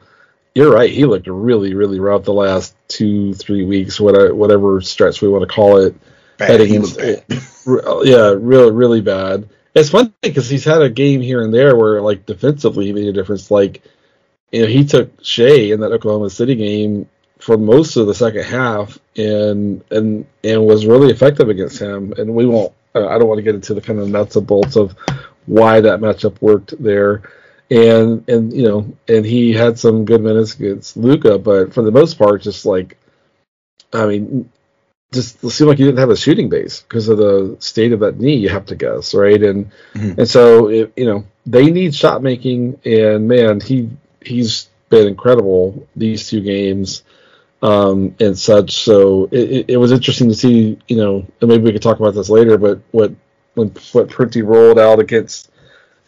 you're 0.54 0.72
right. 0.72 0.90
He 0.90 1.04
looked 1.04 1.26
really, 1.28 1.74
really 1.74 2.00
rough 2.00 2.24
the 2.24 2.32
last 2.32 2.74
two, 2.88 3.34
three 3.34 3.64
weeks, 3.64 4.00
whatever, 4.00 4.34
whatever 4.34 4.80
stretch 4.80 5.22
we 5.22 5.28
want 5.28 5.48
to 5.48 5.54
call 5.54 5.78
it. 5.78 5.94
Bad. 6.48 6.60
He 6.60 6.78
looked 6.78 6.98
bad. 6.98 7.24
Yeah, 8.04 8.34
really, 8.38 8.72
really 8.72 9.00
bad. 9.00 9.48
It's 9.74 9.90
funny 9.90 10.12
because 10.20 10.48
he's 10.48 10.64
had 10.64 10.82
a 10.82 10.90
game 10.90 11.20
here 11.20 11.42
and 11.42 11.52
there 11.52 11.76
where, 11.76 12.00
like, 12.02 12.26
defensively 12.26 12.86
he 12.86 12.92
made 12.92 13.08
a 13.08 13.12
difference. 13.12 13.50
Like, 13.50 13.82
you 14.50 14.62
know, 14.62 14.68
he 14.68 14.84
took 14.84 15.10
Shea 15.24 15.70
in 15.70 15.80
that 15.80 15.92
Oklahoma 15.92 16.28
City 16.30 16.54
game 16.54 17.08
for 17.38 17.56
most 17.56 17.96
of 17.96 18.06
the 18.06 18.14
second 18.14 18.44
half, 18.44 18.98
and 19.16 19.82
and 19.90 20.26
and 20.44 20.66
was 20.66 20.86
really 20.86 21.10
effective 21.10 21.48
against 21.48 21.80
him. 21.80 22.12
And 22.18 22.34
we 22.34 22.46
won't. 22.46 22.72
Uh, 22.94 23.08
I 23.08 23.18
don't 23.18 23.28
want 23.28 23.38
to 23.38 23.42
get 23.42 23.54
into 23.54 23.74
the 23.74 23.80
kind 23.80 23.98
of 23.98 24.08
nuts 24.08 24.36
and 24.36 24.46
bolts 24.46 24.76
of 24.76 24.94
why 25.46 25.80
that 25.80 26.00
matchup 26.00 26.40
worked 26.42 26.80
there. 26.82 27.22
And 27.70 28.28
and 28.28 28.52
you 28.52 28.64
know, 28.64 28.96
and 29.08 29.24
he 29.24 29.52
had 29.54 29.78
some 29.78 30.04
good 30.04 30.20
minutes 30.20 30.54
against 30.54 30.96
Luka, 30.98 31.38
but 31.38 31.72
for 31.72 31.82
the 31.82 31.90
most 31.90 32.18
part, 32.18 32.42
just 32.42 32.66
like, 32.66 32.98
I 33.94 34.06
mean, 34.06 34.50
just 35.12 35.38
seemed 35.50 35.68
like 35.68 35.78
you 35.78 35.86
didn't 35.86 35.98
have 35.98 36.10
a 36.10 36.16
shooting 36.16 36.48
base 36.48 36.80
because 36.80 37.08
of 37.08 37.18
the 37.18 37.56
state 37.60 37.92
of 37.92 38.00
that 38.00 38.18
knee. 38.18 38.36
You 38.36 38.48
have 38.48 38.66
to 38.66 38.74
guess, 38.76 39.14
right? 39.14 39.42
And 39.42 39.70
Mhm. 39.94 40.18
and 40.18 40.28
so 40.28 40.68
it, 40.68 40.92
you 40.96 41.06
know 41.06 41.24
they 41.46 41.70
need 41.70 41.94
shot 41.94 42.22
making, 42.22 42.78
and 42.84 43.28
man, 43.28 43.60
he 43.60 43.90
he's 44.20 44.68
been 44.88 45.08
incredible 45.08 45.86
these 45.96 46.28
two 46.28 46.40
games 46.40 47.02
um, 47.62 48.14
and 48.20 48.38
such. 48.38 48.72
So 48.72 49.28
it, 49.30 49.50
it, 49.50 49.64
it 49.70 49.76
was 49.76 49.92
interesting 49.92 50.28
to 50.28 50.34
see, 50.34 50.78
you 50.88 50.96
know, 50.96 51.26
and 51.40 51.48
maybe 51.48 51.64
we 51.64 51.72
could 51.72 51.82
talk 51.82 52.00
about 52.00 52.14
this 52.14 52.28
later, 52.28 52.58
but 52.58 52.80
what 52.90 53.12
when 53.54 53.68
what 53.92 54.08
Prunty 54.10 54.42
rolled 54.42 54.78
out 54.78 54.98
against 54.98 55.50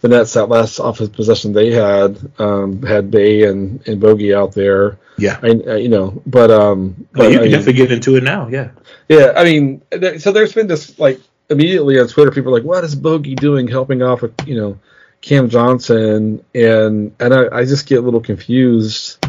the 0.05 0.09
Nets 0.11 0.35
that 0.35 0.51
last 0.51 0.81
office 0.81 1.09
possession 1.09 1.55
they 1.55 1.73
had 1.73 2.19
um, 2.39 2.83
had 2.83 3.11
Bey 3.11 3.45
and 3.45 3.81
and 3.89 4.03
Bogey 4.03 4.35
out 4.35 4.53
there. 4.53 4.99
Yeah. 5.17 5.41
I, 5.43 5.47
I 5.67 5.77
you 5.77 5.89
know, 5.89 6.21
but 6.27 6.51
um, 6.51 7.07
Well, 7.15 7.31
but, 7.31 7.31
you 7.31 7.31
I 7.31 7.33
can 7.33 7.43
mean- 7.45 7.51
definitely 7.53 7.73
get 7.73 7.91
into 7.93 8.17
it 8.17 8.23
now. 8.23 8.49
Yeah. 8.49 8.69
yeah, 9.09 9.33
I 9.35 9.45
mean, 9.45 9.81
so 10.19 10.31
there's 10.31 10.53
been 10.53 10.67
this 10.67 10.99
like 10.99 11.21
immediately 11.49 11.99
on 11.99 12.09
Twitter, 12.09 12.31
people 12.31 12.53
are 12.55 12.59
like, 12.59 12.69
"What 12.69 12.85
is 12.85 12.95
Bogey 12.95 13.35
doing, 13.35 13.67
helping 13.67 14.03
off 14.03 14.21
with 14.21 14.35
you 14.47 14.57
know 14.57 14.79
Cam 15.23 15.49
Johnson?" 15.49 16.45
And 16.55 17.15
and 17.19 17.33
I, 17.33 17.61
I 17.61 17.65
just 17.65 17.87
get 17.87 18.01
a 18.01 18.03
little 18.03 18.21
confused 18.21 19.25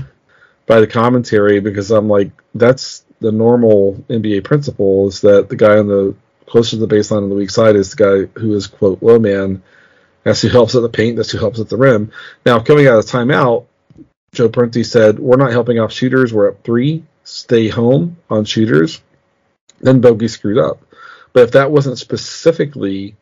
by 0.66 0.82
the 0.82 0.88
commentary 0.88 1.62
because 1.62 1.90
I'm 1.90 2.10
like, 2.10 2.32
that's 2.54 3.06
the 3.22 3.32
normal 3.32 3.94
NBA 4.10 4.44
principle 4.44 5.08
is 5.08 5.22
that 5.22 5.48
the 5.48 5.56
guy 5.56 5.78
on 5.78 5.88
the 5.88 6.16
closer 6.48 6.72
to 6.72 6.86
the 6.86 6.94
baseline 6.94 7.24
on 7.24 7.30
the 7.30 7.36
weak 7.36 7.50
side 7.50 7.78
is 7.78 7.92
the 7.94 8.28
guy 8.28 8.40
who 8.42 8.54
is 8.56 8.68
quote 8.68 9.02
low 9.02 9.20
man. 9.20 9.64
That's 10.26 10.42
who 10.42 10.50
helps 10.50 10.76
at 10.76 10.82
the 10.82 10.90
paint. 10.90 11.16
That's 11.16 11.32
who 11.32 11.38
helps 11.38 11.62
at 11.62 11.70
the 11.70 11.78
rim. 11.78 12.12
Now 12.46 12.60
coming 12.60 12.88
out 12.88 13.00
of 13.00 13.06
timeout, 13.06 13.68
Joe 14.34 14.50
Prunty 14.50 14.84
said, 14.84 15.20
"We're 15.20 15.38
not 15.38 15.52
helping 15.52 15.80
off 15.80 15.94
shooters. 15.94 16.34
We're 16.34 16.50
up 16.50 16.64
three. 16.66 17.04
Stay 17.24 17.70
home 17.70 18.18
on 18.30 18.44
shooters." 18.44 19.02
then 19.82 20.02
Bogey 20.02 20.28
screwed 20.28 20.58
up. 20.58 20.82
But 21.34 21.44
if 21.44 21.52
that 21.52 21.72
wasn't 21.72 21.98
specifically 21.98 23.16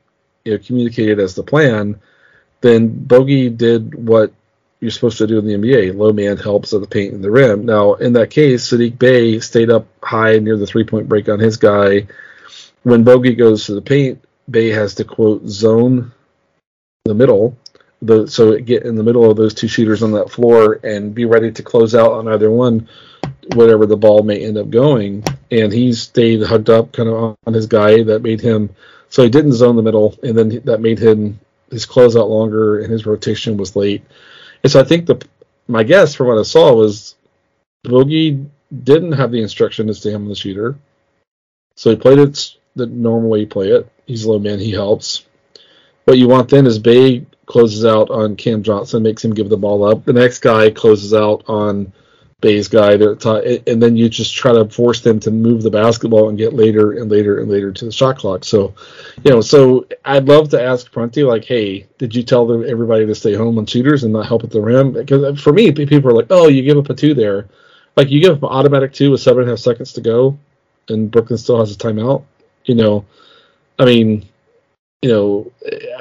you 0.45 0.53
know, 0.53 0.57
communicated 0.59 1.19
as 1.19 1.35
the 1.35 1.43
plan, 1.43 1.99
then 2.61 2.87
Bogey 2.87 3.49
did 3.49 3.95
what 3.95 4.31
you're 4.79 4.91
supposed 4.91 5.17
to 5.17 5.27
do 5.27 5.39
in 5.39 5.45
the 5.45 5.55
NBA. 5.55 5.95
Low 5.97 6.13
man 6.13 6.37
helps 6.37 6.73
at 6.73 6.81
the 6.81 6.87
paint 6.87 7.13
and 7.13 7.23
the 7.23 7.31
rim. 7.31 7.65
Now, 7.65 7.95
in 7.95 8.13
that 8.13 8.29
case, 8.29 8.69
Saddiq 8.69 8.97
Bey 8.97 9.39
stayed 9.39 9.69
up 9.69 9.87
high 10.01 10.39
near 10.39 10.57
the 10.57 10.67
three 10.67 10.85
point 10.85 11.09
break 11.09 11.27
on 11.27 11.39
his 11.39 11.57
guy. 11.57 12.07
When 12.83 13.03
Bogey 13.03 13.35
goes 13.35 13.65
to 13.65 13.75
the 13.75 13.81
paint, 13.81 14.23
Bey 14.49 14.69
has 14.69 14.95
to 14.95 15.05
quote 15.05 15.45
zone 15.47 16.12
the 17.05 17.13
middle. 17.13 17.57
The, 18.01 18.27
so 18.27 18.57
get 18.59 18.83
in 18.83 18.95
the 18.95 19.03
middle 19.03 19.29
of 19.29 19.35
those 19.35 19.53
two 19.53 19.67
shooters 19.67 20.03
on 20.03 20.11
that 20.13 20.29
floor 20.29 20.79
and 20.83 21.13
be 21.13 21.25
ready 21.25 21.51
to 21.51 21.63
close 21.63 21.95
out 21.95 22.13
on 22.13 22.29
either 22.29 22.49
one, 22.49 22.87
whatever 23.55 23.85
the 23.85 23.97
ball 23.97 24.23
may 24.23 24.43
end 24.43 24.57
up 24.57 24.69
going. 24.69 25.23
And 25.51 25.71
he 25.71 25.91
stayed 25.93 26.43
hugged 26.43 26.69
up 26.69 26.93
kind 26.93 27.09
of 27.09 27.37
on 27.45 27.53
his 27.53 27.67
guy. 27.67 28.03
That 28.03 28.21
made 28.21 28.39
him 28.39 28.69
so 29.09 29.21
he 29.21 29.29
didn't 29.29 29.53
zone 29.53 29.75
the 29.75 29.81
middle, 29.81 30.17
and 30.23 30.37
then 30.37 30.61
that 30.63 30.81
made 30.81 30.97
him 30.97 31.39
his 31.69 31.85
closeout 31.85 32.29
longer 32.29 32.79
and 32.79 32.91
his 32.91 33.05
rotation 33.05 33.57
was 33.57 33.75
late. 33.75 34.03
And 34.63 34.71
so 34.71 34.79
I 34.79 34.83
think 34.83 35.05
the 35.05 35.21
my 35.67 35.83
guess 35.83 36.15
from 36.15 36.27
what 36.27 36.39
I 36.39 36.43
saw 36.43 36.73
was 36.73 37.15
Bogey 37.83 38.45
didn't 38.83 39.11
have 39.13 39.31
the 39.31 39.41
instruction 39.41 39.87
to 39.87 39.93
stay 39.93 40.13
on 40.13 40.27
the 40.27 40.35
shooter, 40.35 40.77
so 41.75 41.89
he 41.89 41.95
played 41.97 42.19
it 42.19 42.55
the 42.75 42.85
normal 42.85 43.29
way 43.29 43.41
you 43.41 43.47
play 43.47 43.69
it. 43.69 43.89
He's 44.05 44.23
a 44.23 44.31
low 44.31 44.39
man, 44.39 44.59
he 44.59 44.71
helps. 44.71 45.25
What 46.05 46.17
you 46.17 46.27
want 46.27 46.49
then 46.49 46.65
is 46.65 46.79
Bey 46.79 47.25
closes 47.45 47.85
out 47.85 48.09
on 48.09 48.35
Cam 48.35 48.63
Johnson, 48.63 49.03
makes 49.03 49.23
him 49.23 49.33
give 49.33 49.49
the 49.49 49.57
ball 49.57 49.83
up. 49.83 50.05
The 50.05 50.13
next 50.13 50.39
guy 50.39 50.69
closes 50.69 51.13
out 51.13 51.43
on 51.47 51.93
Bey's 52.43 52.67
guy 52.67 52.93
and 52.93 53.81
then 53.81 53.95
you 53.95 54.09
just 54.09 54.35
try 54.35 54.51
to 54.51 54.65
force 54.65 54.99
them 54.99 55.19
to 55.21 55.31
move 55.31 55.63
the 55.63 55.71
basketball 55.71 56.27
and 56.27 56.37
get 56.37 56.53
later 56.53 56.91
and 56.91 57.09
later 57.09 57.39
and 57.39 57.49
later 57.49 57.71
to 57.71 57.85
the 57.85 57.91
shot 57.91 58.17
clock. 58.17 58.43
So, 58.43 58.75
you 59.23 59.31
know, 59.31 59.39
so 59.39 59.87
I'd 60.03 60.27
love 60.27 60.49
to 60.49 60.61
ask 60.61 60.91
Prunty 60.91 61.23
like, 61.23 61.45
hey, 61.45 61.87
did 61.97 62.13
you 62.13 62.21
tell 62.21 62.51
everybody 62.65 63.05
to 63.05 63.15
stay 63.15 63.33
home 63.33 63.57
on 63.57 63.65
shooters 63.65 64.03
and 64.03 64.11
not 64.11 64.27
help 64.27 64.43
at 64.43 64.51
the 64.51 64.61
rim? 64.61 64.91
Because 64.91 65.39
for 65.41 65.53
me, 65.53 65.71
people 65.71 66.09
are 66.09 66.13
like, 66.13 66.27
oh, 66.31 66.49
you 66.49 66.63
give 66.63 66.77
up 66.77 66.89
a 66.89 66.93
two 66.93 67.13
there, 67.13 67.47
like 67.95 68.09
you 68.09 68.19
give 68.19 68.33
up 68.33 68.43
an 68.43 68.49
automatic 68.49 68.91
two 68.91 69.11
with 69.11 69.21
seven 69.21 69.43
and 69.43 69.49
a 69.49 69.53
half 69.53 69.59
seconds 69.59 69.93
to 69.93 70.01
go, 70.01 70.37
and 70.89 71.09
Brooklyn 71.09 71.37
still 71.37 71.59
has 71.59 71.73
a 71.73 71.77
timeout. 71.77 72.25
You 72.65 72.75
know, 72.75 73.05
I 73.79 73.85
mean, 73.85 74.27
you 75.03 75.09
know, 75.09 75.51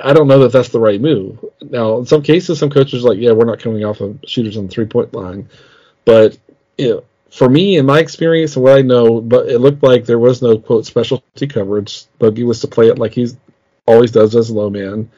I 0.03 0.15
don't 0.15 0.29
know 0.29 0.39
that 0.39 0.53
that's 0.53 0.71
the 0.71 0.81
right 0.81 1.01
move. 1.01 1.45
Now, 1.61 1.99
in 1.99 2.07
some 2.07 2.23
cases, 2.23 2.59
some 2.59 2.71
coaches 2.71 3.05
are 3.05 3.09
like, 3.11 3.19
yeah, 3.19 3.33
we're 3.33 3.45
not 3.45 3.61
coming 3.61 3.85
off 3.85 4.01
of 4.01 4.19
shooters 4.27 4.57
on 4.57 4.69
the 4.69 4.73
three 4.73 4.87
point 4.87 5.13
line 5.13 5.49
but 6.05 6.39
you 6.79 6.89
know, 6.89 7.05
for 7.31 7.49
me, 7.49 7.77
in 7.77 7.87
my 7.87 7.99
experience 7.99 8.57
and 8.57 8.65
what 8.65 8.77
I 8.77 8.83
know, 8.83 9.21
but 9.21 9.49
it 9.49 9.59
looked 9.59 9.83
like 9.83 10.05
there 10.05 10.19
was 10.19 10.43
no 10.43 10.59
quote 10.59 10.87
specialty 10.87 11.47
coverage. 11.47 12.05
Bogey 12.19 12.45
was 12.45 12.61
to 12.61 12.69
play 12.69 12.89
it 12.89 12.99
like 12.99 13.15
he's 13.15 13.37
always 13.87 14.11
does 14.11 14.37
as 14.37 14.51
a 14.51 14.55
low 14.55 14.71
man, 14.71 15.11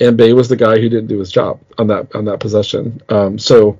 and 0.00 0.16
Bey 0.16 0.32
was 0.32 0.48
the 0.48 0.56
guy 0.56 0.78
who 0.78 0.88
didn't 0.88 1.06
do 1.06 1.18
his 1.18 1.32
job 1.32 1.60
on 1.78 1.86
that 1.88 2.14
on 2.14 2.26
that 2.26 2.40
possession. 2.40 3.00
Um, 3.08 3.38
so 3.38 3.78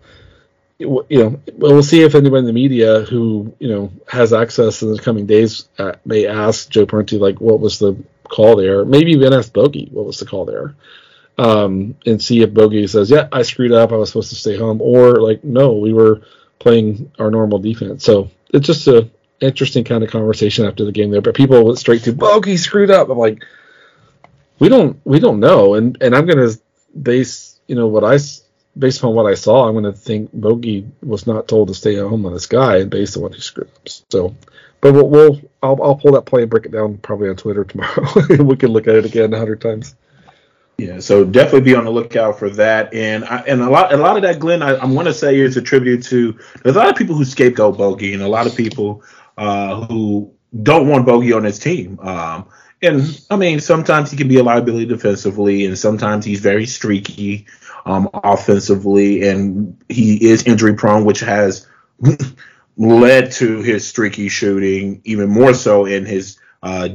you 0.78 1.04
know, 1.10 1.40
we'll 1.54 1.82
see 1.82 2.02
if 2.02 2.14
anyone 2.14 2.40
in 2.40 2.46
the 2.46 2.52
media 2.52 3.02
who 3.02 3.54
you 3.58 3.68
know 3.68 3.92
has 4.08 4.32
access 4.32 4.82
in 4.82 4.92
the 4.92 5.00
coming 5.00 5.26
days 5.26 5.68
uh, 5.78 5.92
may 6.04 6.26
ask 6.26 6.68
Joe 6.68 6.86
Prunty 6.86 7.18
like, 7.18 7.40
what 7.40 7.60
was 7.60 7.78
the 7.78 7.96
call 8.28 8.56
there? 8.56 8.84
Maybe 8.84 9.12
even 9.12 9.32
ask 9.32 9.52
Bogey 9.52 9.88
what 9.92 10.06
was 10.06 10.18
the 10.18 10.26
call 10.26 10.44
there 10.44 10.74
um, 11.38 11.96
and 12.06 12.22
see 12.22 12.42
if 12.42 12.54
Bogey 12.54 12.86
says, 12.86 13.10
"Yeah, 13.10 13.28
I 13.32 13.42
screwed 13.42 13.72
up. 13.72 13.92
I 13.92 13.96
was 13.96 14.10
supposed 14.10 14.30
to 14.30 14.36
stay 14.36 14.56
home," 14.56 14.80
or 14.80 15.20
like, 15.20 15.42
"No, 15.42 15.72
we 15.72 15.92
were 15.92 16.22
playing 16.58 17.10
our 17.18 17.30
normal 17.30 17.58
defense." 17.58 18.04
So 18.04 18.30
it's 18.52 18.66
just 18.66 18.86
a 18.86 19.08
interesting 19.40 19.84
kind 19.84 20.04
of 20.04 20.10
conversation 20.10 20.64
after 20.64 20.84
the 20.84 20.92
game 20.92 21.10
there. 21.10 21.20
But 21.20 21.34
people 21.34 21.64
went 21.64 21.78
straight 21.78 22.04
to 22.04 22.12
Bogey 22.12 22.56
screwed 22.56 22.90
up. 22.90 23.08
I'm 23.08 23.18
like, 23.18 23.44
we 24.58 24.68
don't 24.68 25.00
we 25.04 25.18
don't 25.18 25.40
know, 25.40 25.74
and 25.74 25.98
and 26.00 26.14
I'm 26.14 26.26
gonna 26.26 26.50
base 27.00 27.58
you 27.66 27.74
know 27.74 27.88
what 27.88 28.04
I 28.04 28.18
based 28.76 28.98
upon 28.98 29.14
what 29.14 29.26
I 29.26 29.34
saw, 29.34 29.68
I'm 29.68 29.74
gonna 29.74 29.92
think 29.92 30.32
Bogey 30.32 30.86
was 31.02 31.26
not 31.26 31.48
told 31.48 31.68
to 31.68 31.74
stay 31.74 31.96
at 31.96 32.06
home 32.06 32.26
on 32.26 32.32
this 32.32 32.46
guy 32.46 32.78
and 32.78 32.90
based 32.90 33.16
on 33.16 33.22
what 33.22 33.34
he 33.34 33.40
screwed 33.40 33.68
up. 33.68 33.88
So. 34.10 34.34
But 34.84 34.92
we'll, 34.92 35.08
we'll 35.08 35.40
I'll, 35.62 35.82
I'll 35.82 35.96
pull 35.96 36.12
that 36.12 36.26
play 36.26 36.42
and 36.42 36.50
break 36.50 36.66
it 36.66 36.72
down 36.72 36.98
probably 36.98 37.30
on 37.30 37.36
Twitter 37.36 37.64
tomorrow. 37.64 38.06
we 38.44 38.54
can 38.54 38.68
look 38.68 38.86
at 38.86 38.96
it 38.96 39.06
again 39.06 39.32
a 39.32 39.38
hundred 39.38 39.62
times. 39.62 39.94
Yeah, 40.76 41.00
so 41.00 41.24
definitely 41.24 41.62
be 41.62 41.74
on 41.74 41.84
the 41.84 41.90
lookout 41.90 42.38
for 42.38 42.50
that, 42.50 42.92
and 42.92 43.24
I, 43.24 43.38
and 43.48 43.62
a 43.62 43.70
lot 43.70 43.94
a 43.94 43.96
lot 43.96 44.16
of 44.16 44.22
that, 44.24 44.40
Glen, 44.40 44.60
I, 44.60 44.72
I 44.72 44.84
want 44.84 45.08
to 45.08 45.14
say 45.14 45.40
is 45.40 45.56
attributed 45.56 46.02
to 46.08 46.38
there's 46.62 46.76
a 46.76 46.78
lot 46.78 46.90
of 46.90 46.96
people 46.96 47.14
who 47.14 47.24
scapegoat 47.24 47.78
Bogey, 47.78 48.12
and 48.12 48.22
a 48.22 48.28
lot 48.28 48.46
of 48.46 48.54
people 48.54 49.02
uh, 49.38 49.86
who 49.86 50.30
don't 50.62 50.86
want 50.86 51.06
Bogey 51.06 51.32
on 51.32 51.44
his 51.44 51.58
team. 51.58 51.98
Um, 52.00 52.46
and 52.82 53.24
I 53.30 53.36
mean, 53.36 53.60
sometimes 53.60 54.10
he 54.10 54.18
can 54.18 54.28
be 54.28 54.36
a 54.36 54.42
liability 54.42 54.84
defensively, 54.84 55.64
and 55.64 55.78
sometimes 55.78 56.26
he's 56.26 56.40
very 56.40 56.66
streaky 56.66 57.46
um, 57.86 58.10
offensively, 58.12 59.26
and 59.26 59.82
he 59.88 60.28
is 60.28 60.42
injury 60.42 60.74
prone, 60.74 61.06
which 61.06 61.20
has 61.20 61.66
led 62.76 63.32
to 63.32 63.62
his 63.62 63.86
streaky 63.86 64.28
shooting, 64.28 65.00
even 65.04 65.30
more 65.30 65.54
so 65.54 65.86
in 65.86 66.04
his 66.04 66.38
uh, 66.62 66.88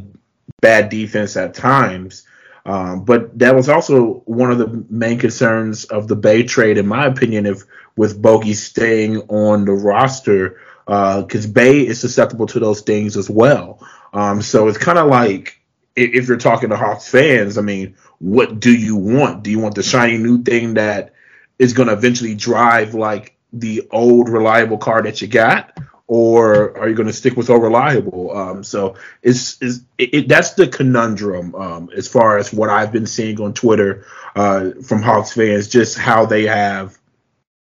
bad 0.62 0.90
defense 0.90 1.38
at 1.38 1.54
times. 1.54 2.26
Um, 2.66 3.06
but 3.06 3.38
that 3.40 3.56
was 3.56 3.70
also 3.70 4.22
one 4.26 4.52
of 4.52 4.58
the 4.58 4.86
main 4.90 5.18
concerns 5.18 5.86
of 5.86 6.08
the 6.08 6.16
Bey 6.16 6.44
trade, 6.44 6.78
in 6.78 6.88
my 6.88 7.06
opinion, 7.06 7.46
if 7.46 7.64
with 7.96 8.22
Bogey 8.22 8.54
staying 8.54 9.18
on 9.30 9.66
the 9.66 9.72
roster, 9.72 10.60
because 10.86 11.46
uh, 11.46 11.52
Bey 11.52 11.86
is 11.86 12.00
susceptible 12.00 12.48
to 12.48 12.60
those 12.60 12.82
things 12.82 13.18
as 13.18 13.30
well. 13.30 13.86
Um, 14.14 14.42
so 14.42 14.68
it's 14.68 14.78
kind 14.78 14.98
of 14.98 15.08
like 15.08 15.60
if, 15.96 16.14
if, 16.14 16.28
you're 16.28 16.38
talking 16.38 16.70
to 16.70 16.78
Hawks 16.78 17.10
fans, 17.10 17.58
I 17.58 17.62
mean, 17.62 17.96
what 18.20 18.60
do 18.60 18.74
you 18.74 18.96
want? 18.96 19.44
Do 19.44 19.52
you 19.52 19.60
want 19.60 19.76
the 19.76 19.84
shiny 19.84 20.18
new 20.18 20.42
thing 20.44 20.76
that 20.76 21.14
is 21.58 21.74
going 21.74 21.88
to 21.88 21.94
eventually 21.94 22.36
drive 22.36 22.94
like 22.94 23.36
the 23.54 23.88
old 23.92 24.30
reliable 24.30 24.78
car 24.78 25.02
that 25.02 25.22
you 25.22 25.28
got? 25.28 25.78
or 26.10 26.76
are 26.76 26.90
you 26.90 26.96
going 26.96 27.08
to 27.08 27.14
stick 27.14 27.38
with 27.38 27.52
all 27.52 27.60
reliable? 27.60 28.36
Um, 28.36 28.64
so 28.64 28.96
it's, 29.22 29.62
it's 29.62 29.82
it, 30.00 30.14
it, 30.14 30.28
that's 30.28 30.54
the 30.54 30.68
conundrum 30.68 31.54
um, 31.54 31.92
as 31.96 32.08
far 32.08 32.40
as 32.40 32.52
what 32.52 32.68
I've 32.68 32.92
been 32.92 33.06
seeing 33.06 33.40
on 33.40 33.54
Twitter 33.54 34.06
uh, 34.36 34.72
from 34.84 35.04
Hawks 35.04 35.34
fans, 35.34 35.68
just 35.68 36.00
how 36.00 36.26
they 36.26 36.48
have 36.48 36.98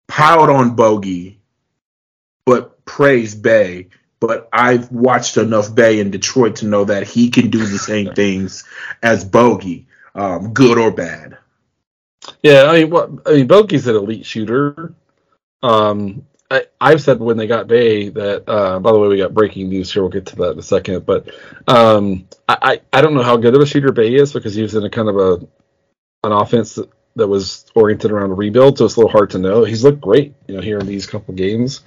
piled 0.07 0.49
on 0.49 0.75
Bogey, 0.75 1.39
but 2.45 2.83
praise 2.85 3.35
Bey. 3.35 3.89
But 4.21 4.47
I've 4.53 4.89
watched 4.91 5.35
enough 5.35 5.75
Bey 5.75 5.99
in 5.99 6.09
Detroit 6.09 6.57
to 6.57 6.67
know 6.67 6.85
that 6.85 7.07
he 7.07 7.29
can 7.29 7.49
do 7.49 7.65
the 7.65 7.79
same 7.79 8.13
things 8.15 8.63
as 9.03 9.25
Bogey, 9.25 9.87
um, 10.15 10.53
good 10.53 10.77
or 10.77 10.91
bad. 10.91 11.37
Yeah, 12.41 12.63
I 12.67 12.79
mean, 12.79 12.91
what 12.91 13.09
I 13.25 13.33
mean, 13.33 13.47
Bogey's 13.47 13.87
an 13.87 13.95
elite 13.95 14.25
shooter. 14.25 14.93
Um, 15.63 16.25
I, 16.51 16.91
have 16.91 17.01
said 17.01 17.19
when 17.19 17.37
they 17.37 17.47
got 17.47 17.67
Bey 17.67 18.09
that. 18.09 18.43
Uh, 18.47 18.79
by 18.79 18.91
the 18.91 18.99
way, 18.99 19.07
we 19.07 19.17
got 19.17 19.33
breaking 19.33 19.69
news 19.69 19.91
here. 19.91 20.01
We'll 20.01 20.11
get 20.11 20.25
to 20.27 20.35
that 20.37 20.51
in 20.51 20.59
a 20.59 20.63
second. 20.63 21.05
But 21.05 21.29
um, 21.67 22.27
I, 22.49 22.81
I 22.91 23.01
don't 23.01 23.13
know 23.13 23.23
how 23.23 23.37
good 23.37 23.55
of 23.55 23.61
a 23.61 23.65
shooter 23.65 23.91
Bey 23.91 24.15
is 24.15 24.33
because 24.33 24.53
he 24.53 24.61
was 24.61 24.75
in 24.75 24.83
a 24.83 24.89
kind 24.89 25.09
of 25.09 25.17
a 25.17 25.33
an 26.23 26.31
offense 26.31 26.75
that, 26.75 26.89
that 27.15 27.27
was 27.27 27.65
oriented 27.73 28.11
around 28.11 28.31
a 28.31 28.35
rebuild, 28.35 28.77
so 28.77 28.85
it's 28.85 28.95
a 28.95 28.99
little 28.99 29.11
hard 29.11 29.31
to 29.31 29.39
know. 29.39 29.63
He's 29.63 29.83
looked 29.83 30.01
great, 30.01 30.33
you 30.47 30.55
know, 30.55 30.61
here 30.61 30.79
in 30.79 30.85
these 30.87 31.07
couple 31.07 31.33
games. 31.33 31.81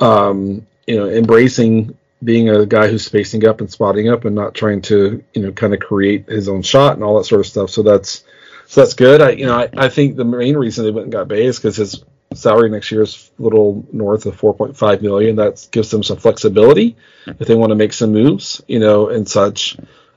Um, 0.00 0.66
you 0.86 0.96
know, 0.96 1.08
embracing 1.08 1.96
being 2.22 2.50
a 2.50 2.66
guy 2.66 2.88
who's 2.88 3.04
spacing 3.04 3.46
up 3.46 3.60
and 3.60 3.70
spotting 3.70 4.08
up 4.08 4.24
and 4.24 4.34
not 4.34 4.54
trying 4.54 4.82
to, 4.82 5.22
you 5.34 5.42
know, 5.42 5.52
kind 5.52 5.74
of 5.74 5.80
create 5.80 6.28
his 6.28 6.48
own 6.48 6.62
shot 6.62 6.94
and 6.94 7.04
all 7.04 7.18
that 7.18 7.24
sort 7.24 7.40
of 7.40 7.46
stuff. 7.46 7.70
So 7.70 7.82
that's 7.82 8.24
so 8.66 8.80
that's 8.80 8.94
good. 8.94 9.20
I 9.20 9.30
you 9.30 9.46
know 9.46 9.58
I, 9.58 9.68
I 9.76 9.88
think 9.88 10.16
the 10.16 10.24
main 10.24 10.56
reason 10.56 10.84
they 10.84 10.90
went 10.90 11.04
and 11.04 11.12
got 11.12 11.28
Bey 11.28 11.46
is 11.46 11.58
because 11.58 11.76
his 11.76 12.04
salary 12.34 12.70
next 12.70 12.90
year 12.90 13.02
is 13.02 13.30
a 13.38 13.42
little 13.42 13.86
north 13.92 14.26
of 14.26 14.38
4.5 14.38 15.02
million. 15.02 15.36
That 15.36 15.66
gives 15.70 15.90
them 15.90 16.02
some 16.02 16.16
flexibility 16.16 16.96
if 17.26 17.46
they 17.46 17.54
want 17.54 17.70
to 17.70 17.76
make 17.76 17.92
some 17.92 18.12
moves, 18.12 18.62
you 18.68 18.78
know, 18.78 19.08
and 19.08 19.28
such. 19.28 19.76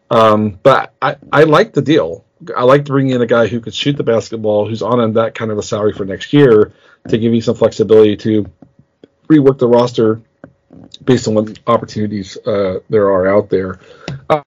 Um, 0.10 0.60
but 0.62 0.94
I, 1.02 1.18
I 1.32 1.44
like 1.44 1.74
the 1.74 1.82
deal. 1.82 2.26
I 2.56 2.64
like 2.64 2.86
to 2.86 2.92
bring 2.92 3.10
in 3.10 3.22
a 3.22 3.26
guy 3.26 3.48
who 3.48 3.60
could 3.60 3.74
shoot 3.74 3.98
the 3.98 4.04
basketball, 4.04 4.68
who's 4.68 4.82
on 4.82 5.14
that 5.14 5.36
kind 5.36 5.52
of 5.52 5.58
a 5.58 5.64
salary 5.64 5.94
for 5.94 6.06
next 6.06 6.34
year, 6.34 6.74
to 7.08 7.18
give 7.18 7.34
you 7.34 7.42
some 7.42 7.56
flexibility 7.56 8.18
to 8.18 8.46
rework 9.28 9.58
the 9.58 9.68
roster 9.68 10.22
based 11.04 11.28
on 11.28 11.34
what 11.34 11.60
opportunities 11.68 12.38
uh, 12.46 12.80
there 12.90 13.12
are 13.12 13.28
out 13.28 13.50
there. 13.50 13.80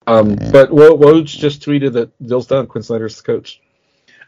Um, 0.06 0.36
but 0.36 0.70
Woj 0.70 1.26
just 1.26 1.62
tweeted 1.62 1.92
that 1.94 2.10
deal's 2.24 2.46
done. 2.46 2.66
Quin 2.66 2.82
Snyder's 2.82 3.16
the 3.16 3.22
coach. 3.22 3.60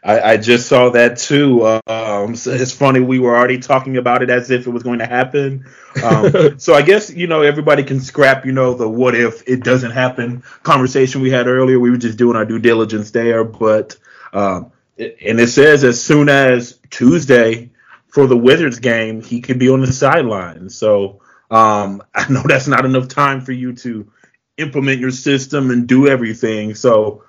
I, 0.03 0.31
I 0.31 0.37
just 0.37 0.67
saw 0.67 0.89
that 0.89 1.17
too. 1.17 1.65
Um, 1.85 2.35
so 2.35 2.51
it's 2.51 2.73
funny 2.73 2.99
we 2.99 3.19
were 3.19 3.35
already 3.35 3.59
talking 3.59 3.97
about 3.97 4.23
it 4.23 4.29
as 4.29 4.49
if 4.49 4.65
it 4.65 4.69
was 4.71 4.83
going 4.83 4.99
to 4.99 5.05
happen. 5.05 5.65
Um, 6.03 6.57
so 6.59 6.73
I 6.73 6.81
guess 6.81 7.11
you 7.11 7.27
know 7.27 7.41
everybody 7.41 7.83
can 7.83 7.99
scrap 7.99 8.45
you 8.45 8.51
know 8.51 8.73
the 8.73 8.89
what 8.89 9.15
if 9.15 9.47
it 9.47 9.63
doesn't 9.63 9.91
happen 9.91 10.43
conversation 10.63 11.21
we 11.21 11.29
had 11.29 11.47
earlier. 11.47 11.79
We 11.79 11.91
were 11.91 11.97
just 11.97 12.17
doing 12.17 12.35
our 12.35 12.45
due 12.45 12.59
diligence 12.59 13.11
there, 13.11 13.43
but 13.43 13.97
um, 14.33 14.71
and 14.97 15.39
it 15.39 15.49
says 15.49 15.83
as 15.83 16.01
soon 16.01 16.29
as 16.29 16.79
Tuesday 16.89 17.69
for 18.07 18.27
the 18.27 18.37
Wizards 18.37 18.79
game, 18.79 19.21
he 19.21 19.41
could 19.41 19.59
be 19.59 19.69
on 19.69 19.81
the 19.81 19.91
sideline. 19.91 20.69
So 20.69 21.21
um, 21.49 22.01
I 22.15 22.31
know 22.31 22.43
that's 22.45 22.67
not 22.67 22.85
enough 22.85 23.07
time 23.07 23.41
for 23.41 23.51
you 23.51 23.73
to 23.73 24.11
implement 24.57 24.99
your 24.99 25.11
system 25.11 25.71
and 25.71 25.87
do 25.87 26.07
everything. 26.07 26.75
So 26.75 27.23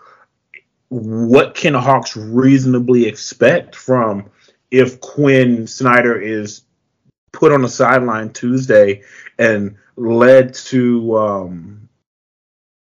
what 0.92 1.54
can 1.54 1.72
Hawks 1.72 2.18
reasonably 2.18 3.06
expect 3.06 3.74
from 3.74 4.30
if 4.70 5.00
Quin 5.00 5.66
Snyder 5.66 6.20
is 6.20 6.64
put 7.32 7.50
on 7.50 7.62
the 7.62 7.68
sideline 7.68 8.30
Tuesday 8.34 9.02
and 9.38 9.76
led 9.96 10.52
to 10.52 11.16
um, 11.16 11.88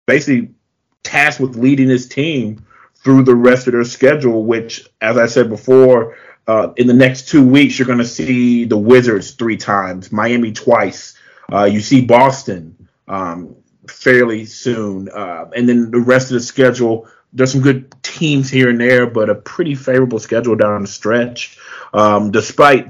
basically 0.07 0.55
tasked 1.03 1.39
with 1.39 1.55
leading 1.55 1.89
his 1.89 2.07
team 2.07 2.65
through 3.03 3.23
the 3.23 3.35
rest 3.35 3.67
of 3.67 3.73
their 3.73 3.83
schedule, 3.83 4.45
which, 4.45 4.89
as 4.99 5.17
I 5.17 5.27
said 5.27 5.49
before, 5.49 6.17
uh, 6.47 6.73
in 6.77 6.87
the 6.87 6.93
next 6.95 7.29
two 7.29 7.47
weeks, 7.47 7.77
you're 7.77 7.85
going 7.85 7.99
to 7.99 8.05
see 8.05 8.65
the 8.65 8.77
Wizards 8.79 9.31
three 9.31 9.57
times, 9.57 10.11
Miami 10.11 10.53
twice. 10.53 11.15
Uh, 11.53 11.65
you 11.65 11.81
see 11.81 12.03
Boston 12.03 12.89
um, 13.07 13.55
fairly 13.87 14.45
soon. 14.45 15.07
Uh, 15.09 15.51
and 15.55 15.69
then 15.69 15.91
the 15.91 15.99
rest 15.99 16.31
of 16.31 16.33
the 16.33 16.39
schedule 16.39 17.07
there's 17.33 17.51
some 17.51 17.61
good 17.61 17.93
teams 18.03 18.49
here 18.49 18.69
and 18.69 18.79
there, 18.79 19.07
but 19.07 19.29
a 19.29 19.35
pretty 19.35 19.75
favorable 19.75 20.19
schedule 20.19 20.55
down 20.55 20.81
the 20.81 20.87
stretch. 20.87 21.57
Um, 21.93 22.31
despite 22.31 22.89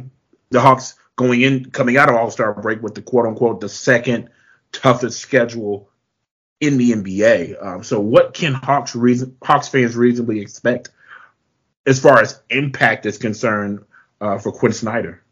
the 0.50 0.62
Hawks 0.62 0.96
going 1.16 1.42
in, 1.42 1.72
coming 1.72 1.98
out 1.98 2.10
of 2.10 2.16
All 2.16 2.32
Star 2.32 2.54
break 2.54 2.82
with 2.82 2.96
the 2.96 3.02
quote 3.02 3.26
unquote 3.26 3.62
the 3.62 3.70
second 3.70 4.30
toughest 4.72 5.20
schedule 5.20 5.90
in 6.60 6.78
the 6.78 6.92
NBA. 6.92 7.64
Um, 7.64 7.84
so, 7.84 8.00
what 8.00 8.34
can 8.34 8.54
Hawks 8.54 8.96
reason 8.96 9.38
Hawks 9.44 9.68
fans 9.68 9.96
reasonably 9.96 10.40
expect 10.40 10.90
as 11.86 12.00
far 12.00 12.22
as 12.22 12.42
impact 12.50 13.06
is 13.06 13.18
concerned 13.18 13.84
uh, 14.20 14.38
for 14.38 14.52
Quin 14.52 14.74
Snyder? 14.74 15.24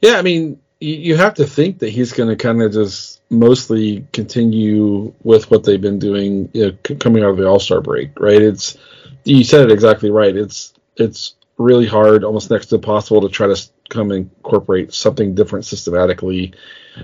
Yeah, 0.00 0.18
I 0.18 0.22
mean, 0.22 0.60
you, 0.80 1.16
have 1.16 1.34
to 1.34 1.46
think 1.46 1.78
that 1.78 1.90
he's 1.90 2.12
going 2.12 2.28
to 2.28 2.36
kind 2.36 2.62
of 2.62 2.72
just 2.72 3.22
mostly 3.30 4.06
continue 4.12 5.14
with 5.22 5.50
what 5.50 5.64
they've 5.64 5.80
been 5.80 5.98
doing 5.98 6.50
you 6.52 6.66
know, 6.66 6.78
c- 6.86 6.96
coming 6.96 7.22
out 7.22 7.30
of 7.30 7.36
the 7.36 7.46
All 7.46 7.60
Star 7.60 7.80
break, 7.80 8.18
right? 8.20 8.40
It's 8.40 8.76
you 9.24 9.44
said 9.44 9.62
it 9.62 9.72
exactly 9.72 10.10
right. 10.10 10.36
It's 10.36 10.74
it's 10.96 11.34
really 11.58 11.86
hard, 11.86 12.24
almost 12.24 12.50
next 12.50 12.66
to 12.66 12.76
impossible, 12.76 13.22
to 13.22 13.28
try 13.28 13.46
to 13.46 13.68
come 13.88 14.10
incorporate 14.10 14.92
something 14.92 15.34
different 15.34 15.64
systematically, 15.64 16.52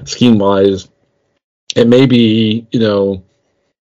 scheme 0.05 0.39
wise. 0.39 0.89
It 1.77 1.87
may 1.87 2.07
be, 2.07 2.67
you 2.73 2.81
know, 2.81 3.25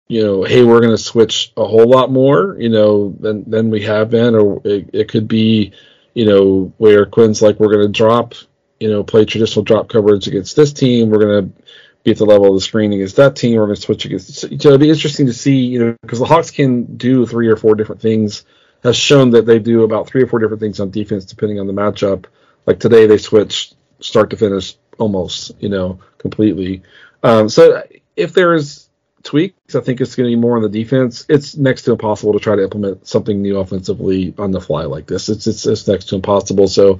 you 0.07 0.23
know, 0.23 0.43
hey, 0.43 0.63
we're 0.63 0.79
going 0.81 0.95
to 0.95 0.97
switch 0.97 1.51
a 1.57 1.65
whole 1.65 1.87
lot 1.87 2.11
more, 2.11 2.55
you 2.59 2.69
know, 2.69 3.15
than 3.19 3.49
than 3.49 3.69
we 3.69 3.83
have 3.83 4.09
been, 4.09 4.35
or 4.35 4.61
it, 4.63 4.89
it 4.93 5.09
could 5.09 5.27
be, 5.27 5.71
you 6.13 6.25
know, 6.25 6.73
where 6.77 7.05
Quin's 7.05 7.41
like, 7.41 7.59
we're 7.59 7.73
going 7.73 7.87
to 7.87 7.97
drop, 7.97 8.33
you 8.79 8.89
know, 8.89 9.03
play 9.03 9.25
traditional 9.25 9.63
drop 9.63 9.89
coverage 9.89 10.27
against 10.27 10.55
this 10.55 10.73
team. 10.73 11.09
We're 11.09 11.19
going 11.19 11.45
to 11.45 11.63
be 12.03 12.11
at 12.11 12.17
the 12.17 12.25
level 12.25 12.47
of 12.47 12.53
the 12.53 12.61
screen 12.61 12.93
against 12.93 13.15
that 13.17 13.35
team. 13.35 13.57
We're 13.57 13.65
going 13.65 13.75
to 13.75 13.81
switch 13.81 14.05
against. 14.05 14.33
So 14.33 14.47
it'll 14.47 14.77
be 14.77 14.89
interesting 14.89 15.25
to 15.27 15.33
see, 15.33 15.57
you 15.57 15.79
know, 15.79 15.95
because 16.01 16.19
the 16.19 16.25
Hawks 16.25 16.51
can 16.51 16.97
do 16.97 17.25
three 17.25 17.47
or 17.47 17.55
four 17.55 17.75
different 17.75 18.01
things. 18.01 18.45
Has 18.83 18.95
shown 18.95 19.31
that 19.31 19.47
they 19.47 19.57
do 19.57 19.83
about 19.83 20.07
three 20.07 20.21
or 20.21 20.27
four 20.27 20.37
different 20.37 20.61
things 20.61 20.79
on 20.79 20.91
defense 20.91 21.25
depending 21.25 21.59
on 21.59 21.65
the 21.65 21.73
matchup. 21.73 22.25
Like 22.67 22.79
today, 22.79 23.07
they 23.07 23.17
switched 23.17 23.75
start 23.99 24.29
to 24.29 24.37
finish 24.37 24.75
almost, 24.97 25.51
you 25.59 25.69
know, 25.69 25.99
completely. 26.17 26.83
Um, 27.23 27.49
so 27.49 27.83
if 28.15 28.33
there's 28.33 28.89
tweaks, 29.23 29.75
I 29.75 29.81
think 29.81 30.01
it's 30.01 30.15
going 30.15 30.29
to 30.29 30.35
be 30.35 30.39
more 30.39 30.55
on 30.55 30.63
the 30.63 30.69
defense. 30.69 31.25
It's 31.27 31.57
next 31.57 31.83
to 31.83 31.91
impossible 31.91 32.33
to 32.33 32.39
try 32.39 32.55
to 32.55 32.63
implement 32.63 33.07
something 33.07 33.41
new 33.41 33.57
offensively 33.57 34.33
on 34.37 34.51
the 34.51 34.61
fly 34.61 34.83
like 34.83 35.07
this. 35.07 35.29
It's 35.29 35.47
it's, 35.47 35.65
it's 35.65 35.87
next 35.87 36.05
to 36.09 36.15
impossible. 36.15 36.67
So 36.67 36.99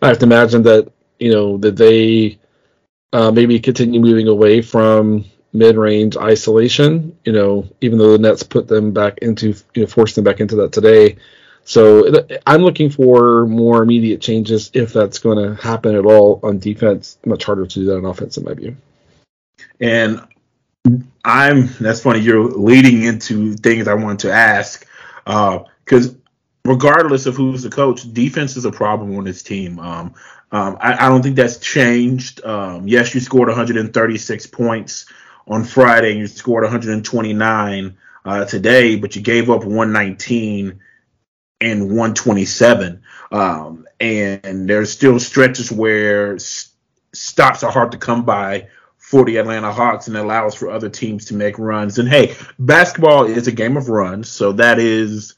I 0.00 0.08
have 0.08 0.18
to 0.18 0.26
imagine 0.26 0.62
that 0.64 0.92
you 1.18 1.32
know 1.32 1.56
that 1.58 1.76
they 1.76 2.38
uh, 3.12 3.30
maybe 3.30 3.58
continue 3.60 4.00
moving 4.00 4.28
away 4.28 4.60
from 4.62 5.24
mid-range 5.52 6.16
isolation. 6.16 7.16
You 7.24 7.32
know, 7.32 7.68
even 7.80 7.98
though 7.98 8.12
the 8.12 8.18
Nets 8.18 8.42
put 8.42 8.68
them 8.68 8.92
back 8.92 9.18
into 9.18 9.54
you 9.74 9.82
know 9.82 9.86
forced 9.86 10.16
them 10.16 10.24
back 10.24 10.40
into 10.40 10.56
that 10.56 10.72
today. 10.72 11.16
So 11.66 12.26
I'm 12.46 12.60
looking 12.60 12.90
for 12.90 13.46
more 13.46 13.82
immediate 13.82 14.20
changes 14.20 14.70
if 14.74 14.92
that's 14.92 15.18
going 15.18 15.38
to 15.38 15.62
happen 15.62 15.94
at 15.94 16.04
all 16.04 16.40
on 16.42 16.58
defense. 16.58 17.18
Much 17.24 17.44
harder 17.44 17.66
to 17.66 17.74
do 17.74 17.86
that 17.86 17.96
on 17.96 18.04
offense, 18.04 18.36
in 18.36 18.44
my 18.44 18.52
view. 18.52 18.76
And 19.80 20.20
I'm 21.24 21.68
that's 21.80 22.02
funny. 22.02 22.20
You're 22.20 22.50
leading 22.50 23.04
into 23.04 23.54
things 23.54 23.88
I 23.88 23.94
wanted 23.94 24.18
to 24.20 24.32
ask 24.32 24.86
because 25.24 26.16
regardless 26.64 27.26
of 27.26 27.36
who's 27.36 27.62
the 27.62 27.70
coach, 27.70 28.12
defense 28.12 28.56
is 28.56 28.64
a 28.64 28.72
problem 28.72 29.16
on 29.16 29.24
this 29.24 29.42
team. 29.42 29.78
Um, 29.78 30.14
um, 30.50 30.76
I, 30.80 31.06
I 31.06 31.08
don't 31.08 31.22
think 31.22 31.36
that's 31.36 31.58
changed. 31.58 32.44
Um, 32.44 32.88
yes, 32.88 33.14
you 33.14 33.20
scored 33.20 33.48
136 33.48 34.46
points 34.46 35.06
on 35.46 35.64
Friday, 35.64 36.12
and 36.12 36.20
you 36.20 36.26
scored 36.26 36.62
129 36.62 37.96
uh, 38.24 38.44
today, 38.46 38.96
but 38.96 39.14
you 39.14 39.22
gave 39.22 39.50
up 39.50 39.64
119 39.64 40.80
and 41.60 41.82
127. 41.82 43.02
Um, 43.30 43.86
and 44.00 44.68
there's 44.68 44.90
still 44.90 45.18
stretches 45.18 45.70
where 45.70 46.34
s- 46.36 46.72
stops 47.12 47.62
are 47.62 47.70
hard 47.70 47.92
to 47.92 47.98
come 47.98 48.24
by 48.24 48.68
for 48.96 49.24
the 49.24 49.36
Atlanta 49.36 49.70
Hawks 49.70 50.08
and 50.08 50.16
allows 50.16 50.54
for 50.54 50.70
other 50.70 50.88
teams 50.88 51.26
to 51.26 51.34
make 51.34 51.58
runs. 51.58 51.98
And 51.98 52.08
hey, 52.08 52.36
basketball 52.58 53.26
is 53.26 53.48
a 53.48 53.52
game 53.52 53.76
of 53.76 53.88
runs, 53.88 54.30
so 54.30 54.52
that 54.52 54.78
is 54.78 55.34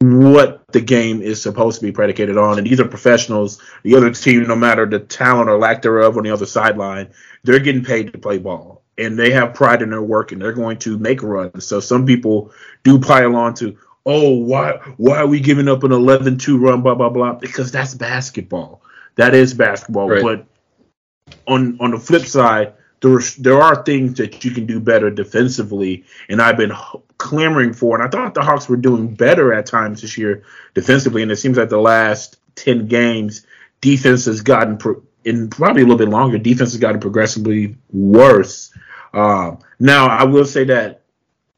what 0.00 0.64
the 0.68 0.80
game 0.80 1.22
is 1.22 1.42
supposed 1.42 1.80
to 1.80 1.86
be 1.86 1.92
predicated 1.92 2.36
on. 2.36 2.58
And 2.58 2.66
these 2.66 2.78
are 2.80 2.86
professionals. 2.86 3.60
The 3.82 3.96
other 3.96 4.12
team, 4.12 4.44
no 4.44 4.54
matter 4.54 4.86
the 4.86 5.00
talent 5.00 5.50
or 5.50 5.58
lack 5.58 5.82
thereof 5.82 6.16
on 6.16 6.22
the 6.22 6.30
other 6.30 6.46
sideline, 6.46 7.10
they're 7.42 7.58
getting 7.58 7.84
paid 7.84 8.12
to 8.12 8.18
play 8.18 8.38
ball. 8.38 8.82
And 8.96 9.18
they 9.18 9.30
have 9.30 9.54
pride 9.54 9.82
in 9.82 9.90
their 9.90 10.02
work 10.02 10.32
and 10.32 10.40
they're 10.40 10.52
going 10.52 10.78
to 10.78 10.98
make 10.98 11.22
runs. 11.22 11.66
So 11.66 11.80
some 11.80 12.06
people 12.06 12.52
do 12.84 12.98
pile 12.98 13.36
on 13.36 13.54
to, 13.54 13.76
oh, 14.06 14.32
why 14.38 14.72
why 14.96 15.18
are 15.18 15.26
we 15.26 15.40
giving 15.40 15.68
up 15.68 15.82
an 15.84 15.90
11-2 15.90 16.60
run, 16.60 16.82
blah, 16.82 16.94
blah, 16.94 17.08
blah? 17.08 17.34
Because 17.34 17.70
that's 17.70 17.94
basketball. 17.94 18.82
That 19.16 19.34
is 19.34 19.54
basketball. 19.54 20.08
Right. 20.08 20.22
But 20.22 20.46
on 21.46 21.78
on 21.80 21.90
the 21.90 21.98
flip 21.98 22.24
side, 22.24 22.74
there's 23.00 23.36
there 23.36 23.60
are 23.60 23.82
things 23.84 24.14
that 24.18 24.44
you 24.44 24.50
can 24.50 24.66
do 24.66 24.80
better 24.80 25.10
defensively, 25.10 26.04
and 26.28 26.40
I've 26.40 26.56
been 26.56 26.72
clamoring 27.18 27.72
for. 27.72 27.96
And 27.96 28.06
I 28.06 28.10
thought 28.10 28.34
the 28.34 28.42
Hawks 28.42 28.68
were 28.68 28.76
doing 28.76 29.14
better 29.14 29.52
at 29.52 29.66
times 29.66 30.02
this 30.02 30.16
year 30.16 30.44
defensively, 30.74 31.22
and 31.22 31.30
it 31.30 31.36
seems 31.36 31.58
like 31.58 31.68
the 31.68 31.78
last 31.78 32.38
ten 32.54 32.86
games, 32.86 33.46
defense 33.80 34.24
has 34.26 34.40
gotten 34.40 34.78
pro- 34.78 35.02
in 35.24 35.50
probably 35.50 35.82
a 35.82 35.84
little 35.84 35.98
bit 35.98 36.08
longer. 36.08 36.38
Defense 36.38 36.72
has 36.72 36.80
gotten 36.80 37.00
progressively 37.00 37.76
worse. 37.90 38.72
Um, 39.12 39.58
now, 39.78 40.06
I 40.06 40.24
will 40.24 40.44
say 40.44 40.64
that 40.64 41.02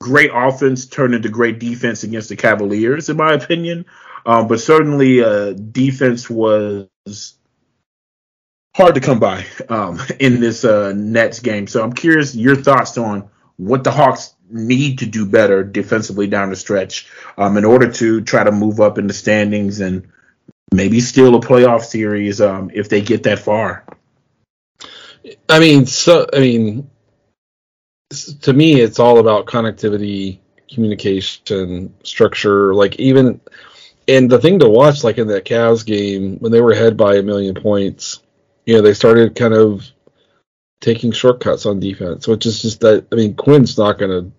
great 0.00 0.30
offense 0.32 0.86
turned 0.86 1.14
into 1.14 1.28
great 1.28 1.60
defense 1.60 2.02
against 2.04 2.30
the 2.30 2.36
Cavaliers, 2.36 3.08
in 3.08 3.16
my 3.16 3.34
opinion. 3.34 3.84
Um, 4.26 4.48
but 4.48 4.60
certainly, 4.60 5.22
uh, 5.22 5.52
defense 5.52 6.28
was 6.28 6.88
hard 8.74 8.94
to 8.94 9.00
come 9.00 9.18
by 9.18 9.44
um, 9.68 10.00
in 10.18 10.40
this 10.40 10.64
uh, 10.64 10.92
Nets 10.94 11.40
game. 11.40 11.66
So 11.66 11.82
I'm 11.82 11.92
curious 11.92 12.34
your 12.34 12.56
thoughts 12.56 12.96
on 12.98 13.30
what 13.56 13.84
the 13.84 13.90
Hawks 13.90 14.34
need 14.50 14.98
to 14.98 15.06
do 15.06 15.26
better 15.26 15.62
defensively 15.64 16.26
down 16.26 16.50
the 16.50 16.56
stretch 16.56 17.08
um, 17.38 17.56
in 17.56 17.64
order 17.64 17.90
to 17.90 18.20
try 18.20 18.44
to 18.44 18.52
move 18.52 18.80
up 18.80 18.98
in 18.98 19.06
the 19.06 19.14
standings 19.14 19.80
and 19.80 20.08
maybe 20.72 21.00
steal 21.00 21.34
a 21.34 21.40
playoff 21.40 21.82
series 21.82 22.40
um, 22.40 22.70
if 22.72 22.88
they 22.88 23.00
get 23.00 23.24
that 23.24 23.38
far. 23.38 23.84
I 25.48 25.58
mean, 25.58 25.86
so 25.86 26.26
I 26.32 26.40
mean, 26.40 26.90
to 28.42 28.52
me, 28.52 28.80
it's 28.80 28.98
all 28.98 29.18
about 29.18 29.46
connectivity, 29.46 30.38
communication, 30.72 31.94
structure. 32.02 32.74
Like 32.74 32.98
even, 32.98 33.40
and 34.08 34.30
the 34.30 34.38
thing 34.38 34.58
to 34.60 34.68
watch, 34.68 35.04
like 35.04 35.18
in 35.18 35.28
that 35.28 35.44
Cavs 35.44 35.84
game 35.84 36.38
when 36.38 36.52
they 36.52 36.60
were 36.60 36.72
ahead 36.72 36.96
by 36.96 37.16
a 37.16 37.22
million 37.22 37.54
points, 37.54 38.22
you 38.64 38.74
know, 38.74 38.82
they 38.82 38.94
started 38.94 39.36
kind 39.36 39.54
of 39.54 39.86
taking 40.80 41.12
shortcuts 41.12 41.66
on 41.66 41.80
defense, 41.80 42.26
which 42.26 42.46
is 42.46 42.62
just 42.62 42.80
that. 42.80 43.06
I 43.12 43.16
mean, 43.16 43.34
Quin's 43.34 43.76
not 43.76 43.98
going 43.98 44.10
to 44.10 44.32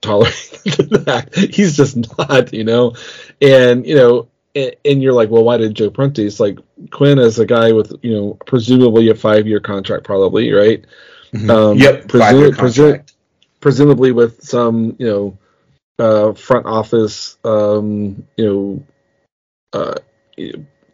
tolerate 0.00 0.32
that. 0.64 1.50
He's 1.52 1.76
just 1.76 1.96
not, 2.18 2.52
you 2.52 2.64
know, 2.64 2.94
and 3.40 3.86
you 3.86 3.94
know. 3.94 4.28
And 4.54 4.74
and 4.84 5.02
you're 5.02 5.12
like, 5.12 5.28
well, 5.28 5.44
why 5.44 5.58
did 5.58 5.74
Joe 5.74 5.90
Prunty? 5.90 6.26
It's 6.26 6.40
like 6.40 6.58
Quin 6.90 7.18
is 7.18 7.38
a 7.38 7.44
guy 7.46 7.72
with, 7.72 7.92
you 8.02 8.14
know, 8.14 8.38
presumably 8.46 9.10
a 9.10 9.14
five 9.14 9.46
year 9.46 9.60
contract, 9.60 10.04
probably, 10.04 10.50
right? 10.52 10.84
Um, 11.34 11.76
yep, 11.76 12.06
presu- 12.06 12.52
presu- 12.52 13.12
presumably 13.60 14.12
with 14.12 14.42
some, 14.42 14.96
you 14.98 15.06
know, 15.06 15.38
uh, 15.98 16.32
front 16.32 16.66
office, 16.66 17.36
um, 17.44 18.26
you 18.36 18.84
know, 19.74 19.78
uh, 19.78 19.94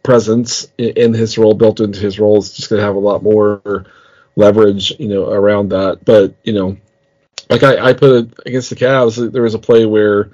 presence 0.03 0.67
in, 0.77 0.89
in 0.89 1.13
his 1.13 1.37
role, 1.37 1.53
built 1.53 1.79
into 1.79 1.99
his 1.99 2.19
role, 2.19 2.37
is 2.37 2.53
just 2.53 2.69
going 2.69 2.79
to 2.79 2.85
have 2.85 2.95
a 2.95 2.99
lot 2.99 3.23
more 3.23 3.85
leverage, 4.35 4.91
you 4.99 5.07
know, 5.07 5.29
around 5.29 5.69
that. 5.69 6.03
But 6.03 6.35
you 6.43 6.53
know, 6.53 6.77
like 7.49 7.63
I, 7.63 7.89
I 7.89 7.93
put 7.93 8.11
it 8.11 8.39
against 8.45 8.69
the 8.69 8.75
Cavs, 8.75 9.31
there 9.31 9.43
was 9.43 9.53
a 9.53 9.59
play 9.59 9.85
where, 9.85 10.31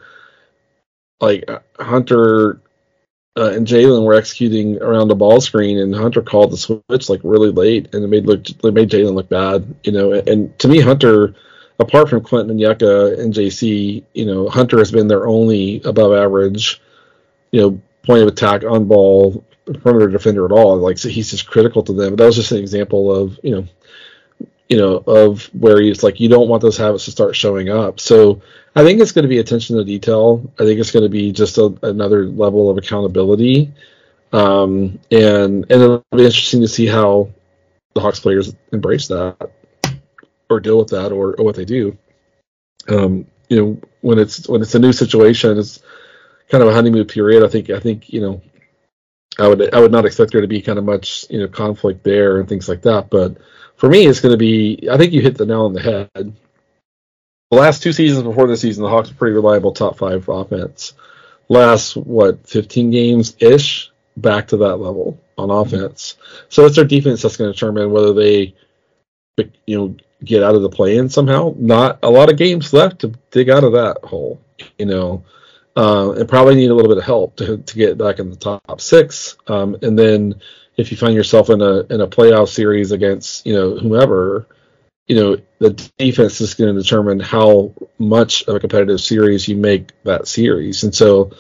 like 1.20 1.50
Hunter 1.80 2.62
uh, 3.38 3.52
and 3.52 3.66
Jalen 3.66 4.04
were 4.04 4.14
executing 4.14 4.82
around 4.82 5.08
the 5.08 5.16
ball 5.16 5.40
screen, 5.40 5.78
and 5.78 5.96
Hunter 5.96 6.22
called 6.22 6.52
the 6.52 6.58
switch 6.58 7.10
like 7.10 7.22
really 7.24 7.52
late, 7.52 7.94
and 7.94 8.04
it 8.04 8.08
made 8.08 8.26
look 8.26 8.50
it 8.50 8.74
made 8.74 8.90
Jalen 8.90 9.14
look 9.14 9.30
bad, 9.30 9.76
you 9.84 9.92
know. 9.92 10.12
And 10.14 10.58
to 10.60 10.68
me, 10.68 10.80
Hunter, 10.80 11.36
apart 11.80 12.10
from 12.10 12.24
Clinton 12.24 12.52
and 12.52 12.60
Yucca 12.60 13.16
and 13.20 13.34
JC, 13.34 14.04
you 14.14 14.26
know, 14.26 14.50
Hunter 14.50 14.80
has 14.80 14.92
been 14.92 15.08
their 15.08 15.28
only 15.28 15.82
above 15.86 16.14
average, 16.14 16.82
you 17.52 17.62
know, 17.62 17.82
point 18.04 18.22
of 18.22 18.28
attack 18.28 18.64
on 18.64 18.88
ball 18.88 19.46
perimeter 19.82 20.10
defender 20.10 20.46
at 20.46 20.52
all. 20.52 20.78
Like 20.78 20.98
so 20.98 21.08
he's 21.08 21.32
just 21.32 21.48
critical 21.48 21.84
to 21.84 21.94
them. 21.94 22.12
But 22.12 22.18
that 22.18 22.26
was 22.26 22.36
just 22.36 22.52
an 22.52 22.58
example 22.58 23.16
of 23.16 23.40
you 23.44 23.52
know, 23.52 23.68
you 24.72 24.78
know, 24.78 25.04
of 25.06 25.44
where 25.48 25.82
he's 25.82 26.02
like 26.02 26.22
you 26.22 26.30
don't 26.30 26.48
want 26.48 26.62
those 26.62 26.78
habits 26.78 27.04
to 27.04 27.12
start 27.12 27.36
showing 27.36 27.68
up. 27.68 28.00
So 28.00 28.42
I 28.74 28.86
think 28.86 29.02
it's 29.02 29.12
going 29.12 29.24
to 29.24 29.30
be 29.30 29.40
attention 29.40 29.76
to 29.76 29.84
detail. 29.84 30.50
I 30.58 30.64
think 30.64 30.80
it's 30.80 30.92
going 30.92 31.04
to 31.04 31.10
be 31.10 31.34
just 31.34 31.58
a, 31.58 31.78
another 31.84 32.26
level 32.26 32.70
of 32.70 32.78
accountability, 32.78 33.74
um, 34.32 34.98
and 35.12 35.66
and 35.70 35.72
it'll 35.72 36.06
be 36.16 36.24
interesting 36.24 36.62
to 36.62 36.70
see 36.70 36.88
how 36.88 37.30
the 37.94 38.00
Hawks 38.00 38.22
players 38.22 38.56
embrace 38.72 39.10
that 39.10 39.52
or 40.50 40.62
deal 40.62 40.78
with 40.78 40.88
that 40.92 41.12
or, 41.12 41.36
or 41.36 41.44
what 41.44 41.58
they 41.58 41.66
do. 41.66 41.98
Um, 42.88 43.26
you 43.50 43.58
know, 43.58 43.82
when 44.00 44.20
it's 44.20 44.48
when 44.48 44.62
it's 44.62 44.76
a 44.76 44.80
new 44.80 44.94
situation, 44.94 45.58
it's 45.58 45.84
kind 46.48 46.64
of 46.64 46.70
a 46.70 46.74
honeymoon 46.74 47.08
period. 47.08 47.44
I 47.44 47.50
think 47.50 47.70
I 47.72 47.82
think 47.82 48.08
you 48.14 48.22
know, 48.22 48.42
I 49.38 49.50
would 49.50 49.74
I 49.74 49.82
would 49.82 49.92
not 49.92 50.06
expect 50.06 50.32
there 50.32 50.40
to 50.40 50.48
be 50.48 50.62
kind 50.62 50.80
of 50.80 50.86
much 50.86 51.26
you 51.30 51.40
know 51.40 51.50
conflict 51.50 52.06
there 52.06 52.40
and 52.40 52.48
things 52.48 52.70
like 52.70 52.84
that. 52.84 53.10
But 53.10 53.36
for 53.82 53.90
me, 53.90 54.08
it's 54.08 54.22
going 54.22 54.32
to 54.32 54.38
be. 54.38 54.88
I 54.90 54.96
think 54.96 55.12
you 55.12 55.22
hit 55.22 55.38
the 55.38 55.46
nail 55.46 55.66
on 55.66 55.74
the 55.74 55.82
head 55.82 56.34
the 57.52 57.58
last 57.58 57.84
two 57.84 57.92
seasons 57.92 58.24
before 58.24 58.48
this 58.48 58.62
season, 58.62 58.84
the 58.84 58.90
Hawks 58.90 59.10
were 59.10 59.16
pretty 59.16 59.36
reliable 59.36 59.74
top 59.74 59.98
five 59.98 60.28
offense. 60.30 60.94
Last 61.50 61.98
what, 61.98 62.48
fifteen 62.48 62.92
games 62.92 63.36
ish, 63.40 63.92
back 64.16 64.48
to 64.48 64.58
that 64.58 64.78
level 64.78 65.20
on 65.38 65.52
offense. 65.52 66.16
So 66.48 66.66
it's 66.66 66.78
their 66.78 66.86
defense 66.86 67.22
that's 67.22 67.36
going 67.36 67.50
to 67.50 67.54
determine 67.54 67.92
whether 67.92 68.14
they, 68.14 68.56
you 69.68 69.78
know, 69.78 69.96
get 70.24 70.44
out 70.44 70.56
of 70.56 70.62
the 70.62 70.70
play-in 70.70 71.10
somehow. 71.10 71.54
Not 71.58 72.00
a 72.04 72.10
lot 72.10 72.32
of 72.32 72.38
games 72.38 72.72
left 72.72 73.00
to 73.00 73.14
dig 73.32 73.50
out 73.50 73.66
of 73.66 73.74
that 73.74 73.98
hole, 74.02 74.40
you 74.78 74.86
know, 74.86 75.26
uh, 75.76 76.12
and 76.12 76.30
probably 76.30 76.56
need 76.56 76.70
a 76.70 76.74
little 76.74 76.90
bit 76.90 77.00
of 77.00 77.04
help 77.04 77.36
to, 77.38 77.58
to 77.58 77.76
get 77.76 77.98
back 77.98 78.20
in 78.20 78.30
the 78.30 78.38
top 78.38 78.80
six. 78.80 79.36
Um, 79.48 79.76
and 79.82 80.00
then 80.00 80.36
if 80.78 80.92
you 80.92 80.98
find 80.98 81.14
yourself 81.14 81.50
in 81.50 81.62
a 81.62 81.80
in 81.90 82.02
a 82.02 82.08
playoff 82.08 82.50
series 82.50 82.92
against 82.92 83.46
you 83.46 83.54
know 83.54 83.78
whomever, 83.78 84.48
you 85.08 85.16
know 85.16 85.38
the 85.60 85.72
defense 85.98 86.42
is 86.42 86.54
going 86.54 86.74
to 86.74 86.82
determine 86.82 87.20
how 87.20 87.74
much 88.00 88.44
of 88.44 88.56
a 88.56 88.60
competitive 88.60 89.02
series 89.02 89.48
you 89.48 89.56
make 89.56 89.92
that 90.04 90.28
series. 90.28 90.84
And 90.84 90.94
so 90.94 91.32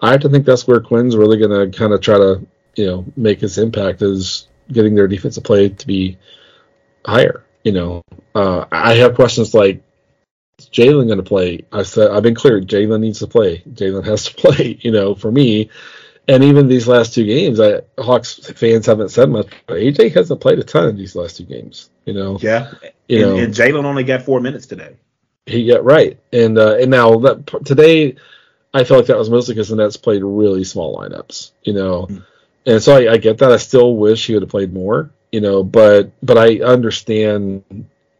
I 0.00 0.12
have 0.12 0.20
to 0.20 0.28
think 0.28 0.44
that's 0.44 0.66
where 0.66 0.80
Quin's 0.80 1.16
really 1.16 1.38
going 1.38 1.70
to 1.70 1.76
kind 1.76 1.92
of 1.92 2.00
try 2.00 2.18
to 2.18 2.46
you 2.76 2.86
know 2.86 3.04
make 3.16 3.40
his 3.40 3.58
impact 3.58 4.02
is 4.02 4.48
getting 4.70 4.94
their 4.94 5.08
defensive 5.08 5.44
play 5.44 5.68
to 5.68 5.86
be 5.86 6.18
higher. 7.04 7.44
You 7.64 7.72
know, 7.72 8.02
uh, 8.34 8.64
I 8.72 8.94
have 8.94 9.14
questions 9.14 9.52
like 9.54 9.82
Jalen 10.68 11.06
going 11.06 11.18
to 11.18 11.22
play? 11.22 11.64
I 11.72 11.82
said 11.82 12.10
I've 12.10 12.22
been 12.22 12.34
clear. 12.34 12.60
Jalen 12.60 13.00
needs 13.00 13.20
to 13.20 13.26
play. 13.26 13.58
Jalen 13.60 14.04
has 14.04 14.24
to 14.24 14.34
play. 14.36 14.78
You 14.80 14.92
know, 14.92 15.14
for 15.14 15.30
me, 15.30 15.70
and 16.30 16.44
even 16.44 16.68
these 16.68 16.86
last 16.86 17.12
two 17.12 17.24
games, 17.24 17.58
I, 17.58 17.80
Hawks 17.98 18.34
fans 18.52 18.86
haven't 18.86 19.08
said 19.08 19.28
much. 19.30 19.48
But 19.66 19.78
AJ 19.78 20.14
hasn't 20.14 20.40
played 20.40 20.60
a 20.60 20.64
ton 20.64 20.88
in 20.88 20.96
these 20.96 21.16
last 21.16 21.36
two 21.36 21.44
games. 21.44 21.90
You 22.04 22.14
know. 22.14 22.38
Yeah. 22.40 22.72
You 23.08 23.26
and, 23.26 23.36
know, 23.36 23.42
and 23.42 23.52
Jalen 23.54 23.84
only 23.84 24.04
got 24.04 24.22
four 24.22 24.40
minutes 24.40 24.66
today. 24.66 24.96
He 25.46 25.66
got 25.66 25.84
right, 25.84 26.20
and 26.32 26.56
uh, 26.56 26.76
and 26.76 26.90
now 26.92 27.18
that 27.18 27.64
today, 27.64 28.14
I 28.72 28.84
felt 28.84 29.00
like 29.00 29.06
that 29.08 29.18
was 29.18 29.30
mostly 29.30 29.54
because 29.54 29.70
the 29.70 29.76
Nets 29.76 29.96
played 29.96 30.22
really 30.22 30.62
small 30.62 30.96
lineups. 30.96 31.50
You 31.64 31.72
know, 31.72 32.02
mm-hmm. 32.02 32.18
and 32.66 32.80
so 32.80 32.96
I, 32.96 33.14
I 33.14 33.16
get 33.16 33.38
that. 33.38 33.50
I 33.50 33.56
still 33.56 33.96
wish 33.96 34.26
he 34.26 34.34
would 34.34 34.42
have 34.42 34.50
played 34.50 34.72
more. 34.72 35.10
You 35.32 35.40
know, 35.40 35.64
but 35.64 36.12
but 36.22 36.38
I 36.38 36.60
understand 36.60 37.64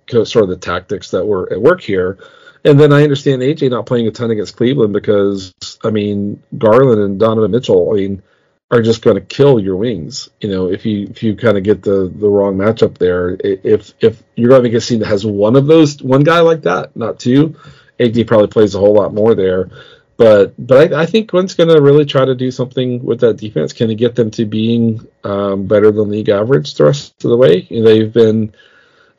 sort 0.09 0.43
of 0.43 0.49
the 0.49 0.57
tactics 0.57 1.13
that 1.13 1.25
were 1.25 1.53
at 1.53 1.63
work 1.63 1.81
here. 1.81 2.19
And 2.65 2.79
then 2.79 2.93
I 2.93 3.05
understand 3.05 3.43
AJ 3.43 3.71
not 3.71 3.87
playing 3.87 4.07
a 4.09 4.11
ton 4.11 4.31
against 4.31 4.57
Cleveland 4.57 4.93
because 4.93 5.55
I 5.83 5.91
mean 5.91 6.43
Garland 6.57 7.01
and 7.01 7.19
Donovan 7.19 7.51
Mitchell, 7.51 7.91
I 7.93 7.97
mean, 7.97 8.23
are 8.71 8.83
just 8.83 9.03
going 9.03 9.17
to 9.17 9.21
kill 9.21 9.59
your 9.59 9.77
wings. 9.77 10.31
You 10.41 10.49
know, 10.49 10.71
if 10.71 10.87
you 10.87 11.09
if 11.11 11.23
you 11.23 11.37
kind 11.37 11.59
of 11.59 11.65
get 11.65 11.83
the 11.83 12.13
the 12.15 12.29
wrong 12.29 12.57
matchup 12.57 12.99
there, 12.99 13.37
if 13.41 13.93
if 14.01 14.23
you're 14.37 14.51
going 14.51 14.63
to 14.63 14.71
get 14.71 14.85
a 14.85 14.87
team 14.87 15.01
that 15.01 15.07
has 15.07 15.27
one 15.27 15.57
of 15.57 15.67
those 15.67 16.03
one 16.03 16.23
guy 16.23 16.41
like 16.41 16.63
that, 16.63 16.97
not 16.97 17.19
two, 17.19 17.57
AD 17.99 18.27
probably 18.27 18.49
plays 18.49 18.75
a 18.75 18.79
whole 18.79 18.95
lot 18.95 19.13
more 19.13 19.35
there. 19.35 19.71
But 20.17 20.55
but 20.59 20.93
I, 20.93 21.03
I 21.03 21.07
think 21.07 21.31
Quin's 21.31 21.55
going 21.55 21.71
to 21.71 21.81
really 21.81 22.05
try 22.05 22.25
to 22.25 22.35
do 22.35 22.51
something 22.51 23.03
with 23.03 23.21
that 23.21 23.39
defense. 23.39 23.73
Can 23.73 23.89
he 23.89 23.97
get 23.97 24.15
them 24.15 24.31
to 24.33 24.45
being 24.45 25.07
um, 25.25 25.67
better 25.67 25.91
than 25.91 26.11
league 26.11 26.29
average 26.29 26.75
the 26.75 26.85
rest 26.85 27.25
of 27.25 27.31
the 27.31 27.37
way? 27.37 27.67
You 27.71 27.83
know, 27.83 27.89
they've 27.89 28.13
been 28.13 28.53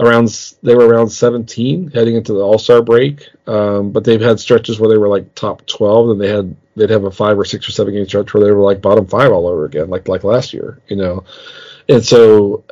around 0.01 0.27
they 0.63 0.75
were 0.75 0.87
around 0.87 1.09
17 1.09 1.91
heading 1.91 2.15
into 2.15 2.33
the 2.33 2.41
All 2.41 2.57
Star 2.57 2.81
break, 2.81 3.29
um, 3.47 3.91
but 3.91 4.03
they've 4.03 4.19
had 4.19 4.39
stretches 4.39 4.79
where 4.79 4.89
they 4.89 4.97
were 4.97 5.07
like 5.07 5.35
top 5.35 5.65
12, 5.67 6.09
and 6.09 6.21
they 6.21 6.27
had 6.27 6.55
they'd 6.75 6.89
have 6.89 7.03
a 7.03 7.11
five 7.11 7.37
or 7.37 7.45
six 7.45 7.69
or 7.69 7.71
seven 7.71 7.93
game 7.93 8.07
stretch 8.07 8.33
where 8.33 8.43
they 8.43 8.51
were 8.51 8.63
like 8.63 8.81
bottom 8.81 9.05
five 9.05 9.31
all 9.31 9.47
over 9.47 9.65
again, 9.65 9.89
like 9.89 10.07
like 10.07 10.23
last 10.23 10.53
year, 10.53 10.81
you 10.87 10.95
know. 10.95 11.23
And 11.87 12.03
so, 12.03 12.63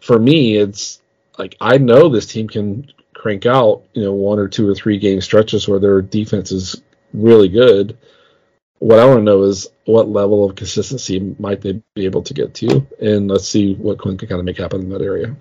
for 0.00 0.18
me, 0.18 0.56
it's 0.56 1.02
like 1.38 1.56
I 1.60 1.78
know 1.78 2.08
this 2.08 2.26
team 2.26 2.48
can 2.48 2.90
crank 3.14 3.46
out, 3.46 3.82
you 3.92 4.04
know, 4.04 4.12
one 4.12 4.38
or 4.38 4.48
two 4.48 4.68
or 4.68 4.74
three 4.74 4.98
game 4.98 5.20
stretches 5.20 5.66
where 5.66 5.80
their 5.80 6.02
defense 6.02 6.52
is 6.52 6.82
really 7.12 7.48
good. 7.48 7.98
What 8.78 8.98
I 8.98 9.06
want 9.06 9.18
to 9.20 9.24
know 9.24 9.42
is 9.42 9.68
what 9.86 10.08
level 10.08 10.44
of 10.44 10.56
consistency 10.56 11.34
might 11.38 11.62
they 11.62 11.80
be 11.94 12.04
able 12.04 12.22
to 12.22 12.34
get 12.34 12.54
to, 12.54 12.86
and 13.00 13.28
let's 13.28 13.48
see 13.48 13.74
what 13.74 13.98
Quin 13.98 14.18
can 14.18 14.28
kind 14.28 14.38
of 14.38 14.44
make 14.44 14.58
happen 14.58 14.82
in 14.82 14.90
that 14.90 15.02
area. 15.02 15.34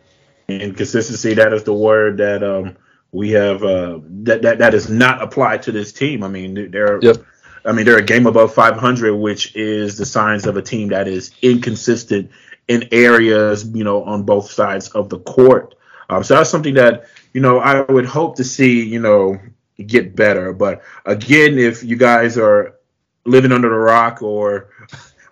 And 0.48 0.76
consistency, 0.76 1.34
that 1.36 1.54
is 1.54 1.64
the 1.64 1.74
word 1.74 2.18
that 2.18 2.44
um, 2.44 2.76
we 3.12 3.32
have 3.32 3.64
uh, 3.64 4.00
that, 4.24 4.42
that 4.42 4.58
that 4.58 4.74
is 4.74 4.90
not 4.90 5.22
applied 5.22 5.64
to 5.64 5.72
this 5.72 5.94
team. 5.94 6.24
I 6.24 6.28
mean, 6.28 6.72
they're 6.72 7.00
yep. 7.02 7.18
I 7.64 7.72
mean 7.72 7.86
they're 7.86 8.00
a 8.00 8.04
game 8.04 8.26
above 8.26 8.54
500, 8.54 9.16
which 9.16 9.56
is 9.56 9.98
the 9.98 10.06
signs 10.06 10.46
of 10.46 10.58
a 10.58 10.62
team 10.62 10.90
that 10.90 11.08
is 11.08 11.32
inconsistent 11.42 12.32
in 12.68 12.88
areas, 12.92 13.66
you 13.74 13.84
know, 13.84 14.04
on 14.04 14.24
both 14.24 14.52
sides 14.52 14.90
of 14.90 15.10
the 15.10 15.20
court. 15.20 15.76
Um, 16.10 16.24
so 16.24 16.36
that's 16.36 16.50
something 16.50 16.74
that 16.74 17.06
you 17.34 17.42
know 17.42 17.60
I 17.60 17.82
would 17.82 18.06
hope 18.06 18.36
to 18.38 18.44
see, 18.44 18.84
you 18.84 19.00
know, 19.00 19.40
get 19.86 20.16
better. 20.16 20.52
But 20.52 20.82
again, 21.06 21.58
if 21.58 21.84
you 21.84 21.96
guys 21.96 22.38
are 22.38 22.76
living 23.26 23.52
under 23.52 23.70
the 23.70 23.76
rock 23.76 24.22
or 24.22 24.70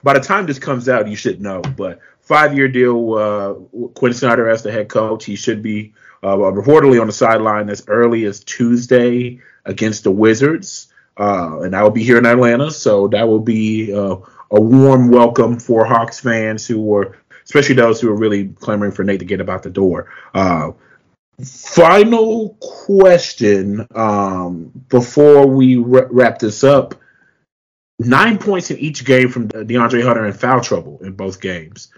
by 0.04 0.14
the 0.14 0.20
time 0.20 0.46
this 0.46 0.60
comes 0.60 0.90
out, 0.90 1.08
you 1.08 1.16
should 1.16 1.42
know. 1.42 1.62
But 1.62 2.00
five 2.22 2.56
year 2.56 2.68
deal. 2.68 3.14
Uh, 3.14 3.54
Quin 3.94 4.14
Snyder 4.14 4.50
as 4.50 4.64
the 4.64 4.72
head 4.72 4.90
coach. 4.90 5.26
He 5.26 5.36
should 5.36 5.62
be 5.62 5.94
uh, 6.24 6.36
reportedly 6.36 7.00
on 7.00 7.08
the 7.08 7.14
sideline 7.14 7.70
as 7.70 7.84
early 7.88 8.26
as 8.26 8.44
Tuesday 8.44 9.40
against 9.66 10.04
the 10.04 10.12
Wizards. 10.12 10.88
Uh, 11.18 11.62
and 11.62 11.76
I 11.76 11.84
will 11.84 11.92
be 11.92 12.04
here 12.04 12.18
in 12.18 12.26
Atlanta, 12.26 12.72
so 12.72 13.08
that 13.10 13.28
will 13.28 13.40
be 13.40 13.94
uh, 13.94 14.16
a 14.52 14.62
warm 14.62 15.10
welcome 15.10 15.60
for 15.60 15.86
Hawks 15.86 16.20
fans 16.20 16.66
who 16.66 16.82
were, 16.82 17.18
especially 17.44 17.76
those 17.76 18.00
who 18.00 18.10
are 18.10 18.16
really 18.16 18.48
clamoring 18.48 18.92
for 18.92 19.04
Nate 19.04 19.20
to 19.20 19.26
get 19.26 19.42
about 19.42 19.64
the 19.64 19.70
door. 19.70 20.10
Uh, 20.34 20.72
final 21.44 22.58
question 22.60 23.86
um, 23.96 24.72
before 24.90 25.48
we 25.48 25.78
wrap 25.78 26.40
this 26.40 26.64
up 26.64 26.96
nine 28.00 28.38
points 28.38 28.72
in 28.72 28.78
each 28.78 29.06
game 29.06 29.30
from 29.30 29.48
DeAndre 29.48 30.04
Hunter 30.04 30.26
in 30.26 30.34
foul 30.34 30.62
trouble 30.62 31.00
in 31.04 31.14
both 31.14 31.40
games. 31.40 31.90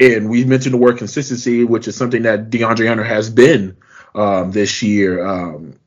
And 0.00 0.30
we 0.30 0.44
mentioned 0.44 0.72
the 0.72 0.78
word 0.78 0.98
consistency, 0.98 1.62
which 1.64 1.86
is 1.86 1.94
something 1.94 2.22
that 2.22 2.50
DeAndre 2.50 2.88
Hunter 2.88 3.04
has 3.04 3.28
been 3.28 3.76
um, 4.14 4.50
this 4.50 4.82
year. 4.82 5.24
Um, 5.24 5.78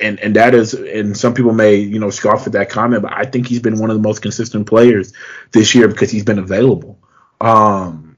and 0.00 0.18
and 0.20 0.36
that 0.36 0.54
is, 0.54 0.74
and 0.74 1.16
some 1.16 1.34
people 1.34 1.52
may 1.52 1.76
you 1.76 1.98
know 1.98 2.10
scoff 2.10 2.46
at 2.46 2.52
that 2.52 2.70
comment, 2.70 3.02
but 3.02 3.12
I 3.12 3.24
think 3.24 3.46
he's 3.46 3.60
been 3.60 3.78
one 3.78 3.90
of 3.90 3.96
the 3.96 4.02
most 4.02 4.22
consistent 4.22 4.66
players 4.66 5.12
this 5.52 5.74
year 5.74 5.88
because 5.88 6.10
he's 6.10 6.24
been 6.24 6.38
available. 6.38 6.98
Um, 7.40 8.16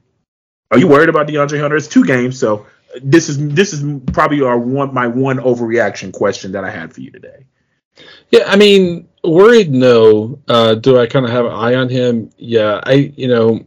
are 0.71 0.77
you 0.77 0.87
worried 0.87 1.09
about 1.09 1.27
DeAndre 1.27 1.61
Hunter? 1.61 1.77
It's 1.77 1.87
two 1.87 2.03
games, 2.03 2.37
so 2.37 2.65
this 3.01 3.29
is 3.29 3.37
this 3.49 3.73
is 3.73 4.01
probably 4.11 4.41
our 4.41 4.57
one 4.57 4.93
my 4.93 5.07
one 5.07 5.37
overreaction 5.37 6.11
question 6.11 6.51
that 6.53 6.63
I 6.63 6.69
had 6.69 6.93
for 6.93 7.01
you 7.01 7.11
today. 7.11 7.45
Yeah, 8.29 8.43
I 8.47 8.55
mean, 8.55 9.07
worried. 9.23 9.71
No. 9.71 10.39
Uh, 10.47 10.75
do 10.75 10.99
I 10.99 11.07
kind 11.07 11.25
of 11.25 11.31
have 11.31 11.45
an 11.45 11.51
eye 11.53 11.75
on 11.75 11.89
him? 11.89 12.31
Yeah, 12.37 12.81
I 12.83 13.13
you 13.15 13.27
know 13.27 13.65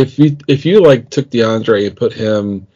if 0.00 0.18
you 0.18 0.36
if 0.48 0.64
you 0.64 0.80
like 0.80 1.10
took 1.10 1.30
DeAndre 1.30 1.86
and 1.86 1.96
put 1.96 2.12
him 2.12 2.66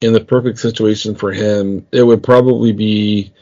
in 0.00 0.12
the 0.12 0.20
perfect 0.20 0.58
situation 0.58 1.14
for 1.14 1.32
him, 1.32 1.86
it 1.92 2.02
would 2.02 2.22
probably 2.22 2.72
be 2.72 3.32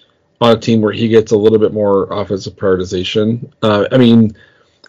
on 0.41 0.57
a 0.57 0.61
team 0.61 0.81
where 0.81 0.93
he 0.93 1.09
gets 1.09 1.33
a 1.33 1.37
little 1.37 1.59
bit 1.59 1.73
more 1.73 2.05
offensive 2.13 2.57
prioritization. 2.57 3.53
Uh, 3.63 3.87
I 3.91 3.99
mean, 3.99 4.37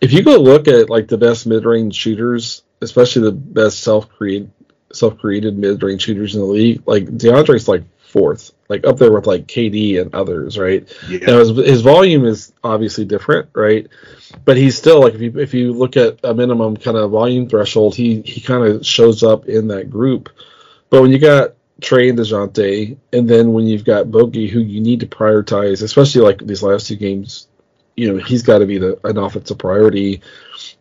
if 0.01 0.13
you 0.13 0.23
go 0.23 0.37
look 0.37 0.67
at 0.67 0.89
like 0.89 1.07
the 1.07 1.17
best 1.17 1.47
mid-range 1.47 1.95
shooters, 1.95 2.63
especially 2.81 3.23
the 3.23 3.31
best 3.31 3.81
self-created 3.81 4.51
self-created 4.91 5.57
mid-range 5.57 6.01
shooters 6.01 6.33
in 6.35 6.41
the 6.41 6.47
league, 6.47 6.81
like 6.87 7.05
DeAndre's 7.05 7.67
like 7.67 7.83
fourth, 8.09 8.51
like 8.67 8.85
up 8.85 8.97
there 8.97 9.11
with 9.11 9.27
like 9.27 9.47
KD 9.47 10.01
and 10.01 10.13
others, 10.13 10.57
right? 10.57 10.87
Yeah. 11.07 11.19
Now 11.19 11.39
his, 11.39 11.49
his 11.49 11.81
volume 11.81 12.25
is 12.25 12.51
obviously 12.63 13.05
different, 13.05 13.49
right? 13.53 13.87
But 14.45 14.57
he's 14.57 14.77
still 14.77 15.01
like 15.01 15.13
if 15.13 15.21
you 15.21 15.39
if 15.39 15.53
you 15.53 15.73
look 15.73 15.95
at 15.95 16.19
a 16.23 16.33
minimum 16.33 16.77
kind 16.77 16.97
of 16.97 17.11
volume 17.11 17.47
threshold, 17.47 17.95
he 17.95 18.21
he 18.21 18.41
kind 18.41 18.65
of 18.65 18.85
shows 18.85 19.23
up 19.23 19.45
in 19.45 19.67
that 19.69 19.89
group. 19.89 20.29
But 20.89 21.01
when 21.01 21.11
you 21.11 21.19
got 21.19 21.53
Trae 21.81 22.09
and 22.09 22.17
Dejounte, 22.19 22.97
and 23.13 23.29
then 23.29 23.53
when 23.53 23.67
you've 23.67 23.85
got 23.85 24.11
Bogey, 24.11 24.47
who 24.47 24.59
you 24.59 24.81
need 24.81 25.01
to 25.01 25.07
prioritize, 25.07 25.83
especially 25.83 26.21
like 26.21 26.45
these 26.45 26.63
last 26.63 26.87
two 26.87 26.95
games, 26.95 27.47
you 27.95 28.11
know 28.11 28.23
he's 28.23 28.43
got 28.43 28.59
to 28.59 28.65
be 28.65 28.79
the 28.79 28.99
an 29.03 29.17
offensive 29.17 29.57
priority. 29.57 30.21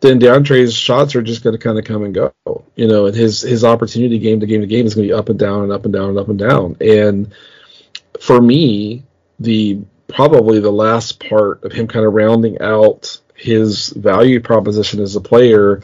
Then 0.01 0.20
DeAndre's 0.20 0.74
shots 0.74 1.16
are 1.16 1.22
just 1.22 1.42
going 1.42 1.57
to 1.57 1.62
kind 1.62 1.78
of 1.78 1.84
come 1.84 2.05
and 2.05 2.14
go, 2.14 2.32
you 2.76 2.86
know, 2.86 3.07
and 3.07 3.16
his 3.16 3.40
his 3.40 3.64
opportunity 3.64 4.18
game 4.18 4.40
to 4.40 4.46
game 4.46 4.61
to 4.61 4.66
game 4.66 4.86
is 4.86 4.94
going 4.94 5.09
to 5.09 5.12
be 5.12 5.18
up 5.18 5.28
and 5.28 5.38
down 5.38 5.64
and 5.64 5.72
up 5.72 5.84
and 5.84 5.92
down 5.92 6.11
and 6.11 6.18
up 6.18 6.28
and 6.28 6.38
down. 6.38 6.76
And 6.80 7.34
for 8.20 8.40
me, 8.40 9.05
the 9.40 9.80
probably 10.07 10.61
the 10.61 10.70
last 10.70 11.20
part 11.20 11.64
of 11.64 11.72
him 11.72 11.86
kind 11.86 12.07
of 12.07 12.14
rounding 12.14 12.61
out 12.61 13.20
his 13.34 13.90
value 13.90 14.40
proposition 14.40 15.01
as 15.01 15.16
a 15.16 15.20
player, 15.20 15.82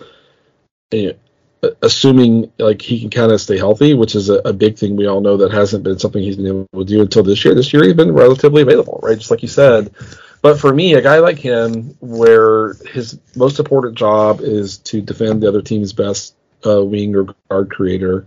eh, 0.92 1.12
assuming 1.82 2.50
like 2.58 2.82
he 2.82 3.00
can 3.00 3.10
kind 3.10 3.32
of 3.32 3.40
stay 3.40 3.56
healthy, 3.56 3.94
which 3.94 4.14
is 4.14 4.28
a, 4.28 4.34
a, 4.44 4.52
big 4.52 4.76
thing 4.76 4.96
we 4.96 5.06
all 5.06 5.20
know 5.20 5.36
that 5.36 5.52
hasn't 5.52 5.84
been 5.84 5.98
something 5.98 6.22
he's 6.22 6.36
been 6.36 6.46
able 6.46 6.66
to 6.76 6.84
do 6.84 7.00
until 7.00 7.22
this 7.22 7.44
year. 7.44 7.54
This 7.54 7.72
year 7.72 7.84
he's 7.84 7.94
been 7.94 8.12
relatively 8.12 8.62
available, 8.62 9.00
right? 9.02 9.18
Just 9.18 9.30
like 9.30 9.42
you 9.42 9.48
said. 9.48 9.94
But 10.44 10.60
for 10.60 10.74
me, 10.74 10.92
a 10.92 11.00
guy 11.00 11.20
like 11.20 11.38
him, 11.38 11.96
where 12.00 12.74
his 12.92 13.18
most 13.34 13.58
important 13.58 13.96
job 13.96 14.42
is 14.42 14.76
to 14.80 15.00
defend 15.00 15.42
the 15.42 15.48
other 15.48 15.62
team's 15.62 15.94
best 15.94 16.36
uh, 16.66 16.84
wing 16.84 17.16
or 17.16 17.34
guard 17.48 17.70
creator, 17.70 18.26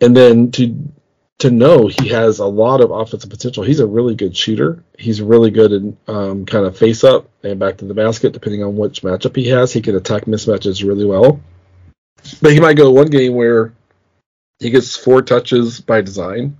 and 0.00 0.16
then 0.16 0.52
to 0.52 0.78
to 1.40 1.50
know 1.50 1.88
he 1.88 2.10
has 2.10 2.38
a 2.38 2.46
lot 2.46 2.80
of 2.80 2.92
offensive 2.92 3.28
potential. 3.28 3.64
He's 3.64 3.80
a 3.80 3.86
really 3.88 4.14
good 4.14 4.36
shooter. 4.36 4.84
He's 4.96 5.20
really 5.20 5.50
good 5.50 5.72
in 5.72 5.96
um, 6.06 6.46
kind 6.46 6.64
of 6.64 6.78
face 6.78 7.02
up 7.02 7.28
and 7.42 7.58
back 7.58 7.78
to 7.78 7.84
the 7.84 7.94
basket, 7.94 8.32
depending 8.32 8.62
on 8.62 8.76
which 8.76 9.02
matchup 9.02 9.34
he 9.34 9.48
has. 9.48 9.72
He 9.72 9.82
can 9.82 9.96
attack 9.96 10.26
mismatches 10.26 10.86
really 10.86 11.04
well. 11.04 11.40
But 12.40 12.52
he 12.52 12.60
might 12.60 12.76
go 12.76 12.92
one 12.92 13.08
game 13.08 13.34
where 13.34 13.72
he 14.60 14.70
gets 14.70 14.96
four 14.96 15.22
touches 15.22 15.80
by 15.80 16.02
design 16.02 16.56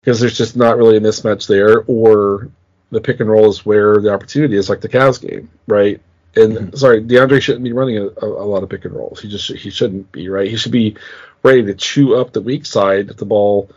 because 0.00 0.20
there's 0.20 0.38
just 0.38 0.56
not 0.56 0.78
really 0.78 0.96
a 0.96 1.00
mismatch 1.00 1.46
there, 1.46 1.84
or 1.86 2.48
the 2.90 3.00
pick 3.00 3.20
and 3.20 3.28
roll 3.28 3.48
is 3.48 3.64
where 3.64 4.00
the 4.00 4.12
opportunity 4.12 4.56
is, 4.56 4.68
like 4.68 4.80
the 4.80 4.88
Cavs 4.88 5.20
game, 5.20 5.50
right? 5.66 6.00
And 6.36 6.52
mm-hmm. 6.56 6.76
sorry, 6.76 7.02
DeAndre 7.02 7.40
shouldn't 7.40 7.64
be 7.64 7.72
running 7.72 7.98
a, 7.98 8.24
a, 8.24 8.46
lot 8.46 8.62
of 8.62 8.68
pick 8.68 8.84
and 8.84 8.94
rolls. 8.94 9.20
He 9.20 9.28
just 9.28 9.52
he 9.52 9.70
shouldn't 9.70 10.10
be 10.10 10.28
right. 10.28 10.48
He 10.48 10.56
should 10.56 10.72
be 10.72 10.96
ready 11.42 11.64
to 11.64 11.74
chew 11.74 12.16
up 12.16 12.32
the 12.32 12.40
weak 12.40 12.66
side. 12.66 13.10
If 13.10 13.16
the 13.18 13.24
ball 13.24 13.70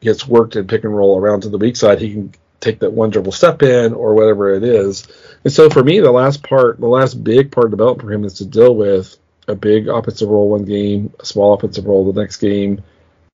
gets 0.00 0.26
worked 0.26 0.56
and 0.56 0.68
pick 0.68 0.84
and 0.84 0.96
roll 0.96 1.18
around 1.18 1.42
to 1.42 1.48
the 1.48 1.58
weak 1.58 1.76
side, 1.76 2.00
he 2.00 2.12
can 2.12 2.32
take 2.60 2.78
that 2.80 2.92
one 2.92 3.10
dribble 3.10 3.32
step 3.32 3.62
in 3.62 3.92
or 3.92 4.14
whatever 4.14 4.54
it 4.54 4.62
is. 4.62 5.06
And 5.44 5.52
so 5.52 5.68
for 5.70 5.82
me, 5.82 6.00
the 6.00 6.10
last 6.10 6.42
part, 6.42 6.80
the 6.80 6.86
last 6.86 7.22
big 7.22 7.50
part 7.50 7.66
of 7.66 7.70
development 7.72 8.06
for 8.06 8.12
him 8.12 8.24
is 8.24 8.34
to 8.34 8.46
deal 8.46 8.74
with 8.74 9.16
a 9.48 9.54
big 9.54 9.88
offensive 9.88 10.28
role 10.28 10.50
one 10.50 10.64
game, 10.64 11.12
a 11.20 11.24
small 11.24 11.54
offensive 11.54 11.86
role 11.86 12.10
the 12.10 12.20
next 12.20 12.38
game, 12.38 12.82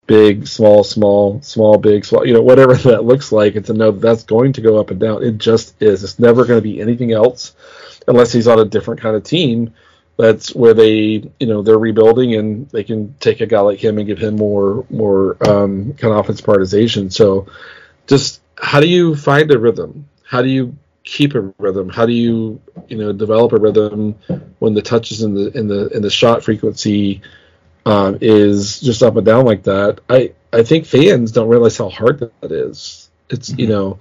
big, 0.06 0.46
small, 0.46 0.84
small, 0.84 1.40
small, 1.42 1.78
big, 1.78 2.04
small, 2.04 2.26
you 2.26 2.34
know, 2.34 2.42
whatever 2.42 2.74
that 2.90 3.04
looks 3.04 3.32
like, 3.32 3.56
and 3.56 3.66
to 3.66 3.72
know 3.72 3.90
that 3.90 4.00
that's 4.00 4.24
going 4.24 4.52
to 4.54 4.60
go 4.60 4.78
up 4.78 4.90
and 4.90 5.00
down. 5.00 5.22
It 5.22 5.38
just 5.38 5.80
is. 5.82 6.04
It's 6.04 6.18
never 6.18 6.44
going 6.44 6.58
to 6.58 6.62
be 6.62 6.80
anything 6.80 7.12
else 7.12 7.54
unless 8.08 8.32
he's 8.32 8.48
on 8.48 8.58
a 8.58 8.64
different 8.64 9.00
kind 9.00 9.14
of 9.14 9.22
team 9.22 9.72
that's 10.16 10.54
where 10.54 10.74
they 10.74 11.30
you 11.40 11.46
know 11.46 11.62
they're 11.62 11.78
rebuilding 11.78 12.34
and 12.34 12.68
they 12.70 12.84
can 12.84 13.14
take 13.18 13.40
a 13.40 13.46
guy 13.46 13.60
like 13.60 13.82
him 13.82 13.98
and 13.98 14.06
give 14.06 14.18
him 14.18 14.36
more 14.36 14.84
more 14.90 15.36
um, 15.48 15.94
kind 15.94 16.12
of 16.12 16.20
offense 16.20 16.40
prioritization. 16.40 17.12
So 17.12 17.46
just 18.06 18.40
how 18.58 18.80
do 18.80 18.88
you 18.88 19.16
find 19.16 19.50
a 19.50 19.58
rhythm? 19.58 20.08
How 20.24 20.42
do 20.42 20.48
you 20.48 20.76
keep 21.04 21.34
a 21.34 21.52
rhythm? 21.58 21.88
How 21.88 22.06
do 22.06 22.12
you 22.12 22.60
you 22.88 22.98
know 22.98 23.12
develop 23.12 23.52
a 23.52 23.56
rhythm 23.56 24.14
when 24.58 24.74
the 24.74 24.82
touches 24.82 25.22
in 25.22 25.34
the 25.34 25.50
in 25.58 25.66
the 25.66 25.88
in 25.88 26.02
the 26.02 26.10
shot 26.10 26.44
frequency 26.44 27.22
um, 27.84 28.18
is 28.20 28.80
just 28.80 29.02
up 29.02 29.16
and 29.16 29.26
down 29.26 29.44
like 29.44 29.64
that? 29.64 30.00
I 30.08 30.32
I 30.52 30.62
think 30.62 30.86
fans 30.86 31.32
don't 31.32 31.48
realize 31.48 31.76
how 31.76 31.88
hard 31.88 32.20
that 32.20 32.52
is. 32.52 33.10
It's 33.30 33.50
mm-hmm. 33.50 33.60
you 33.60 33.66
know. 33.68 33.98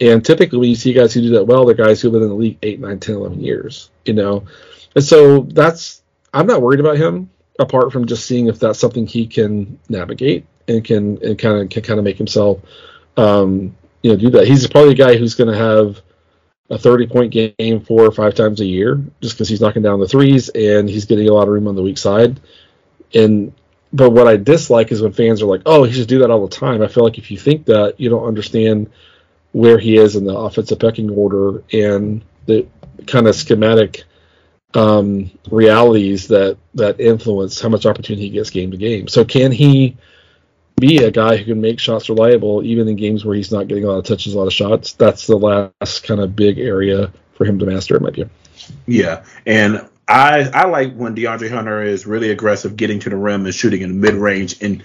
And 0.00 0.24
typically, 0.24 0.58
when 0.58 0.68
you 0.68 0.74
see 0.74 0.92
guys 0.92 1.14
who 1.14 1.20
do 1.20 1.30
that 1.30 1.44
well, 1.44 1.64
they're 1.64 1.74
guys 1.74 2.00
who've 2.00 2.12
been 2.12 2.22
in 2.22 2.28
the 2.28 2.34
league 2.34 2.58
8, 2.60 2.80
9, 2.80 2.98
10, 2.98 3.14
11 3.14 3.40
years. 3.40 3.90
You 4.04 4.14
know, 4.14 4.44
and 4.96 5.04
so 5.04 5.42
that's 5.42 6.02
I'm 6.34 6.46
not 6.46 6.62
worried 6.62 6.80
about 6.80 6.96
him 6.96 7.30
apart 7.58 7.92
from 7.92 8.06
just 8.06 8.26
seeing 8.26 8.48
if 8.48 8.58
that's 8.58 8.78
something 8.78 9.06
he 9.06 9.26
can 9.26 9.78
navigate 9.88 10.46
and 10.68 10.84
can 10.84 11.22
and 11.22 11.38
kind 11.38 11.62
of 11.62 11.68
can 11.70 11.82
kind 11.82 11.98
of 11.98 12.04
make 12.04 12.18
himself 12.18 12.60
um, 13.16 13.76
you 14.02 14.10
know 14.10 14.16
do 14.16 14.30
that. 14.30 14.46
He's 14.46 14.66
probably 14.66 14.92
a 14.92 14.96
guy 14.96 15.16
who's 15.16 15.34
going 15.34 15.52
to 15.52 15.58
have 15.58 16.00
a 16.70 16.78
30 16.78 17.06
point 17.06 17.32
game 17.32 17.80
four 17.80 18.04
or 18.04 18.12
five 18.12 18.34
times 18.34 18.60
a 18.60 18.64
year 18.64 19.02
just 19.20 19.34
because 19.34 19.48
he's 19.48 19.60
knocking 19.60 19.82
down 19.82 20.00
the 20.00 20.08
threes 20.08 20.48
and 20.48 20.88
he's 20.88 21.04
getting 21.04 21.28
a 21.28 21.32
lot 21.32 21.42
of 21.42 21.48
room 21.48 21.68
on 21.68 21.76
the 21.76 21.82
weak 21.82 21.98
side. 21.98 22.40
And 23.14 23.52
but 23.92 24.10
what 24.10 24.26
I 24.26 24.36
dislike 24.36 24.90
is 24.90 25.02
when 25.02 25.12
fans 25.12 25.42
are 25.42 25.46
like, 25.46 25.62
"Oh, 25.66 25.84
he 25.84 25.92
should 25.92 26.08
do 26.08 26.20
that 26.20 26.30
all 26.30 26.46
the 26.46 26.56
time." 26.56 26.82
I 26.82 26.88
feel 26.88 27.04
like 27.04 27.18
if 27.18 27.30
you 27.30 27.38
think 27.38 27.66
that, 27.66 27.94
you 27.98 28.08
don't 28.08 28.26
understand 28.26 28.90
where 29.52 29.78
he 29.78 29.96
is 29.96 30.16
in 30.16 30.24
the 30.24 30.34
offensive 30.34 30.78
pecking 30.78 31.10
order 31.10 31.62
and 31.72 32.24
the 32.46 32.66
kind 33.06 33.26
of 33.26 33.34
schematic 33.34 34.04
um, 34.74 35.30
realities 35.50 36.28
that 36.28 36.56
that 36.74 37.00
influence 37.00 37.60
how 37.60 37.68
much 37.68 37.86
opportunity 37.86 38.22
he 38.22 38.30
gets 38.30 38.50
game 38.50 38.70
to 38.70 38.76
game. 38.76 39.08
So 39.08 39.24
can 39.24 39.52
he 39.52 39.96
be 40.80 41.04
a 41.04 41.10
guy 41.10 41.36
who 41.36 41.44
can 41.44 41.60
make 41.60 41.78
shots 41.78 42.08
reliable 42.08 42.62
even 42.64 42.88
in 42.88 42.96
games 42.96 43.24
where 43.24 43.36
he's 43.36 43.52
not 43.52 43.68
getting 43.68 43.84
a 43.84 43.88
lot 43.88 43.98
of 43.98 44.04
touches, 44.04 44.34
a 44.34 44.38
lot 44.38 44.46
of 44.46 44.52
shots? 44.52 44.94
That's 44.94 45.26
the 45.26 45.36
last 45.36 46.04
kind 46.04 46.20
of 46.20 46.34
big 46.34 46.58
area 46.58 47.12
for 47.34 47.44
him 47.44 47.58
to 47.58 47.66
master, 47.66 47.96
in 47.96 48.02
my 48.02 48.10
view. 48.10 48.30
Yeah, 48.86 49.24
and 49.46 49.88
I 50.12 50.50
I 50.52 50.66
like 50.66 50.94
when 50.94 51.16
DeAndre 51.16 51.50
Hunter 51.50 51.82
is 51.82 52.06
really 52.06 52.30
aggressive, 52.30 52.76
getting 52.76 52.98
to 53.00 53.10
the 53.10 53.16
rim 53.16 53.46
and 53.46 53.54
shooting 53.54 53.80
in 53.80 53.88
the 53.88 53.94
mid 53.94 54.14
range, 54.14 54.60
and 54.60 54.82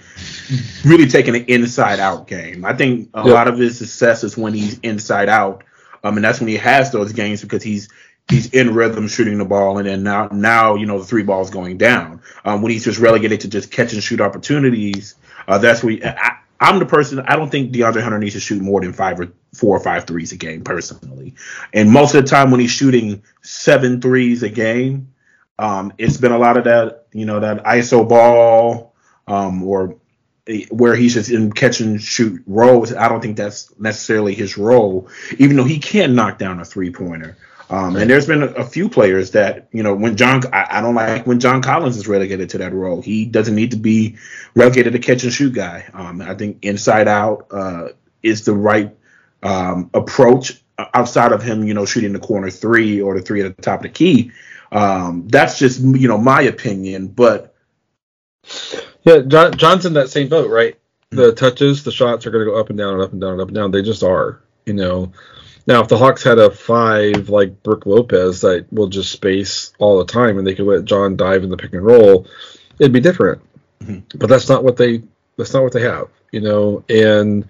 really 0.86 1.06
taking 1.06 1.36
an 1.36 1.44
inside 1.48 2.00
out 2.00 2.26
game. 2.26 2.64
I 2.64 2.72
think 2.72 3.10
a 3.12 3.24
yep. 3.24 3.34
lot 3.34 3.48
of 3.48 3.58
his 3.58 3.76
success 3.76 4.24
is 4.24 4.38
when 4.38 4.54
he's 4.54 4.78
inside 4.78 5.28
out. 5.28 5.64
Um, 6.02 6.16
and 6.16 6.24
that's 6.24 6.40
when 6.40 6.48
he 6.48 6.56
has 6.56 6.92
those 6.92 7.12
games 7.12 7.42
because 7.42 7.62
he's 7.62 7.90
he's 8.30 8.54
in 8.54 8.74
rhythm 8.74 9.06
shooting 9.06 9.36
the 9.36 9.44
ball, 9.44 9.76
and 9.76 9.86
then 9.86 10.02
now 10.02 10.28
now 10.32 10.76
you 10.76 10.86
know 10.86 10.98
the 10.98 11.04
three 11.04 11.24
balls 11.24 11.50
going 11.50 11.76
down. 11.76 12.22
Um, 12.46 12.62
when 12.62 12.72
he's 12.72 12.84
just 12.84 12.98
relegated 12.98 13.42
to 13.42 13.48
just 13.48 13.70
catch 13.70 13.92
and 13.92 14.02
shoot 14.02 14.22
opportunities, 14.22 15.16
uh, 15.46 15.58
that's 15.58 15.84
where 15.84 15.98
I, 16.02 16.38
I'm 16.58 16.78
the 16.78 16.86
person. 16.86 17.20
I 17.20 17.36
don't 17.36 17.50
think 17.50 17.72
DeAndre 17.72 18.02
Hunter 18.02 18.18
needs 18.18 18.34
to 18.34 18.40
shoot 18.40 18.62
more 18.62 18.80
than 18.80 18.94
five 18.94 19.20
or 19.20 19.28
four 19.52 19.76
or 19.76 19.80
five 19.80 20.06
threes 20.06 20.32
a 20.32 20.36
game 20.36 20.64
personally. 20.64 21.34
And 21.74 21.90
most 21.90 22.14
of 22.14 22.24
the 22.24 22.30
time 22.30 22.50
when 22.50 22.60
he's 22.60 22.70
shooting 22.70 23.22
seven 23.42 24.00
threes 24.00 24.42
a 24.42 24.48
game, 24.48 25.12
um, 25.58 25.92
it's 25.98 26.16
been 26.16 26.32
a 26.32 26.38
lot 26.38 26.56
of 26.56 26.64
that 26.64 27.06
you 27.12 27.26
know 27.26 27.40
that 27.40 27.64
ISO 27.64 28.08
ball 28.08 28.94
um, 29.26 29.62
or 29.62 29.96
where 30.70 30.94
he's 30.94 31.14
just 31.14 31.30
in 31.30 31.52
catch 31.52 31.80
and 31.80 32.00
shoot 32.00 32.42
roles. 32.46 32.94
I 32.94 33.08
don't 33.08 33.20
think 33.20 33.36
that's 33.36 33.78
necessarily 33.78 34.34
his 34.34 34.56
role, 34.56 35.08
even 35.38 35.56
though 35.56 35.64
he 35.64 35.78
can 35.78 36.14
knock 36.14 36.38
down 36.38 36.60
a 36.60 36.64
three 36.64 36.90
pointer. 36.90 37.36
Um, 37.70 37.96
and 37.96 38.08
there's 38.08 38.26
been 38.26 38.42
a, 38.42 38.46
a, 38.46 38.64
few 38.64 38.88
players 38.88 39.32
that, 39.32 39.68
you 39.72 39.82
know, 39.82 39.94
when 39.94 40.16
John, 40.16 40.40
I, 40.54 40.78
I, 40.78 40.80
don't 40.80 40.94
like 40.94 41.26
when 41.26 41.38
John 41.38 41.60
Collins 41.60 41.98
is 41.98 42.08
relegated 42.08 42.48
to 42.50 42.58
that 42.58 42.72
role. 42.72 43.02
He 43.02 43.26
doesn't 43.26 43.54
need 43.54 43.72
to 43.72 43.76
be 43.76 44.16
relegated 44.54 44.94
to 44.94 44.98
catch 44.98 45.22
and 45.22 45.30
shoot 45.30 45.52
guy. 45.52 45.84
Um, 45.92 46.22
I 46.22 46.34
think 46.34 46.64
inside 46.64 47.08
out 47.08 47.46
uh, 47.50 47.88
is 48.22 48.46
the 48.46 48.54
right 48.54 48.96
um, 49.42 49.90
approach 49.92 50.62
outside 50.94 51.32
of 51.32 51.42
him, 51.42 51.64
you 51.64 51.74
know, 51.74 51.84
shooting 51.84 52.14
the 52.14 52.20
corner 52.20 52.48
three 52.48 53.02
or 53.02 53.14
the 53.18 53.22
three 53.22 53.42
at 53.42 53.54
the 53.54 53.62
top 53.62 53.80
of 53.80 53.82
the 53.82 53.90
key. 53.90 54.32
Um, 54.70 55.28
that's 55.28 55.58
just, 55.58 55.80
you 55.80 56.08
know, 56.08 56.18
my 56.18 56.42
opinion. 56.42 57.08
But 57.08 57.54
yeah, 59.02 59.20
John, 59.20 59.56
John's 59.56 59.86
in 59.86 59.94
that 59.94 60.10
same 60.10 60.28
boat, 60.28 60.50
right? 60.50 60.78
The 61.10 61.32
touches, 61.32 61.84
the 61.84 61.92
shots 61.92 62.26
are 62.26 62.30
going 62.30 62.44
to 62.44 62.50
go 62.50 62.60
up 62.60 62.68
and 62.68 62.78
down 62.78 62.94
and 62.94 63.02
up 63.02 63.12
and 63.12 63.20
down 63.20 63.32
and 63.32 63.40
up 63.40 63.48
and 63.48 63.54
down. 63.54 63.70
They 63.70 63.82
just 63.82 64.02
are, 64.02 64.42
you 64.66 64.74
know. 64.74 65.12
Now, 65.66 65.82
if 65.82 65.88
the 65.88 65.98
Hawks 65.98 66.22
had 66.22 66.38
a 66.38 66.50
five 66.50 67.28
like 67.28 67.62
Brook 67.62 67.84
Lopez 67.86 68.40
that 68.40 68.66
will 68.72 68.88
just 68.88 69.12
space 69.12 69.72
all 69.78 69.98
the 69.98 70.10
time 70.10 70.38
and 70.38 70.46
they 70.46 70.54
could 70.54 70.66
let 70.66 70.86
John 70.86 71.16
dive 71.16 71.44
in 71.44 71.50
the 71.50 71.56
pick 71.56 71.74
and 71.74 71.84
roll, 71.84 72.26
it'd 72.78 72.92
be 72.92 73.00
different. 73.00 73.42
Mm-hmm. 73.80 74.18
But 74.18 74.28
that's 74.28 74.48
not 74.48 74.64
what 74.64 74.76
they 74.76 75.02
that's 75.36 75.52
not 75.52 75.62
what 75.62 75.72
they 75.72 75.82
have, 75.82 76.08
you 76.32 76.40
know. 76.40 76.84
And 76.88 77.48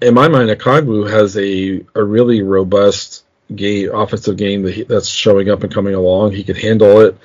in 0.00 0.14
my 0.14 0.28
mind, 0.28 0.50
Okongwu 0.50 1.10
has 1.10 1.36
a 1.36 1.84
a 1.94 2.04
really 2.04 2.42
robust 2.42 3.24
game 3.56 3.94
offensive 3.94 4.36
game 4.36 4.62
that 4.62 4.74
he, 4.74 4.82
that's 4.84 5.08
showing 5.08 5.50
up 5.50 5.62
and 5.62 5.72
coming 5.72 5.94
along. 5.94 6.32
He 6.32 6.44
can 6.44 6.56
handle 6.56 7.00
it, 7.00 7.16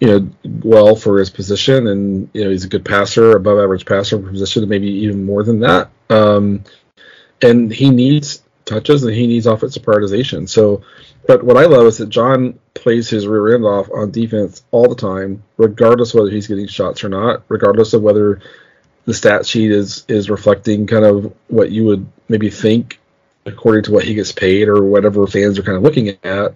you 0.00 0.08
know, 0.08 0.30
well 0.62 0.96
for 0.96 1.18
his 1.18 1.30
position, 1.30 1.86
and 1.88 2.28
you 2.32 2.44
know 2.44 2.50
he's 2.50 2.64
a 2.64 2.68
good 2.68 2.84
passer, 2.84 3.36
above 3.36 3.58
average 3.58 3.86
passer 3.86 4.20
for 4.20 4.30
position, 4.30 4.68
maybe 4.68 4.88
even 4.88 5.24
more 5.24 5.42
than 5.42 5.60
that. 5.60 5.90
Um, 6.10 6.64
and 7.42 7.72
he 7.72 7.90
needs 7.90 8.42
touches 8.64 9.04
and 9.04 9.14
he 9.14 9.26
needs 9.26 9.46
offensive 9.46 9.82
prioritization. 9.82 10.48
So, 10.48 10.82
but 11.26 11.42
what 11.42 11.56
I 11.56 11.64
love 11.64 11.86
is 11.86 11.98
that 11.98 12.08
John 12.08 12.58
plays 12.74 13.08
his 13.08 13.26
rear 13.26 13.54
end 13.54 13.64
off 13.64 13.88
on 13.90 14.10
defense 14.10 14.64
all 14.70 14.88
the 14.88 14.94
time, 14.94 15.42
regardless 15.56 16.12
whether 16.12 16.30
he's 16.30 16.46
getting 16.46 16.66
shots 16.66 17.04
or 17.04 17.08
not, 17.08 17.42
regardless 17.48 17.94
of 17.94 18.02
whether 18.02 18.40
the 19.06 19.14
stat 19.14 19.46
sheet 19.46 19.70
is 19.70 20.04
is 20.08 20.28
reflecting 20.28 20.86
kind 20.86 21.04
of 21.04 21.32
what 21.48 21.70
you 21.70 21.84
would 21.84 22.06
maybe 22.28 22.50
think 22.50 22.98
according 23.46 23.84
to 23.84 23.92
what 23.92 24.04
he 24.04 24.14
gets 24.14 24.32
paid 24.32 24.68
or 24.68 24.84
whatever 24.84 25.26
fans 25.26 25.58
are 25.58 25.62
kind 25.62 25.76
of 25.76 25.82
looking 25.82 26.16
at. 26.22 26.54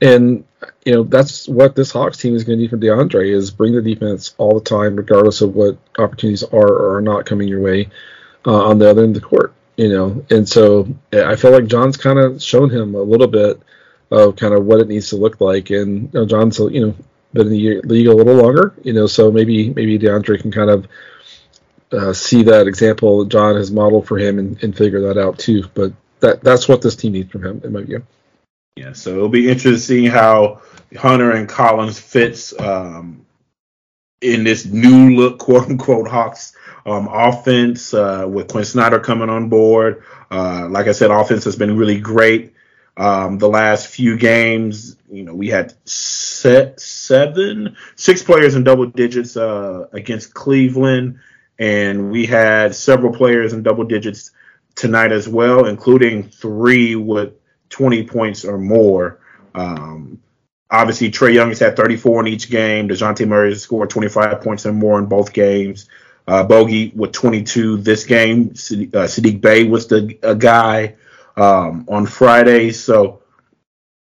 And 0.00 0.44
you 0.84 0.92
know 0.92 1.02
that's 1.02 1.48
what 1.48 1.74
this 1.74 1.90
Hawks 1.90 2.18
team 2.18 2.34
is 2.36 2.44
going 2.44 2.58
to 2.58 2.62
need 2.62 2.70
from 2.70 2.80
DeAndre 2.80 3.32
is 3.34 3.50
bring 3.50 3.74
the 3.74 3.82
defense 3.82 4.34
all 4.38 4.54
the 4.58 4.64
time, 4.64 4.94
regardless 4.94 5.40
of 5.40 5.54
what 5.54 5.76
opportunities 5.98 6.44
are 6.44 6.68
or 6.68 6.96
are 6.96 7.00
not 7.00 7.26
coming 7.26 7.48
your 7.48 7.60
way 7.60 7.88
uh, 8.46 8.68
on 8.68 8.78
the 8.78 8.88
other 8.88 9.02
end 9.02 9.16
of 9.16 9.22
the 9.22 9.28
court 9.28 9.54
you 9.78 9.88
know, 9.88 10.24
and 10.28 10.46
so 10.46 10.88
I 11.12 11.36
feel 11.36 11.52
like 11.52 11.68
John's 11.68 11.96
kind 11.96 12.18
of 12.18 12.42
shown 12.42 12.68
him 12.68 12.96
a 12.96 13.00
little 13.00 13.28
bit 13.28 13.62
of 14.10 14.34
kind 14.34 14.52
of 14.52 14.64
what 14.64 14.80
it 14.80 14.88
needs 14.88 15.10
to 15.10 15.16
look 15.16 15.40
like, 15.40 15.70
and 15.70 16.12
you 16.12 16.20
know, 16.20 16.26
John's 16.26 16.58
you 16.58 16.84
know 16.84 16.94
been 17.32 17.46
in 17.46 17.52
the 17.52 17.80
league 17.82 18.08
a 18.08 18.12
little 18.12 18.34
longer, 18.34 18.74
you 18.82 18.92
know, 18.92 19.06
so 19.06 19.30
maybe 19.30 19.70
maybe 19.70 19.96
DeAndre 19.96 20.40
can 20.40 20.50
kind 20.50 20.70
of 20.70 20.88
uh, 21.92 22.12
see 22.12 22.42
that 22.42 22.66
example 22.66 23.20
that 23.20 23.28
John 23.28 23.54
has 23.54 23.70
modeled 23.70 24.08
for 24.08 24.18
him 24.18 24.40
and, 24.40 24.60
and 24.64 24.76
figure 24.76 25.00
that 25.02 25.16
out 25.16 25.38
too. 25.38 25.62
But 25.74 25.92
that 26.20 26.42
that's 26.42 26.68
what 26.68 26.82
this 26.82 26.96
team 26.96 27.12
needs 27.12 27.30
from 27.30 27.44
him, 27.44 27.60
in 27.64 27.72
my 27.72 27.82
view. 27.82 28.04
Yeah, 28.76 28.92
so 28.92 29.10
it'll 29.10 29.28
be 29.28 29.48
interesting 29.48 30.06
how 30.06 30.62
Hunter 30.96 31.32
and 31.32 31.48
Collins 31.48 31.98
fits 31.98 32.58
um, 32.60 33.26
in 34.20 34.44
this 34.44 34.66
new 34.66 35.16
look, 35.16 35.38
quote 35.38 35.68
unquote, 35.68 36.08
Hawks 36.08 36.54
um, 36.86 37.08
offense 37.08 37.92
uh, 37.92 38.26
with 38.28 38.48
Quin 38.48 38.64
Snyder 38.64 39.00
coming 39.00 39.30
on 39.30 39.48
board. 39.48 40.04
Uh, 40.30 40.68
like 40.70 40.86
I 40.86 40.92
said, 40.92 41.10
offense 41.10 41.44
has 41.44 41.56
been 41.56 41.76
really 41.76 41.98
great. 42.00 42.54
Um, 42.96 43.38
the 43.38 43.48
last 43.48 43.86
few 43.86 44.16
games, 44.16 44.96
you 45.10 45.22
know, 45.22 45.34
we 45.34 45.48
had 45.48 45.72
set 45.88 46.80
seven, 46.80 47.76
six 47.94 48.22
players 48.22 48.56
in 48.56 48.64
double 48.64 48.86
digits 48.86 49.36
uh, 49.36 49.86
against 49.92 50.34
Cleveland, 50.34 51.20
and 51.60 52.10
we 52.10 52.26
had 52.26 52.74
several 52.74 53.12
players 53.12 53.52
in 53.52 53.62
double 53.62 53.84
digits 53.84 54.32
tonight 54.78 55.12
as 55.12 55.28
well, 55.28 55.66
including 55.66 56.22
three 56.22 56.94
with 56.94 57.34
20 57.68 58.04
points 58.04 58.44
or 58.44 58.56
more. 58.56 59.20
Um, 59.54 60.22
obviously, 60.70 61.10
Trae 61.10 61.34
Young 61.34 61.48
has 61.48 61.58
had 61.58 61.76
34 61.76 62.20
in 62.20 62.26
each 62.28 62.48
game. 62.48 62.88
Dejounte 62.88 63.26
Murray 63.26 63.50
has 63.50 63.62
scored 63.62 63.90
25 63.90 64.40
points 64.40 64.64
or 64.64 64.72
more 64.72 64.98
in 64.98 65.06
both 65.06 65.32
games. 65.32 65.88
Uh, 66.26 66.44
Bogey 66.44 66.92
with 66.94 67.12
22 67.12 67.78
this 67.78 68.04
game. 68.04 68.50
Uh, 68.50 69.08
Saddiq 69.08 69.40
Bey 69.40 69.64
was 69.64 69.88
the 69.88 70.02
guy 70.38 70.94
um, 71.36 71.86
on 71.88 72.06
Friday. 72.06 72.70
So 72.70 73.22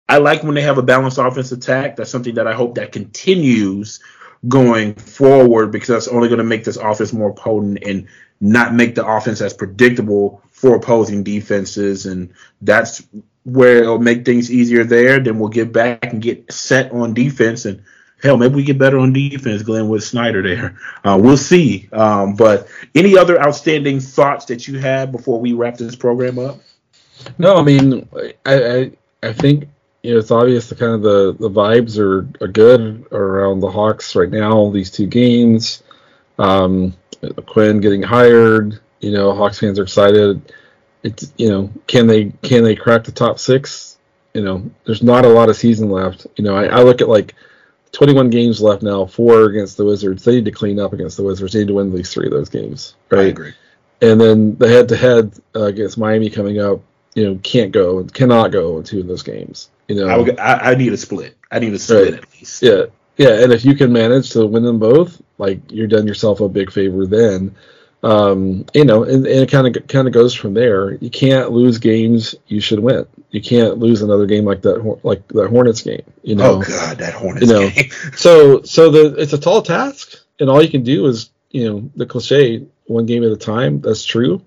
I 0.08 0.18
like 0.18 0.42
when 0.42 0.54
they 0.54 0.62
have 0.62 0.78
a 0.78 0.82
balanced 0.82 1.18
offense 1.18 1.52
attack. 1.52 1.96
That's 1.96 2.10
something 2.10 2.34
that 2.34 2.46
I 2.46 2.54
hope 2.54 2.74
that 2.74 2.92
continues 2.92 4.00
going 4.46 4.94
forward 4.94 5.72
because 5.72 5.88
that's 5.88 6.08
only 6.08 6.28
going 6.28 6.38
to 6.38 6.44
make 6.44 6.64
this 6.64 6.76
offense 6.76 7.12
more 7.12 7.32
potent 7.32 7.78
and 7.84 8.06
not 8.40 8.74
make 8.74 8.94
the 8.94 9.06
offense 9.06 9.40
as 9.40 9.52
predictable 9.52 10.42
for 10.58 10.74
opposing 10.74 11.22
defenses. 11.22 12.06
And 12.06 12.32
that's 12.62 13.06
where 13.44 13.78
it'll 13.78 14.00
make 14.00 14.24
things 14.24 14.50
easier 14.50 14.82
there. 14.82 15.20
Then 15.20 15.38
we'll 15.38 15.50
get 15.50 15.72
back 15.72 16.12
and 16.12 16.20
get 16.20 16.52
set 16.52 16.90
on 16.90 17.14
defense. 17.14 17.64
And 17.64 17.80
hell, 18.20 18.36
maybe 18.36 18.56
we 18.56 18.64
get 18.64 18.76
better 18.76 18.98
on 18.98 19.12
defense, 19.12 19.62
Glen, 19.62 19.88
with 19.88 20.02
Snyder 20.02 20.42
there. 20.42 20.76
Uh, 21.04 21.16
we'll 21.20 21.36
see. 21.36 21.88
Um, 21.92 22.34
but 22.34 22.66
any 22.96 23.16
other 23.16 23.40
outstanding 23.40 24.00
thoughts 24.00 24.46
that 24.46 24.66
you 24.66 24.80
have 24.80 25.12
before 25.12 25.40
we 25.40 25.52
wrap 25.52 25.76
this 25.76 25.94
program 25.94 26.40
up? 26.40 26.58
No, 27.38 27.56
I 27.56 27.62
mean, 27.62 28.08
I, 28.44 28.54
I, 28.54 28.90
I 29.22 29.32
think 29.32 29.68
you 30.02 30.14
know, 30.14 30.18
it's 30.18 30.32
obvious 30.32 30.68
the 30.68 30.74
kind 30.74 30.92
of 30.92 31.02
the, 31.02 31.36
the 31.38 31.50
vibes 31.50 31.98
are, 31.98 32.28
are 32.42 32.48
good 32.48 33.06
around 33.12 33.60
the 33.60 33.70
Hawks 33.70 34.16
right 34.16 34.30
now. 34.30 34.70
These 34.70 34.90
two 34.90 35.06
games, 35.06 35.84
um, 36.36 36.96
Quin 37.46 37.80
getting 37.80 38.02
hired, 38.02 38.80
you 39.00 39.10
know, 39.12 39.34
Hawks 39.34 39.58
fans 39.58 39.78
are 39.78 39.84
excited. 39.84 40.52
It's 41.02 41.32
you 41.36 41.48
know, 41.48 41.70
can 41.86 42.06
they 42.06 42.32
can 42.42 42.64
they 42.64 42.74
crack 42.74 43.04
the 43.04 43.12
top 43.12 43.38
six? 43.38 43.98
You 44.34 44.42
know, 44.42 44.70
there's 44.84 45.02
not 45.02 45.24
a 45.24 45.28
lot 45.28 45.48
of 45.48 45.56
season 45.56 45.90
left. 45.90 46.26
You 46.36 46.44
know, 46.44 46.54
I, 46.54 46.66
I 46.66 46.82
look 46.82 47.00
at 47.00 47.08
like 47.08 47.34
21 47.92 48.30
games 48.30 48.60
left 48.60 48.82
now, 48.82 49.06
four 49.06 49.44
against 49.44 49.76
the 49.76 49.84
Wizards. 49.84 50.24
They 50.24 50.36
need 50.36 50.44
to 50.44 50.50
clean 50.50 50.78
up 50.78 50.92
against 50.92 51.16
the 51.16 51.22
Wizards. 51.22 51.52
They 51.52 51.60
need 51.60 51.68
to 51.68 51.74
win 51.74 51.88
at 51.88 51.94
least 51.94 52.12
three 52.12 52.26
of 52.26 52.32
those 52.32 52.48
games. 52.48 52.94
Right. 53.10 53.20
I 53.20 53.24
agree. 53.24 53.54
And 54.00 54.20
then 54.20 54.56
the 54.56 54.68
head 54.68 54.88
to 54.90 54.96
head 54.96 55.32
against 55.54 55.98
Miami 55.98 56.30
coming 56.30 56.60
up, 56.60 56.80
you 57.14 57.24
know, 57.24 57.40
can't 57.42 57.72
go, 57.72 58.04
cannot 58.04 58.52
go 58.52 58.80
two 58.82 59.00
of 59.00 59.06
those 59.06 59.22
games. 59.22 59.70
You 59.88 59.96
know, 59.96 60.06
I, 60.06 60.18
would, 60.18 60.38
I, 60.38 60.72
I 60.72 60.74
need 60.74 60.92
a 60.92 60.96
split. 60.96 61.36
I 61.50 61.58
need 61.58 61.72
a 61.72 61.78
split 61.78 62.12
right. 62.12 62.22
at 62.22 62.32
least. 62.34 62.62
Yeah, 62.62 62.84
yeah, 63.16 63.42
and 63.42 63.52
if 63.52 63.64
you 63.64 63.74
can 63.74 63.92
manage 63.92 64.30
to 64.30 64.46
win 64.46 64.62
them 64.62 64.78
both, 64.78 65.20
like 65.38 65.60
you're 65.70 65.88
done 65.88 66.06
yourself 66.06 66.40
a 66.40 66.48
big 66.48 66.70
favor 66.70 67.06
then. 67.06 67.54
Um, 68.02 68.64
you 68.74 68.84
know, 68.84 69.02
and, 69.02 69.26
and 69.26 69.40
it 69.40 69.50
kind 69.50 69.76
of 69.76 69.86
kind 69.88 70.06
of 70.06 70.14
goes 70.14 70.32
from 70.34 70.54
there. 70.54 70.92
You 70.94 71.10
can't 71.10 71.50
lose 71.50 71.78
games 71.78 72.34
you 72.46 72.60
should 72.60 72.78
win. 72.78 73.06
You 73.30 73.42
can't 73.42 73.78
lose 73.78 74.02
another 74.02 74.26
game 74.26 74.44
like 74.44 74.62
that, 74.62 74.98
like 75.02 75.26
that 75.28 75.48
Hornets 75.48 75.82
game. 75.82 76.02
You 76.22 76.36
know, 76.36 76.56
oh 76.56 76.62
god, 76.62 76.98
that 76.98 77.14
Hornets 77.14 77.46
you 77.46 77.52
know? 77.52 77.70
game. 77.70 77.90
so 78.16 78.62
so 78.62 78.90
the 78.90 79.20
it's 79.20 79.32
a 79.32 79.38
tall 79.38 79.62
task, 79.62 80.14
and 80.38 80.48
all 80.48 80.62
you 80.62 80.70
can 80.70 80.84
do 80.84 81.06
is 81.06 81.30
you 81.50 81.68
know 81.68 81.90
the 81.96 82.06
cliche 82.06 82.66
one 82.86 83.06
game 83.06 83.24
at 83.24 83.32
a 83.32 83.36
time. 83.36 83.80
That's 83.80 84.04
true, 84.04 84.42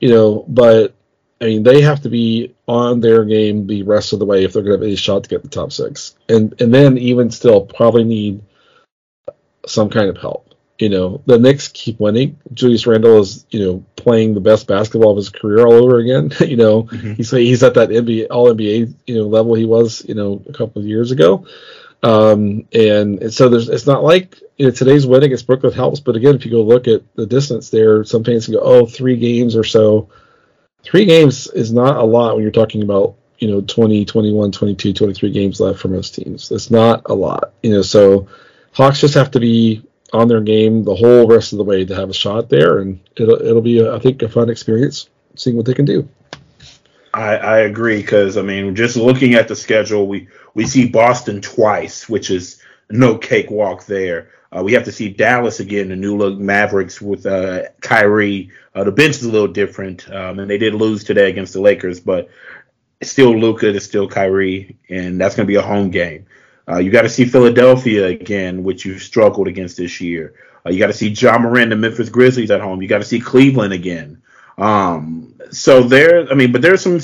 you 0.00 0.10
know, 0.10 0.44
but 0.48 0.94
I 1.40 1.44
mean, 1.44 1.62
they 1.62 1.82
have 1.82 2.02
to 2.02 2.08
be 2.08 2.54
on 2.66 3.00
their 3.00 3.24
game 3.24 3.66
the 3.66 3.84
rest 3.84 4.12
of 4.12 4.18
the 4.18 4.26
way 4.26 4.44
if 4.44 4.52
they're 4.52 4.62
going 4.62 4.72
to 4.72 4.78
have 4.78 4.88
any 4.88 4.96
shot 4.96 5.22
to 5.22 5.30
get 5.30 5.42
the 5.42 5.48
top 5.48 5.72
six, 5.72 6.16
and 6.28 6.60
and 6.60 6.74
then 6.74 6.98
even 6.98 7.30
still 7.30 7.60
probably 7.64 8.02
need 8.02 8.42
some 9.66 9.88
kind 9.88 10.08
of 10.08 10.16
help. 10.16 10.47
You 10.78 10.88
know, 10.88 11.22
the 11.26 11.38
Knicks 11.38 11.68
keep 11.68 11.98
winning. 11.98 12.38
Julius 12.54 12.86
Randle 12.86 13.18
is 13.18 13.46
you 13.50 13.64
know 13.64 13.84
playing 13.96 14.34
the 14.34 14.40
best 14.40 14.66
basketball 14.66 15.10
of 15.10 15.16
his 15.16 15.28
career 15.28 15.66
all 15.66 15.72
over 15.72 15.98
again. 15.98 16.30
you 16.48 16.56
know, 16.56 16.84
mm-hmm. 16.84 17.14
he's 17.14 17.30
he's 17.30 17.62
at 17.62 17.74
that 17.74 17.90
NBA 17.90 18.28
All 18.30 18.52
NBA 18.52 18.94
you 19.06 19.14
know 19.14 19.26
level 19.26 19.54
he 19.54 19.64
was 19.64 20.04
you 20.08 20.14
know 20.14 20.42
a 20.48 20.52
couple 20.52 20.80
of 20.80 20.88
years 20.88 21.10
ago. 21.10 21.46
Um, 22.00 22.68
and, 22.72 23.34
so 23.34 23.48
there's 23.48 23.68
it's 23.68 23.88
not 23.88 24.04
like 24.04 24.40
you 24.56 24.66
know 24.66 24.70
today's 24.70 25.04
win 25.04 25.24
against 25.24 25.48
Brooklyn 25.48 25.72
helps, 25.72 25.98
but 25.98 26.14
again, 26.14 26.36
if 26.36 26.44
you 26.44 26.52
go 26.52 26.62
look 26.62 26.86
at 26.86 27.02
the 27.16 27.26
distance 27.26 27.70
there, 27.70 28.04
some 28.04 28.22
fans 28.22 28.44
can 28.44 28.54
go, 28.54 28.60
oh, 28.60 28.86
three 28.86 29.16
games 29.16 29.56
or 29.56 29.64
so 29.64 30.08
three 30.82 31.04
games 31.04 31.46
is 31.48 31.72
not 31.72 31.96
a 31.96 32.02
lot 32.02 32.34
when 32.34 32.42
you're 32.42 32.52
talking 32.52 32.82
about 32.82 33.14
you 33.38 33.48
know 33.48 33.60
20 33.60 34.04
21 34.04 34.52
22 34.52 34.92
23 34.92 35.30
games 35.30 35.60
left 35.60 35.78
for 35.78 35.88
most 35.88 36.14
teams 36.14 36.50
it's 36.50 36.70
not 36.70 37.02
a 37.06 37.14
lot 37.14 37.52
you 37.62 37.70
know 37.70 37.82
so 37.82 38.26
hawks 38.72 39.00
just 39.00 39.14
have 39.14 39.30
to 39.30 39.40
be 39.40 39.82
on 40.12 40.28
their 40.28 40.40
game 40.40 40.84
the 40.84 40.94
whole 40.94 41.26
rest 41.26 41.52
of 41.52 41.58
the 41.58 41.64
way 41.64 41.84
to 41.84 41.94
have 41.94 42.10
a 42.10 42.14
shot 42.14 42.48
there 42.48 42.78
and 42.78 43.00
it'll, 43.16 43.40
it'll 43.40 43.62
be 43.62 43.78
a, 43.80 43.94
I 43.94 43.98
think 43.98 44.22
a 44.22 44.28
fun 44.28 44.50
experience 44.50 45.08
seeing 45.34 45.56
what 45.56 45.66
they 45.66 45.74
can 45.74 45.84
do 45.84 46.08
I, 47.14 47.36
I 47.36 47.58
agree 47.60 48.00
because 48.00 48.36
I 48.36 48.42
mean, 48.42 48.76
just 48.76 48.96
looking 48.96 49.34
at 49.34 49.48
the 49.48 49.56
schedule, 49.56 50.06
we 50.06 50.28
we 50.54 50.66
see 50.66 50.88
Boston 50.88 51.40
twice, 51.40 52.08
which 52.08 52.30
is 52.30 52.62
no 52.90 53.16
cakewalk 53.18 53.86
there. 53.86 54.30
Uh, 54.54 54.62
we 54.62 54.72
have 54.72 54.84
to 54.84 54.92
see 54.92 55.08
Dallas 55.10 55.60
again, 55.60 55.88
the 55.88 55.96
new 55.96 56.16
look 56.16 56.38
Mavericks 56.38 57.02
with 57.02 57.26
uh, 57.26 57.64
Kyrie. 57.80 58.50
Uh, 58.74 58.84
the 58.84 58.92
bench 58.92 59.16
is 59.16 59.24
a 59.24 59.30
little 59.30 59.48
different, 59.48 60.10
um, 60.10 60.38
and 60.38 60.50
they 60.50 60.58
did 60.58 60.74
lose 60.74 61.04
today 61.04 61.28
against 61.28 61.52
the 61.52 61.60
Lakers, 61.60 62.00
but 62.00 62.28
still 63.02 63.36
Luka, 63.36 63.74
it's 63.74 63.84
still 63.84 64.08
Kyrie, 64.08 64.78
and 64.88 65.20
that's 65.20 65.34
going 65.34 65.46
to 65.46 65.50
be 65.50 65.56
a 65.56 65.62
home 65.62 65.90
game. 65.90 66.26
Uh, 66.68 66.78
you 66.78 66.90
got 66.90 67.02
to 67.02 67.08
see 67.08 67.24
Philadelphia 67.24 68.06
again, 68.06 68.62
which 68.62 68.84
you 68.84 68.98
struggled 68.98 69.48
against 69.48 69.76
this 69.76 70.00
year. 70.00 70.34
Uh, 70.66 70.70
you 70.70 70.78
got 70.78 70.88
to 70.88 70.92
see 70.92 71.08
Ja 71.08 71.38
Morant, 71.38 71.70
the 71.70 71.76
Memphis 71.76 72.08
Grizzlies 72.08 72.50
at 72.50 72.60
home. 72.60 72.82
You 72.82 72.88
got 72.88 72.98
to 72.98 73.04
see 73.04 73.20
Cleveland 73.20 73.72
again. 73.72 74.22
Um, 74.58 75.34
so 75.50 75.82
there, 75.82 76.30
I 76.30 76.34
mean, 76.34 76.52
but 76.52 76.62
there's 76.62 76.82
some 76.82 77.00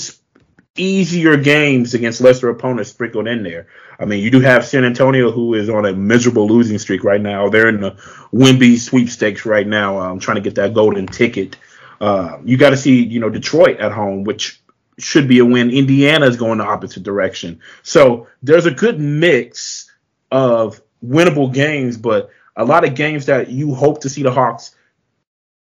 easier 0.77 1.37
games 1.37 1.95
against 1.95 2.21
lesser 2.21 2.49
opponents 2.49 2.91
sprinkled 2.91 3.29
in 3.29 3.43
there. 3.43 3.69
I 3.99 4.05
mean, 4.05 4.23
you 4.23 4.31
do 4.31 4.41
have 4.41 4.67
San 4.67 4.85
Antonio, 4.85 5.31
who 5.31 5.55
is 5.55 5.71
on 5.71 5.87
a 5.87 5.93
miserable 5.93 6.49
losing 6.49 6.79
streak 6.79 7.05
right 7.05 7.21
now. 7.21 7.49
They're 7.49 7.69
in 7.69 7.81
the 7.81 7.93
Wemby 8.33 8.79
sweepstakes 8.79 9.47
right 9.47 9.67
now, 9.67 9.99
um, 9.99 10.19
trying 10.19 10.35
to 10.37 10.41
get 10.41 10.57
that 10.57 10.75
golden 10.75 11.07
ticket. 11.07 11.57
Uh, 12.01 12.39
you 12.45 12.57
got 12.57 12.71
to 12.71 12.77
see, 12.77 13.05
you 13.05 13.21
know, 13.21 13.31
Detroit 13.31 13.79
at 13.79 13.93
home, 13.93 14.25
which 14.25 14.61
should 14.99 15.28
be 15.28 15.38
a 15.38 15.45
win. 15.45 15.70
Indiana 15.70 16.26
is 16.26 16.36
going 16.36 16.59
the 16.59 16.64
opposite 16.64 17.03
direction. 17.03 17.61
So 17.82 18.28
there's 18.42 18.66
a 18.66 18.70
good 18.70 19.01
mix 19.01 19.90
of 20.30 20.80
winnable 21.05 21.53
games, 21.53 21.97
but 21.97 22.30
a 22.57 22.64
lot 22.64 22.84
of 22.84 22.95
games 22.95 23.26
that 23.26 23.51
you 23.51 23.74
hope 23.74 24.03
to 24.03 24.09
see 24.09 24.22
the 24.22 24.30
Hawks 24.32 24.74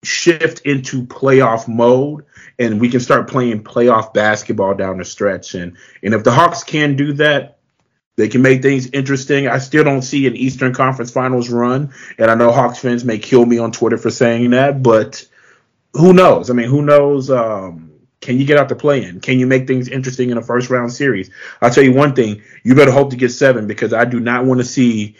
shift 0.03 0.61
into 0.61 1.05
playoff 1.05 1.67
mode 1.67 2.25
and 2.57 2.81
we 2.81 2.89
can 2.89 2.99
start 2.99 3.29
playing 3.29 3.63
playoff 3.63 4.13
basketball 4.13 4.73
down 4.73 4.97
the 4.97 5.05
stretch 5.05 5.53
and 5.53 5.77
and 6.01 6.15
if 6.15 6.23
the 6.23 6.31
Hawks 6.31 6.63
can 6.63 6.95
do 6.95 7.13
that 7.13 7.59
they 8.15 8.27
can 8.27 8.41
make 8.41 8.61
things 8.61 8.87
interesting. 8.91 9.47
I 9.47 9.57
still 9.57 9.83
don't 9.83 10.01
see 10.01 10.27
an 10.27 10.35
Eastern 10.35 10.73
Conference 10.73 11.11
Finals 11.11 11.49
run, 11.49 11.93
and 12.17 12.29
I 12.29 12.35
know 12.35 12.51
Hawks 12.51 12.79
fans 12.79 13.05
may 13.05 13.17
kill 13.17 13.45
me 13.45 13.57
on 13.57 13.71
Twitter 13.71 13.97
for 13.97 14.11
saying 14.11 14.51
that, 14.51 14.83
but 14.83 15.25
who 15.93 16.13
knows? 16.13 16.49
I 16.49 16.53
mean, 16.53 16.69
who 16.69 16.81
knows? 16.81 17.31
Um, 17.31 17.90
can 18.21 18.39
you 18.39 18.45
get 18.45 18.57
out 18.57 18.69
the 18.69 18.75
play 18.75 19.03
in? 19.03 19.19
Can 19.19 19.39
you 19.39 19.47
make 19.47 19.67
things 19.67 19.87
interesting 19.87 20.29
in 20.29 20.37
a 20.37 20.41
first 20.41 20.69
round 20.69 20.93
series? 20.93 21.31
I'll 21.59 21.71
tell 21.71 21.83
you 21.83 21.93
one 21.93 22.15
thing: 22.15 22.41
you 22.63 22.75
better 22.75 22.91
hope 22.91 23.09
to 23.09 23.17
get 23.17 23.29
seven 23.29 23.67
because 23.67 23.93
I 23.93 24.05
do 24.05 24.19
not 24.19 24.45
want 24.45 24.59
to 24.59 24.65
see 24.65 25.15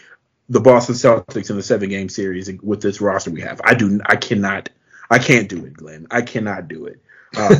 the 0.48 0.60
Boston 0.60 0.94
Celtics 0.94 1.50
in 1.50 1.56
the 1.56 1.62
seven 1.62 1.88
game 1.88 2.08
series 2.08 2.50
with 2.62 2.80
this 2.80 3.00
roster 3.00 3.30
we 3.30 3.40
have. 3.42 3.60
I 3.64 3.74
do. 3.74 4.00
I 4.06 4.16
cannot. 4.16 4.70
I 5.10 5.18
can't 5.18 5.48
do 5.48 5.64
it, 5.66 5.74
Glen. 5.74 6.06
I 6.10 6.22
cannot 6.22 6.68
do 6.68 6.86
it. 6.86 7.00
Um, 7.36 7.52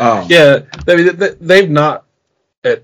um, 0.00 0.26
yeah, 0.28 0.60
I 0.88 0.94
mean, 0.96 1.36
they've 1.40 1.70
not 1.70 2.04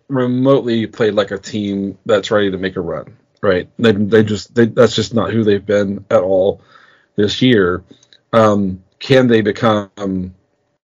remotely 0.09 0.87
played 0.87 1.15
like 1.15 1.33
a 1.33 1.39
team 1.39 1.99
that's 2.07 2.31
ready 2.31 2.51
to 2.51 2.59
make 2.59 2.77
a 2.77 2.81
run. 2.81 3.17
Right? 3.43 3.69
They 3.79 3.93
they 3.93 4.23
just 4.23 4.55
they, 4.55 4.67
that's 4.67 4.95
just 4.95 5.13
not 5.13 5.33
who 5.33 5.45
they've 5.45 5.65
been 5.65 6.05
at 6.11 6.23
all 6.23 6.63
this 7.17 7.43
year. 7.43 7.83
Um, 8.33 8.83
can 8.99 9.27
they 9.27 9.41
become 9.41 10.35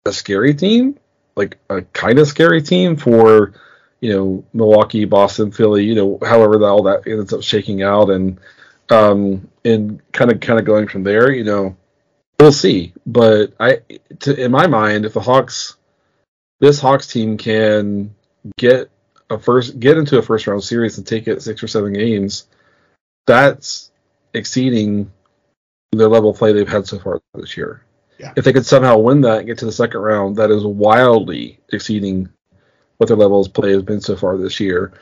a 0.05 0.13
scary 0.13 0.53
team, 0.53 0.97
like 1.35 1.57
a 1.69 1.81
kind 1.81 2.19
of 2.19 2.27
scary 2.27 2.61
team 2.61 2.95
for 2.95 3.53
you 4.01 4.13
know 4.13 4.45
Milwaukee, 4.53 5.05
Boston, 5.05 5.51
Philly, 5.51 5.83
you 5.83 5.95
know, 5.95 6.19
however 6.21 6.57
that, 6.59 6.65
all 6.65 6.83
that 6.83 7.07
ends 7.07 7.33
up 7.33 7.43
shaking 7.43 7.83
out, 7.83 8.09
and 8.09 8.39
um, 8.89 9.49
and 9.63 10.01
kind 10.11 10.31
of 10.31 10.39
kind 10.39 10.59
of 10.59 10.65
going 10.65 10.87
from 10.87 11.03
there, 11.03 11.31
you 11.31 11.43
know, 11.43 11.75
we'll 12.39 12.51
see. 12.51 12.93
But 13.05 13.53
I, 13.59 13.79
to, 14.19 14.43
in 14.43 14.51
my 14.51 14.67
mind, 14.67 15.05
if 15.05 15.13
the 15.13 15.21
Hawks, 15.21 15.77
this 16.59 16.79
Hawks 16.79 17.07
team 17.07 17.37
can 17.37 18.13
get 18.57 18.89
a 19.29 19.39
first, 19.39 19.79
get 19.79 19.97
into 19.97 20.17
a 20.17 20.21
first 20.21 20.47
round 20.47 20.63
series 20.63 20.97
and 20.97 21.07
take 21.07 21.27
it 21.27 21.41
six 21.41 21.63
or 21.63 21.67
seven 21.67 21.93
games, 21.93 22.47
that's 23.25 23.91
exceeding 24.33 25.11
the 25.91 26.09
level 26.09 26.31
of 26.31 26.37
play 26.37 26.53
they've 26.53 26.67
had 26.67 26.87
so 26.87 26.99
far 26.99 27.21
this 27.33 27.57
year. 27.57 27.84
Yeah. 28.17 28.33
If 28.35 28.45
they 28.45 28.53
could 28.53 28.65
somehow 28.65 28.97
win 28.97 29.21
that 29.21 29.39
and 29.39 29.47
get 29.47 29.57
to 29.59 29.65
the 29.65 29.71
second 29.71 29.99
round, 29.99 30.37
that 30.37 30.51
is 30.51 30.63
wildly 30.63 31.59
exceeding 31.71 32.29
what 32.97 33.07
their 33.07 33.17
level 33.17 33.41
of 33.41 33.53
play 33.53 33.71
has 33.71 33.83
been 33.83 34.01
so 34.01 34.15
far 34.15 34.37
this 34.37 34.59
year. 34.59 34.93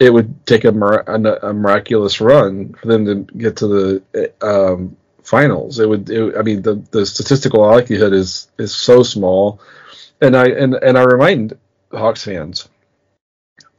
It 0.00 0.10
would 0.10 0.46
take 0.46 0.64
a, 0.64 0.70
a, 0.70 1.48
a 1.48 1.52
miraculous 1.52 2.20
run 2.20 2.72
for 2.74 2.88
them 2.88 3.04
to 3.04 3.36
get 3.36 3.56
to 3.58 3.66
the 3.66 4.32
um, 4.40 4.96
finals. 5.22 5.78
It 5.78 5.88
would. 5.88 6.10
It, 6.10 6.36
I 6.36 6.42
mean, 6.42 6.62
the 6.62 6.82
the 6.90 7.06
statistical 7.06 7.60
likelihood 7.60 8.12
is 8.12 8.48
is 8.58 8.74
so 8.74 9.02
small, 9.02 9.60
and 10.20 10.36
I 10.36 10.46
and 10.48 10.74
and 10.74 10.98
I 10.98 11.02
remind 11.02 11.56
Hawks 11.92 12.24
fans, 12.24 12.68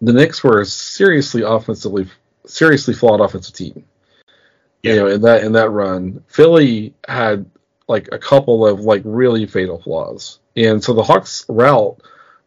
the 0.02 0.14
Knicks 0.14 0.44
were 0.44 0.62
a 0.62 0.66
seriously 0.66 1.42
offensively 1.42 2.08
seriously 2.46 2.94
flawed 2.94 3.22
offensive 3.22 3.56
team. 3.56 3.86
You 4.84 4.96
know, 4.98 5.08
in 5.08 5.22
that 5.22 5.44
in 5.44 5.54
that 5.54 5.70
run, 5.70 6.24
Philly 6.28 6.94
had 7.08 7.46
like 7.88 8.10
a 8.12 8.20
couple 8.20 8.66
of 8.68 8.82
like 8.82 9.02
really 9.06 9.46
fatal 9.46 9.82
flaws, 9.82 10.40
and 10.56 10.84
so 10.84 10.94
the 10.94 11.04
Hawks 11.04 11.46
route 11.48 12.02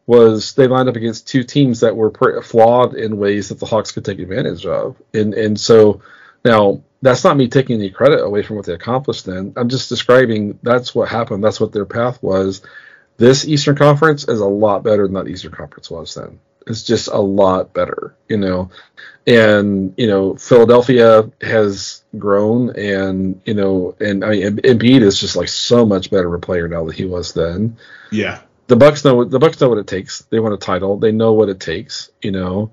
was 0.05 0.53
they 0.53 0.67
lined 0.67 0.89
up 0.89 0.95
against 0.95 1.27
two 1.27 1.43
teams 1.43 1.81
that 1.81 1.95
were 1.95 2.09
pretty 2.09 2.41
flawed 2.41 2.95
in 2.95 3.17
ways 3.17 3.49
that 3.49 3.59
the 3.59 3.65
Hawks 3.65 3.91
could 3.91 4.05
take 4.05 4.19
advantage 4.19 4.65
of, 4.65 4.95
and 5.13 5.33
and 5.33 5.59
so 5.59 6.01
now 6.45 6.81
that's 7.01 7.23
not 7.23 7.37
me 7.37 7.47
taking 7.47 7.79
any 7.79 7.89
credit 7.89 8.23
away 8.23 8.41
from 8.41 8.55
what 8.55 8.65
they 8.65 8.73
accomplished. 8.73 9.25
Then 9.25 9.53
I'm 9.55 9.69
just 9.69 9.89
describing 9.89 10.59
that's 10.63 10.95
what 10.95 11.09
happened. 11.09 11.43
That's 11.43 11.59
what 11.59 11.71
their 11.71 11.85
path 11.85 12.21
was. 12.23 12.61
This 13.17 13.47
Eastern 13.47 13.75
Conference 13.75 14.27
is 14.27 14.39
a 14.39 14.45
lot 14.45 14.83
better 14.83 15.03
than 15.03 15.13
that 15.13 15.27
Eastern 15.27 15.51
Conference 15.51 15.89
was 15.89 16.13
then. 16.13 16.39
It's 16.69 16.83
just 16.83 17.07
a 17.07 17.17
lot 17.17 17.73
better, 17.73 18.15
you 18.27 18.37
know. 18.37 18.69
And 19.25 19.93
you 19.97 20.07
know, 20.07 20.35
Philadelphia 20.35 21.29
has 21.41 22.03
grown, 22.17 22.75
and 22.77 23.41
you 23.45 23.53
know, 23.53 23.95
and 23.99 24.23
I 24.23 24.29
mean, 24.29 24.57
Embiid 24.57 25.01
is 25.01 25.19
just 25.19 25.35
like 25.35 25.49
so 25.49 25.85
much 25.85 26.09
better 26.09 26.27
of 26.27 26.33
a 26.33 26.45
player 26.45 26.67
now 26.67 26.85
than 26.85 26.95
he 26.95 27.05
was 27.05 27.33
then. 27.33 27.77
Yeah, 28.11 28.39
the 28.67 28.75
Bucks 28.75 29.03
know 29.03 29.23
the 29.23 29.39
Bucks 29.39 29.59
know 29.59 29.69
what 29.69 29.79
it 29.79 29.87
takes. 29.87 30.21
They 30.23 30.39
want 30.39 30.53
a 30.53 30.57
title. 30.57 30.97
They 30.97 31.11
know 31.11 31.33
what 31.33 31.49
it 31.49 31.59
takes, 31.59 32.09
you 32.21 32.31
know. 32.31 32.71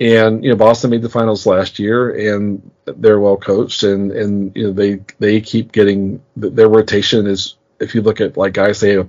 And 0.00 0.42
you 0.42 0.50
know, 0.50 0.56
Boston 0.56 0.90
made 0.90 1.02
the 1.02 1.10
finals 1.10 1.44
last 1.44 1.78
year, 1.78 2.34
and 2.34 2.70
they're 2.86 3.20
well 3.20 3.36
coached, 3.36 3.82
and 3.82 4.10
and 4.12 4.56
you 4.56 4.64
know 4.64 4.72
they 4.72 5.00
they 5.18 5.40
keep 5.40 5.72
getting 5.72 6.22
their 6.36 6.68
rotation 6.68 7.26
is. 7.26 7.56
If 7.78 7.94
you 7.94 8.02
look 8.02 8.20
at 8.20 8.36
like 8.36 8.52
guys 8.52 8.80
they 8.80 8.92
have, 8.92 9.08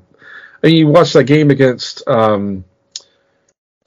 I 0.64 0.68
mean, 0.68 0.78
you 0.78 0.88
watch 0.88 1.12
that 1.14 1.26
game 1.26 1.52
against 1.52 2.08
um, 2.08 2.64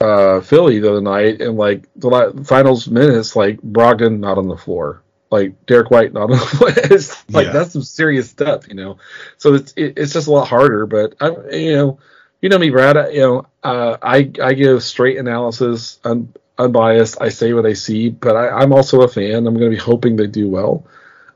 uh, 0.05 0.41
Philly 0.41 0.79
the 0.79 0.91
other 0.91 1.01
night, 1.01 1.41
and 1.41 1.57
like 1.57 1.87
the 1.95 2.43
finals 2.45 2.87
minutes, 2.87 3.35
like 3.35 3.59
Brogdon 3.61 4.19
not 4.19 4.37
on 4.37 4.47
the 4.47 4.57
floor, 4.57 5.03
like 5.31 5.65
Derrick 5.65 5.91
White 5.91 6.13
not 6.13 6.23
on 6.31 6.31
the 6.31 6.37
floor. 6.37 6.71
it's 6.75 7.29
like 7.29 7.47
yeah. 7.47 7.53
that's 7.53 7.73
some 7.73 7.83
serious 7.83 8.29
stuff, 8.29 8.67
you 8.67 8.75
know. 8.75 8.97
So 9.37 9.55
it's 9.55 9.73
it, 9.75 9.93
it's 9.97 10.13
just 10.13 10.27
a 10.27 10.31
lot 10.31 10.47
harder, 10.47 10.85
but 10.85 11.15
I 11.19 11.29
you 11.55 11.75
know 11.75 11.99
you 12.41 12.49
know 12.49 12.59
me, 12.59 12.69
Brad. 12.69 13.13
You 13.13 13.21
know, 13.21 13.45
uh, 13.63 13.97
I 14.01 14.31
I 14.41 14.53
give 14.53 14.83
straight 14.83 15.17
analysis, 15.17 15.99
un, 16.03 16.33
unbiased. 16.57 17.17
I 17.19 17.29
say 17.29 17.53
what 17.53 17.65
I 17.65 17.73
see, 17.73 18.09
but 18.09 18.35
I, 18.35 18.61
am 18.61 18.71
also 18.71 19.01
a 19.01 19.07
fan. 19.07 19.47
I'm 19.47 19.57
going 19.57 19.71
to 19.71 19.75
be 19.75 19.81
hoping 19.81 20.15
they 20.15 20.27
do 20.27 20.47
well. 20.47 20.85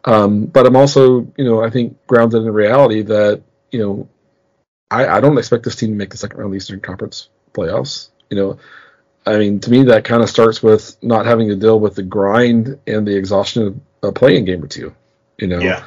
Um, 0.05 0.45
but 0.45 0.65
I'm 0.65 0.76
also, 0.78 1.28
you 1.38 1.43
know, 1.43 1.63
I 1.63 1.70
think 1.70 1.97
grounded 2.07 2.43
in 2.43 2.53
reality 2.53 3.01
that 3.01 3.41
you 3.72 3.80
know, 3.80 4.09
I, 4.91 5.17
I 5.17 5.22
don't 5.22 5.38
expect 5.38 5.63
this 5.63 5.76
team 5.76 5.89
to 5.89 5.95
make 5.95 6.11
the 6.11 6.17
second 6.17 6.38
round 6.38 6.47
of 6.47 6.51
the 6.51 6.57
Eastern 6.57 6.80
Conference 6.80 7.30
playoffs. 7.53 8.09
You 8.30 8.38
know, 8.38 8.59
I 9.25 9.38
mean, 9.38 9.59
to 9.61 9.71
me, 9.71 9.84
that 9.84 10.05
kind 10.05 10.23
of 10.23 10.30
starts 10.30 10.61
with 10.63 10.97
not 11.01 11.25
having 11.25 11.49
to 11.49 11.55
deal 11.55 11.80
with 11.80 11.95
the 11.95 12.03
grind 12.03 12.80
and 12.88 13.07
the 13.07 13.15
exhaustion 13.15 13.67
of 13.67 14.09
a 14.09 14.11
play-in 14.11 14.45
game 14.45 14.63
or 14.63 14.67
two. 14.67 14.93
You 15.38 15.47
know, 15.47 15.59
yeah. 15.59 15.84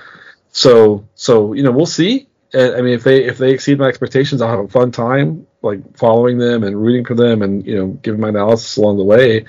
So, 0.50 1.06
so 1.14 1.52
you 1.52 1.62
know, 1.62 1.72
we'll 1.72 1.86
see. 1.86 2.28
I 2.54 2.82
mean, 2.82 2.92
if 2.92 3.04
they 3.04 3.24
if 3.24 3.38
they 3.38 3.50
exceed 3.52 3.78
my 3.78 3.86
expectations, 3.86 4.42
I'll 4.42 4.50
have 4.50 4.64
a 4.64 4.68
fun 4.68 4.92
time 4.92 5.46
like 5.62 5.96
following 5.96 6.38
them 6.38 6.64
and 6.64 6.80
rooting 6.80 7.04
for 7.04 7.14
them 7.14 7.42
and 7.42 7.64
you 7.66 7.76
know 7.76 7.86
giving 7.88 8.20
my 8.20 8.28
analysis 8.28 8.76
along 8.76 8.98
the 8.98 9.04
way. 9.04 9.46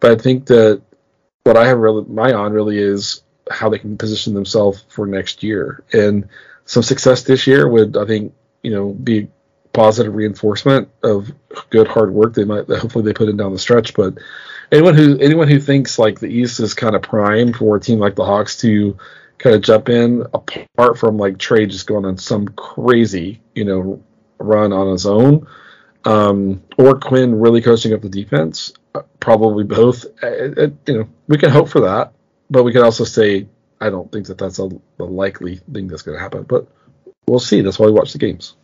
But 0.00 0.12
I 0.12 0.22
think 0.22 0.46
that 0.46 0.82
what 1.42 1.56
I 1.56 1.66
have 1.66 1.78
really 1.78 2.04
my 2.04 2.32
on 2.32 2.52
really 2.52 2.78
is 2.78 3.22
how 3.50 3.68
they 3.68 3.78
can 3.78 3.98
position 3.98 4.34
themselves 4.34 4.84
for 4.88 5.06
next 5.06 5.42
year. 5.42 5.82
And 5.92 6.28
some 6.64 6.82
success 6.82 7.22
this 7.22 7.46
year 7.46 7.68
would 7.68 7.96
I 7.96 8.04
think 8.06 8.34
you 8.62 8.70
know 8.70 8.92
be 8.92 9.28
positive 9.74 10.14
reinforcement 10.14 10.88
of 11.02 11.30
good 11.68 11.88
hard 11.88 12.12
work 12.12 12.32
they 12.32 12.44
might 12.44 12.66
hopefully 12.68 13.04
they 13.04 13.12
put 13.12 13.28
in 13.28 13.36
down 13.36 13.52
the 13.52 13.58
stretch. 13.58 13.92
But 13.92 14.14
anyone 14.72 14.94
who 14.94 15.18
anyone 15.18 15.48
who 15.48 15.60
thinks 15.60 15.98
like 15.98 16.20
the 16.20 16.28
East 16.28 16.60
is 16.60 16.72
kind 16.72 16.96
of 16.96 17.02
primed 17.02 17.56
for 17.56 17.76
a 17.76 17.80
team 17.80 17.98
like 17.98 18.14
the 18.14 18.24
Hawks 18.24 18.56
to 18.58 18.96
kind 19.38 19.56
of 19.56 19.62
jump 19.62 19.88
in 19.88 20.22
apart 20.32 20.98
from 20.98 21.18
like 21.18 21.36
Trae 21.36 21.68
just 21.68 21.86
going 21.86 22.06
on 22.06 22.16
some 22.16 22.48
crazy, 22.48 23.42
you 23.54 23.64
know, 23.64 24.02
run 24.38 24.72
on 24.72 24.92
his 24.92 25.06
own, 25.06 25.46
um, 26.04 26.62
or 26.78 26.98
Quin 26.98 27.38
really 27.38 27.60
coaching 27.60 27.92
up 27.92 28.00
the 28.00 28.08
defense. 28.08 28.72
Uh, 28.94 29.02
probably 29.18 29.64
both. 29.64 30.06
Uh, 30.22 30.26
uh, 30.26 30.68
you 30.86 30.98
know, 30.98 31.08
we 31.26 31.36
can 31.36 31.50
hope 31.50 31.68
for 31.68 31.80
that, 31.80 32.12
but 32.48 32.62
we 32.62 32.72
can 32.72 32.82
also 32.82 33.04
say 33.04 33.48
I 33.80 33.90
don't 33.90 34.10
think 34.10 34.28
that 34.28 34.38
that's 34.38 34.60
a, 34.60 34.70
a 35.00 35.04
likely 35.04 35.56
thing 35.56 35.88
that's 35.88 36.02
going 36.02 36.16
to 36.16 36.22
happen. 36.22 36.44
But 36.44 36.68
we'll 37.26 37.40
see. 37.40 37.60
That's 37.60 37.78
why 37.78 37.86
we 37.86 37.92
watch 37.92 38.12
the 38.12 38.18
games. 38.18 38.54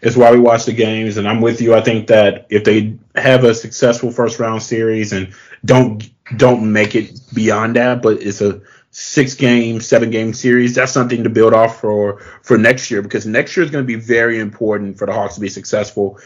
It's 0.00 0.16
why 0.16 0.30
we 0.32 0.38
watch 0.38 0.64
the 0.64 0.72
games, 0.72 1.16
and 1.16 1.28
I'm 1.28 1.40
with 1.40 1.60
you. 1.60 1.74
I 1.74 1.80
think 1.80 2.08
that 2.08 2.46
if 2.50 2.64
they 2.64 2.96
have 3.14 3.44
a 3.44 3.54
successful 3.54 4.10
first 4.10 4.38
round 4.38 4.62
series 4.62 5.12
and 5.12 5.32
don't 5.64 6.08
don't 6.36 6.72
make 6.72 6.94
it 6.94 7.20
beyond 7.34 7.76
that, 7.76 8.02
but 8.02 8.20
it's 8.20 8.40
a 8.40 8.60
six 8.90 9.34
game, 9.34 9.80
seven 9.80 10.10
game 10.10 10.32
series. 10.32 10.74
That's 10.74 10.92
something 10.92 11.22
to 11.24 11.30
build 11.30 11.54
off 11.54 11.80
for 11.80 12.20
for 12.42 12.56
next 12.56 12.90
year 12.90 13.02
because 13.02 13.26
next 13.26 13.56
year 13.56 13.64
is 13.64 13.70
going 13.70 13.84
to 13.84 13.86
be 13.86 14.00
very 14.00 14.38
important 14.38 14.98
for 14.98 15.06
the 15.06 15.12
Hawks 15.12 15.34
to 15.34 15.40
be 15.40 15.48
successful. 15.48 16.18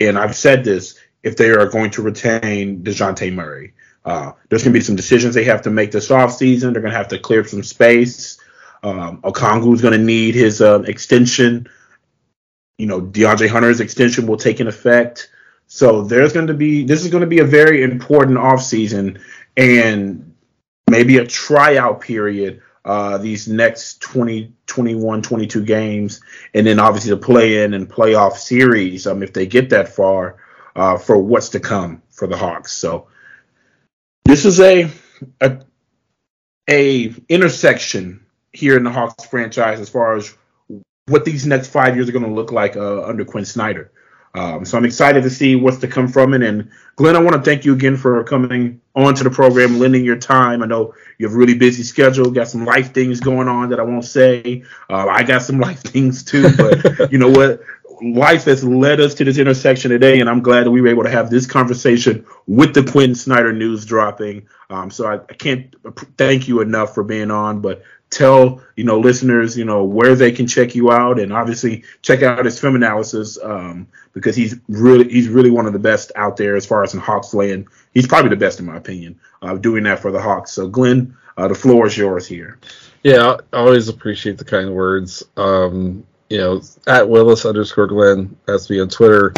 And 0.00 0.18
I've 0.18 0.36
said 0.36 0.64
this: 0.64 0.98
if 1.22 1.36
they 1.36 1.50
are 1.50 1.66
going 1.66 1.90
to 1.92 2.02
retain 2.02 2.82
Dejounte 2.82 3.32
Murray, 3.32 3.72
uh, 4.04 4.32
there's 4.48 4.62
going 4.62 4.72
to 4.72 4.78
be 4.78 4.84
some 4.84 4.96
decisions 4.96 5.34
they 5.34 5.44
have 5.44 5.62
to 5.62 5.70
make 5.70 5.90
this 5.90 6.08
offseason. 6.08 6.72
They're 6.72 6.82
going 6.82 6.92
to 6.92 6.98
have 6.98 7.08
to 7.08 7.18
clear 7.18 7.44
some 7.44 7.62
space. 7.62 8.38
Um, 8.82 9.20
Okongwu 9.22 9.74
is 9.74 9.82
going 9.82 9.98
to 9.98 10.04
need 10.04 10.34
his 10.34 10.60
uh, 10.60 10.80
extension. 10.82 11.68
You 12.78 12.86
know, 12.86 13.00
DeAndre 13.00 13.48
Hunter's 13.48 13.80
extension 13.80 14.26
will 14.26 14.36
take 14.36 14.60
an 14.60 14.68
effect. 14.68 15.30
So 15.66 16.02
there's 16.02 16.32
going 16.32 16.46
to 16.46 16.54
be 16.54 16.84
this 16.84 17.04
is 17.04 17.10
going 17.10 17.22
to 17.22 17.26
be 17.26 17.40
a 17.40 17.44
very 17.44 17.82
important 17.82 18.38
offseason. 18.38 19.20
And 19.56 20.34
maybe 20.88 21.18
a 21.18 21.26
tryout 21.26 22.00
period 22.00 22.62
uh, 22.88 23.18
these 23.18 23.46
next 23.46 24.00
20, 24.00 24.54
21, 24.66 25.20
22 25.20 25.62
games, 25.62 26.22
and 26.54 26.66
then 26.66 26.80
obviously 26.80 27.10
the 27.10 27.18
play 27.18 27.62
in 27.62 27.74
and 27.74 27.90
playoff 27.90 28.36
series 28.36 29.06
um, 29.06 29.22
if 29.22 29.34
they 29.34 29.46
get 29.46 29.68
that 29.68 29.88
far 29.88 30.36
uh, 30.74 30.96
for 30.96 31.18
what's 31.18 31.50
to 31.50 31.60
come 31.60 32.00
for 32.10 32.26
the 32.26 32.36
Hawks. 32.36 32.72
So 32.72 33.08
this 34.24 34.46
is 34.46 34.58
a, 34.60 34.90
a 35.42 35.60
a 36.70 37.14
intersection 37.28 38.24
here 38.54 38.76
in 38.76 38.84
the 38.84 38.90
Hawks 38.90 39.26
franchise 39.26 39.80
as 39.80 39.90
far 39.90 40.16
as 40.16 40.34
what 41.08 41.24
these 41.24 41.46
next 41.46 41.68
five 41.68 41.96
years 41.96 42.08
are 42.08 42.12
going 42.12 42.24
to 42.24 42.30
look 42.30 42.52
like 42.52 42.76
uh, 42.76 43.04
under 43.04 43.24
Quin 43.24 43.44
Snyder. 43.44 43.90
Um, 44.34 44.64
so 44.64 44.76
I'm 44.76 44.84
excited 44.84 45.22
to 45.22 45.30
see 45.30 45.56
what's 45.56 45.78
to 45.78 45.88
come 45.88 46.08
from 46.08 46.34
it. 46.34 46.42
And 46.42 46.70
Glen, 46.96 47.16
I 47.16 47.20
want 47.20 47.36
to 47.36 47.42
thank 47.42 47.64
you 47.64 47.72
again 47.72 47.96
for 47.96 48.22
coming 48.24 48.80
on 48.94 49.14
to 49.14 49.24
the 49.24 49.30
program, 49.30 49.78
lending 49.78 50.04
your 50.04 50.18
time. 50.18 50.62
I 50.62 50.66
know 50.66 50.94
you 51.18 51.26
have 51.26 51.34
a 51.34 51.38
really 51.38 51.54
busy 51.54 51.82
schedule, 51.82 52.30
got 52.30 52.48
some 52.48 52.64
life 52.64 52.92
things 52.92 53.20
going 53.20 53.48
on 53.48 53.70
that 53.70 53.80
I 53.80 53.82
won't 53.82 54.04
say. 54.04 54.64
Uh, 54.90 55.06
I 55.08 55.22
got 55.22 55.42
some 55.42 55.58
life 55.68 55.80
things 55.80 56.22
too, 56.22 56.50
but 56.56 57.10
you 57.12 57.18
know 57.18 57.30
what? 57.30 57.60
Life 58.00 58.44
has 58.44 58.62
led 58.62 59.00
us 59.00 59.14
to 59.14 59.24
this 59.24 59.38
intersection 59.38 59.90
today, 59.90 60.20
and 60.20 60.30
I'm 60.30 60.40
glad 60.40 60.66
that 60.66 60.70
we 60.70 60.80
were 60.80 60.86
able 60.86 61.02
to 61.02 61.10
have 61.10 61.30
this 61.30 61.46
conversation 61.46 62.24
with 62.46 62.72
the 62.72 62.84
Quin 62.84 63.16
Snyder 63.16 63.52
news 63.52 63.84
dropping. 63.84 64.46
Um, 64.70 64.88
so 64.88 65.06
I, 65.08 65.14
I 65.14 65.34
can't 65.34 65.74
thank 66.16 66.46
you 66.46 66.60
enough 66.60 66.94
for 66.94 67.02
being 67.02 67.32
on, 67.32 67.60
but 67.60 67.82
tell 68.10 68.62
you 68.76 68.84
know 68.84 68.98
listeners 68.98 69.56
you 69.56 69.64
know 69.64 69.84
where 69.84 70.14
they 70.14 70.32
can 70.32 70.46
check 70.46 70.74
you 70.74 70.90
out 70.90 71.20
and 71.20 71.32
obviously 71.32 71.84
check 72.00 72.22
out 72.22 72.44
his 72.44 72.58
film 72.58 72.74
analysis 72.74 73.38
um, 73.42 73.86
because 74.14 74.34
he's 74.34 74.56
really 74.68 75.08
he's 75.10 75.28
really 75.28 75.50
one 75.50 75.66
of 75.66 75.72
the 75.72 75.78
best 75.78 76.10
out 76.16 76.36
there 76.36 76.56
as 76.56 76.64
far 76.64 76.82
as 76.82 76.94
in 76.94 77.00
Hawks 77.00 77.34
land. 77.34 77.66
He's 77.92 78.06
probably 78.06 78.30
the 78.30 78.36
best 78.36 78.60
in 78.60 78.66
my 78.66 78.76
opinion 78.76 79.20
uh, 79.42 79.56
doing 79.56 79.84
that 79.84 80.00
for 80.00 80.10
the 80.10 80.20
Hawks. 80.20 80.52
So 80.52 80.68
Glen, 80.68 81.16
uh, 81.36 81.48
the 81.48 81.54
floor 81.54 81.86
is 81.86 81.96
yours 81.96 82.26
here. 82.26 82.58
Yeah, 83.02 83.36
I 83.52 83.56
always 83.56 83.88
appreciate 83.88 84.38
the 84.38 84.44
kind 84.44 84.74
words. 84.74 85.22
Um, 85.36 86.04
you 86.30 86.38
know, 86.38 86.62
at 86.86 87.08
Willis 87.08 87.46
underscore 87.46 87.86
Glen, 87.86 88.36
that's 88.46 88.68
me 88.70 88.80
on 88.80 88.88
Twitter. 88.88 89.32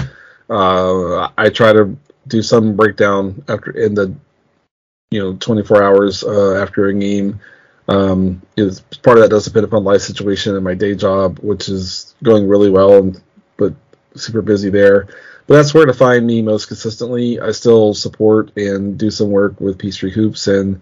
Uh, 0.49 1.29
I 1.37 1.51
try 1.51 1.73
to 1.73 1.97
do 2.27 2.43
some 2.43 2.77
breakdown 2.77 3.43
after 3.49 3.71
in 3.73 3.95
the 3.95 4.15
you 5.11 5.21
know 5.21 5.35
24 5.35 5.83
hours 5.83 6.23
uh, 6.25 6.55
after 6.55 6.87
a 6.87 6.95
game 6.95 7.41
um, 7.91 8.41
is 8.57 8.81
part 9.03 9.19
of 9.19 9.23
that 9.23 9.31
does 9.31 9.45
depend 9.45 9.65
upon 9.65 9.83
life 9.83 10.01
situation 10.01 10.55
and 10.55 10.65
my 10.65 10.75
day 10.75 10.95
job, 10.95 11.41
which 11.41 11.69
is 11.69 12.15
going 12.23 12.47
really 12.47 12.71
well, 12.71 12.99
and, 12.99 13.21
but 13.57 13.75
super 14.15 14.43
busy 14.43 14.71
there. 14.71 15.09
But 15.49 15.57
that's 15.57 15.75
where 15.75 15.87
to 15.87 15.93
find 15.93 16.25
me 16.25 16.41
most 16.41 16.67
consistently. 16.67 17.41
I 17.41 17.51
still 17.51 17.93
support 17.95 18.57
and 18.57 18.97
do 18.97 19.11
some 19.11 19.33
work 19.33 19.61
with 19.61 19.79
Peachtree 19.79 20.13
Hoops, 20.13 20.47
and 20.47 20.81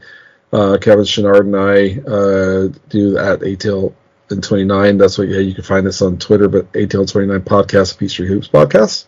uh, 0.53 0.77
Kevin 0.79 1.07
Chouinard 1.07 1.47
and 1.47 1.57
I 1.57 1.99
uh, 2.07 2.79
do 2.91 3.17
at 3.17 3.41
ATL 3.41 3.95
in 4.31 4.43
29. 4.43 4.99
That's 4.99 5.17
what 5.17 5.29
yeah, 5.29 5.39
you 5.39 5.55
can 5.55 5.65
find 5.65 5.87
us 5.87 6.03
on 6.03 6.19
Twitter, 6.19 6.49
but 6.49 6.71
ATL 6.73 7.11
29 7.11 7.41
podcast, 7.41 7.97
Peachtree 7.97 8.29
Hoops 8.29 8.49
podcast. 8.49 9.07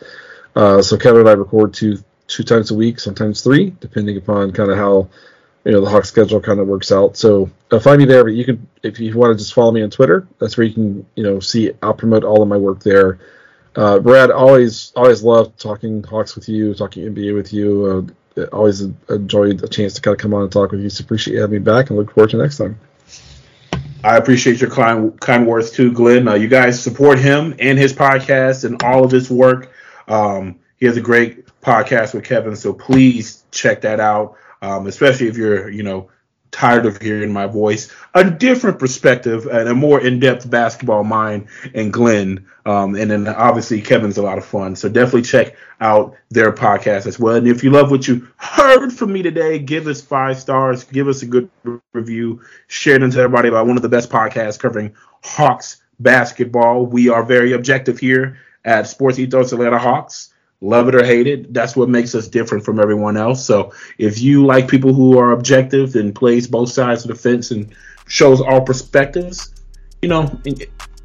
Uh, 0.56 0.80
so 0.80 0.96
Kevin 0.96 1.20
and 1.20 1.28
I 1.28 1.32
record 1.32 1.74
two 1.74 1.98
two 2.28 2.44
times 2.44 2.70
a 2.70 2.74
week, 2.74 2.98
sometimes 2.98 3.42
three, 3.42 3.74
depending 3.80 4.16
upon 4.16 4.52
kind 4.52 4.70
of 4.70 4.78
how 4.78 5.10
you 5.64 5.72
know 5.72 5.80
the 5.80 5.90
Hawk 5.90 6.04
schedule 6.04 6.40
kind 6.40 6.60
of 6.60 6.66
works 6.66 6.90
out. 6.92 7.16
So 7.16 7.50
uh, 7.70 7.78
find 7.78 7.98
me 7.98 8.04
there. 8.04 8.24
But 8.24 8.34
you 8.34 8.44
can, 8.44 8.66
if 8.82 8.98
you 8.98 9.16
want 9.16 9.32
to, 9.32 9.42
just 9.42 9.54
follow 9.54 9.72
me 9.72 9.82
on 9.82 9.90
Twitter. 9.90 10.26
That's 10.38 10.56
where 10.56 10.66
you 10.66 10.74
can, 10.74 11.06
you 11.16 11.22
know, 11.22 11.40
see. 11.40 11.72
I'll 11.82 11.94
promote 11.94 12.24
all 12.24 12.42
of 12.42 12.48
my 12.48 12.56
work 12.56 12.82
there. 12.82 13.18
Uh, 13.76 13.98
Brad, 13.98 14.30
always 14.30 14.92
always 14.96 15.22
love 15.22 15.56
talking 15.56 16.02
Hawks 16.02 16.34
with 16.34 16.48
you, 16.48 16.74
talking 16.74 17.04
NBA 17.04 17.34
with 17.34 17.52
you. 17.52 18.14
Uh, 18.36 18.46
always 18.52 18.80
enjoyed 18.80 19.62
a 19.62 19.68
chance 19.68 19.94
to 19.94 20.00
kind 20.00 20.14
of 20.14 20.20
come 20.20 20.34
on 20.34 20.42
and 20.42 20.52
talk 20.52 20.70
with 20.72 20.80
you. 20.80 20.90
So 20.90 21.04
appreciate 21.04 21.34
you 21.34 21.40
having 21.40 21.58
me 21.58 21.64
back, 21.64 21.90
and 21.90 21.98
look 21.98 22.12
forward 22.12 22.30
to 22.30 22.38
next 22.38 22.58
time. 22.58 22.78
I 24.02 24.16
appreciate 24.16 24.60
your 24.62 24.70
kind, 24.70 25.20
kind 25.20 25.46
words 25.46 25.70
too, 25.70 25.92
Glen. 25.92 26.26
Uh, 26.26 26.34
you 26.34 26.48
guys 26.48 26.82
support 26.82 27.18
him 27.18 27.54
and 27.58 27.78
his 27.78 27.92
podcast 27.92 28.64
and 28.64 28.82
all 28.82 29.04
of 29.04 29.10
his 29.10 29.30
work. 29.30 29.72
Um, 30.08 30.58
he 30.78 30.86
has 30.86 30.96
a 30.96 31.02
great 31.02 31.46
podcast 31.60 32.14
with 32.14 32.24
Kevin, 32.24 32.56
so 32.56 32.72
please 32.72 33.44
check 33.50 33.82
that 33.82 34.00
out. 34.00 34.36
Um, 34.62 34.86
especially 34.86 35.28
if 35.28 35.36
you're, 35.36 35.70
you 35.70 35.82
know, 35.82 36.10
tired 36.50 36.84
of 36.84 37.00
hearing 37.00 37.32
my 37.32 37.46
voice, 37.46 37.92
a 38.14 38.28
different 38.28 38.78
perspective 38.78 39.46
and 39.46 39.68
a 39.68 39.74
more 39.74 40.00
in-depth 40.00 40.50
basketball 40.50 41.04
mind 41.04 41.46
and 41.74 41.92
Glen. 41.92 42.44
Um, 42.66 42.94
and 42.96 43.10
then 43.10 43.28
obviously 43.28 43.80
Kevin's 43.80 44.18
a 44.18 44.22
lot 44.22 44.36
of 44.36 44.44
fun. 44.44 44.76
So 44.76 44.88
definitely 44.88 45.22
check 45.22 45.56
out 45.80 46.16
their 46.30 46.52
podcast 46.52 47.06
as 47.06 47.18
well. 47.18 47.36
And 47.36 47.46
if 47.46 47.62
you 47.62 47.70
love 47.70 47.90
what 47.90 48.08
you 48.08 48.26
heard 48.36 48.92
from 48.92 49.12
me 49.12 49.22
today, 49.22 49.58
give 49.60 49.86
us 49.86 50.00
five 50.00 50.38
stars, 50.38 50.84
give 50.84 51.08
us 51.08 51.22
a 51.22 51.26
good 51.26 51.48
review, 51.92 52.42
share 52.66 52.96
it 52.96 53.12
to 53.12 53.20
everybody 53.20 53.48
about 53.48 53.66
one 53.66 53.76
of 53.76 53.82
the 53.82 53.88
best 53.88 54.10
podcasts 54.10 54.58
covering 54.58 54.94
Hawks 55.22 55.82
basketball. 56.00 56.84
We 56.84 57.08
are 57.08 57.22
very 57.22 57.52
objective 57.52 57.98
here 57.98 58.38
at 58.64 58.88
Sports 58.88 59.18
Ethos 59.18 59.52
Atlanta 59.52 59.78
Hawks 59.78 60.29
love 60.60 60.88
it 60.88 60.94
or 60.94 61.04
hate 61.04 61.26
it. 61.26 61.52
That's 61.52 61.76
what 61.76 61.88
makes 61.88 62.14
us 62.14 62.28
different 62.28 62.64
from 62.64 62.80
everyone 62.80 63.16
else. 63.16 63.44
So 63.44 63.72
if 63.98 64.20
you 64.20 64.44
like 64.44 64.68
people 64.68 64.92
who 64.92 65.18
are 65.18 65.32
objective 65.32 65.96
and 65.96 66.14
plays 66.14 66.46
both 66.46 66.70
sides 66.70 67.04
of 67.04 67.08
the 67.08 67.14
fence 67.14 67.50
and 67.50 67.74
shows 68.06 68.40
all 68.40 68.60
perspectives, 68.60 69.54
you 70.02 70.08
know, 70.08 70.26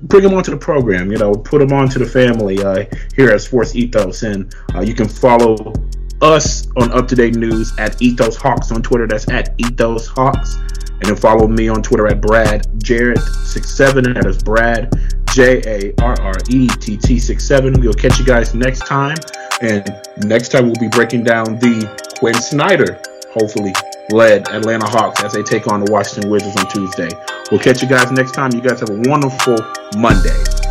bring 0.01 0.23
them 0.23 0.33
onto 0.33 0.51
the 0.51 0.57
program. 0.57 1.11
You 1.11 1.17
know, 1.17 1.33
put 1.33 1.59
them 1.59 1.71
onto 1.71 1.99
the 1.99 2.05
family 2.05 2.61
uh, 2.63 2.85
here 3.15 3.29
at 3.31 3.41
Sports 3.41 3.75
Ethos, 3.75 4.23
and 4.23 4.53
uh, 4.73 4.81
you 4.81 4.93
can 4.93 5.07
follow 5.07 5.73
us 6.21 6.67
on 6.77 6.91
up 6.91 7.07
to 7.09 7.15
date 7.15 7.35
news 7.35 7.73
at 7.77 8.01
Ethos 8.01 8.35
Hawks 8.35 8.71
on 8.71 8.81
Twitter. 8.81 9.07
That's 9.07 9.29
at 9.29 9.53
Ethos 9.57 10.07
Hawks. 10.07 10.55
And 10.55 11.03
then 11.03 11.15
follow 11.17 11.45
me 11.47 11.67
on 11.67 11.83
Twitter 11.83 12.07
at 12.07 12.21
Brad 12.21 12.63
Jarrett67. 12.79 14.13
That 14.13 14.25
is 14.25 14.41
Brad 14.41 14.93
J 15.35 15.61
A 15.65 15.93
R 16.01 16.15
R 16.21 16.33
E 16.49 16.69
T 16.79 16.95
T 16.95 17.19
67. 17.19 17.81
We'll 17.81 17.91
catch 17.91 18.17
you 18.17 18.23
guys 18.23 18.55
next 18.55 18.87
time. 18.87 19.17
And 19.61 19.83
next 20.19 20.47
time 20.49 20.67
we'll 20.67 20.79
be 20.79 20.87
breaking 20.87 21.25
down 21.25 21.59
the 21.59 21.91
Quin 22.19 22.35
Snyder, 22.35 23.01
hopefully, 23.33 23.73
led 24.11 24.47
Atlanta 24.47 24.87
Hawks 24.87 25.21
as 25.25 25.33
they 25.33 25.43
take 25.43 25.67
on 25.67 25.83
the 25.83 25.91
Washington 25.91 26.31
Wizards 26.31 26.55
on 26.55 26.69
Tuesday. 26.69 27.09
We'll 27.51 27.59
catch 27.59 27.81
you 27.81 27.89
guys 27.89 28.13
next 28.13 28.31
time. 28.31 28.53
You 28.53 28.61
guys 28.61 28.79
have 28.79 28.89
a 28.89 29.01
wonderful 29.09 29.57
Monday. 29.97 30.64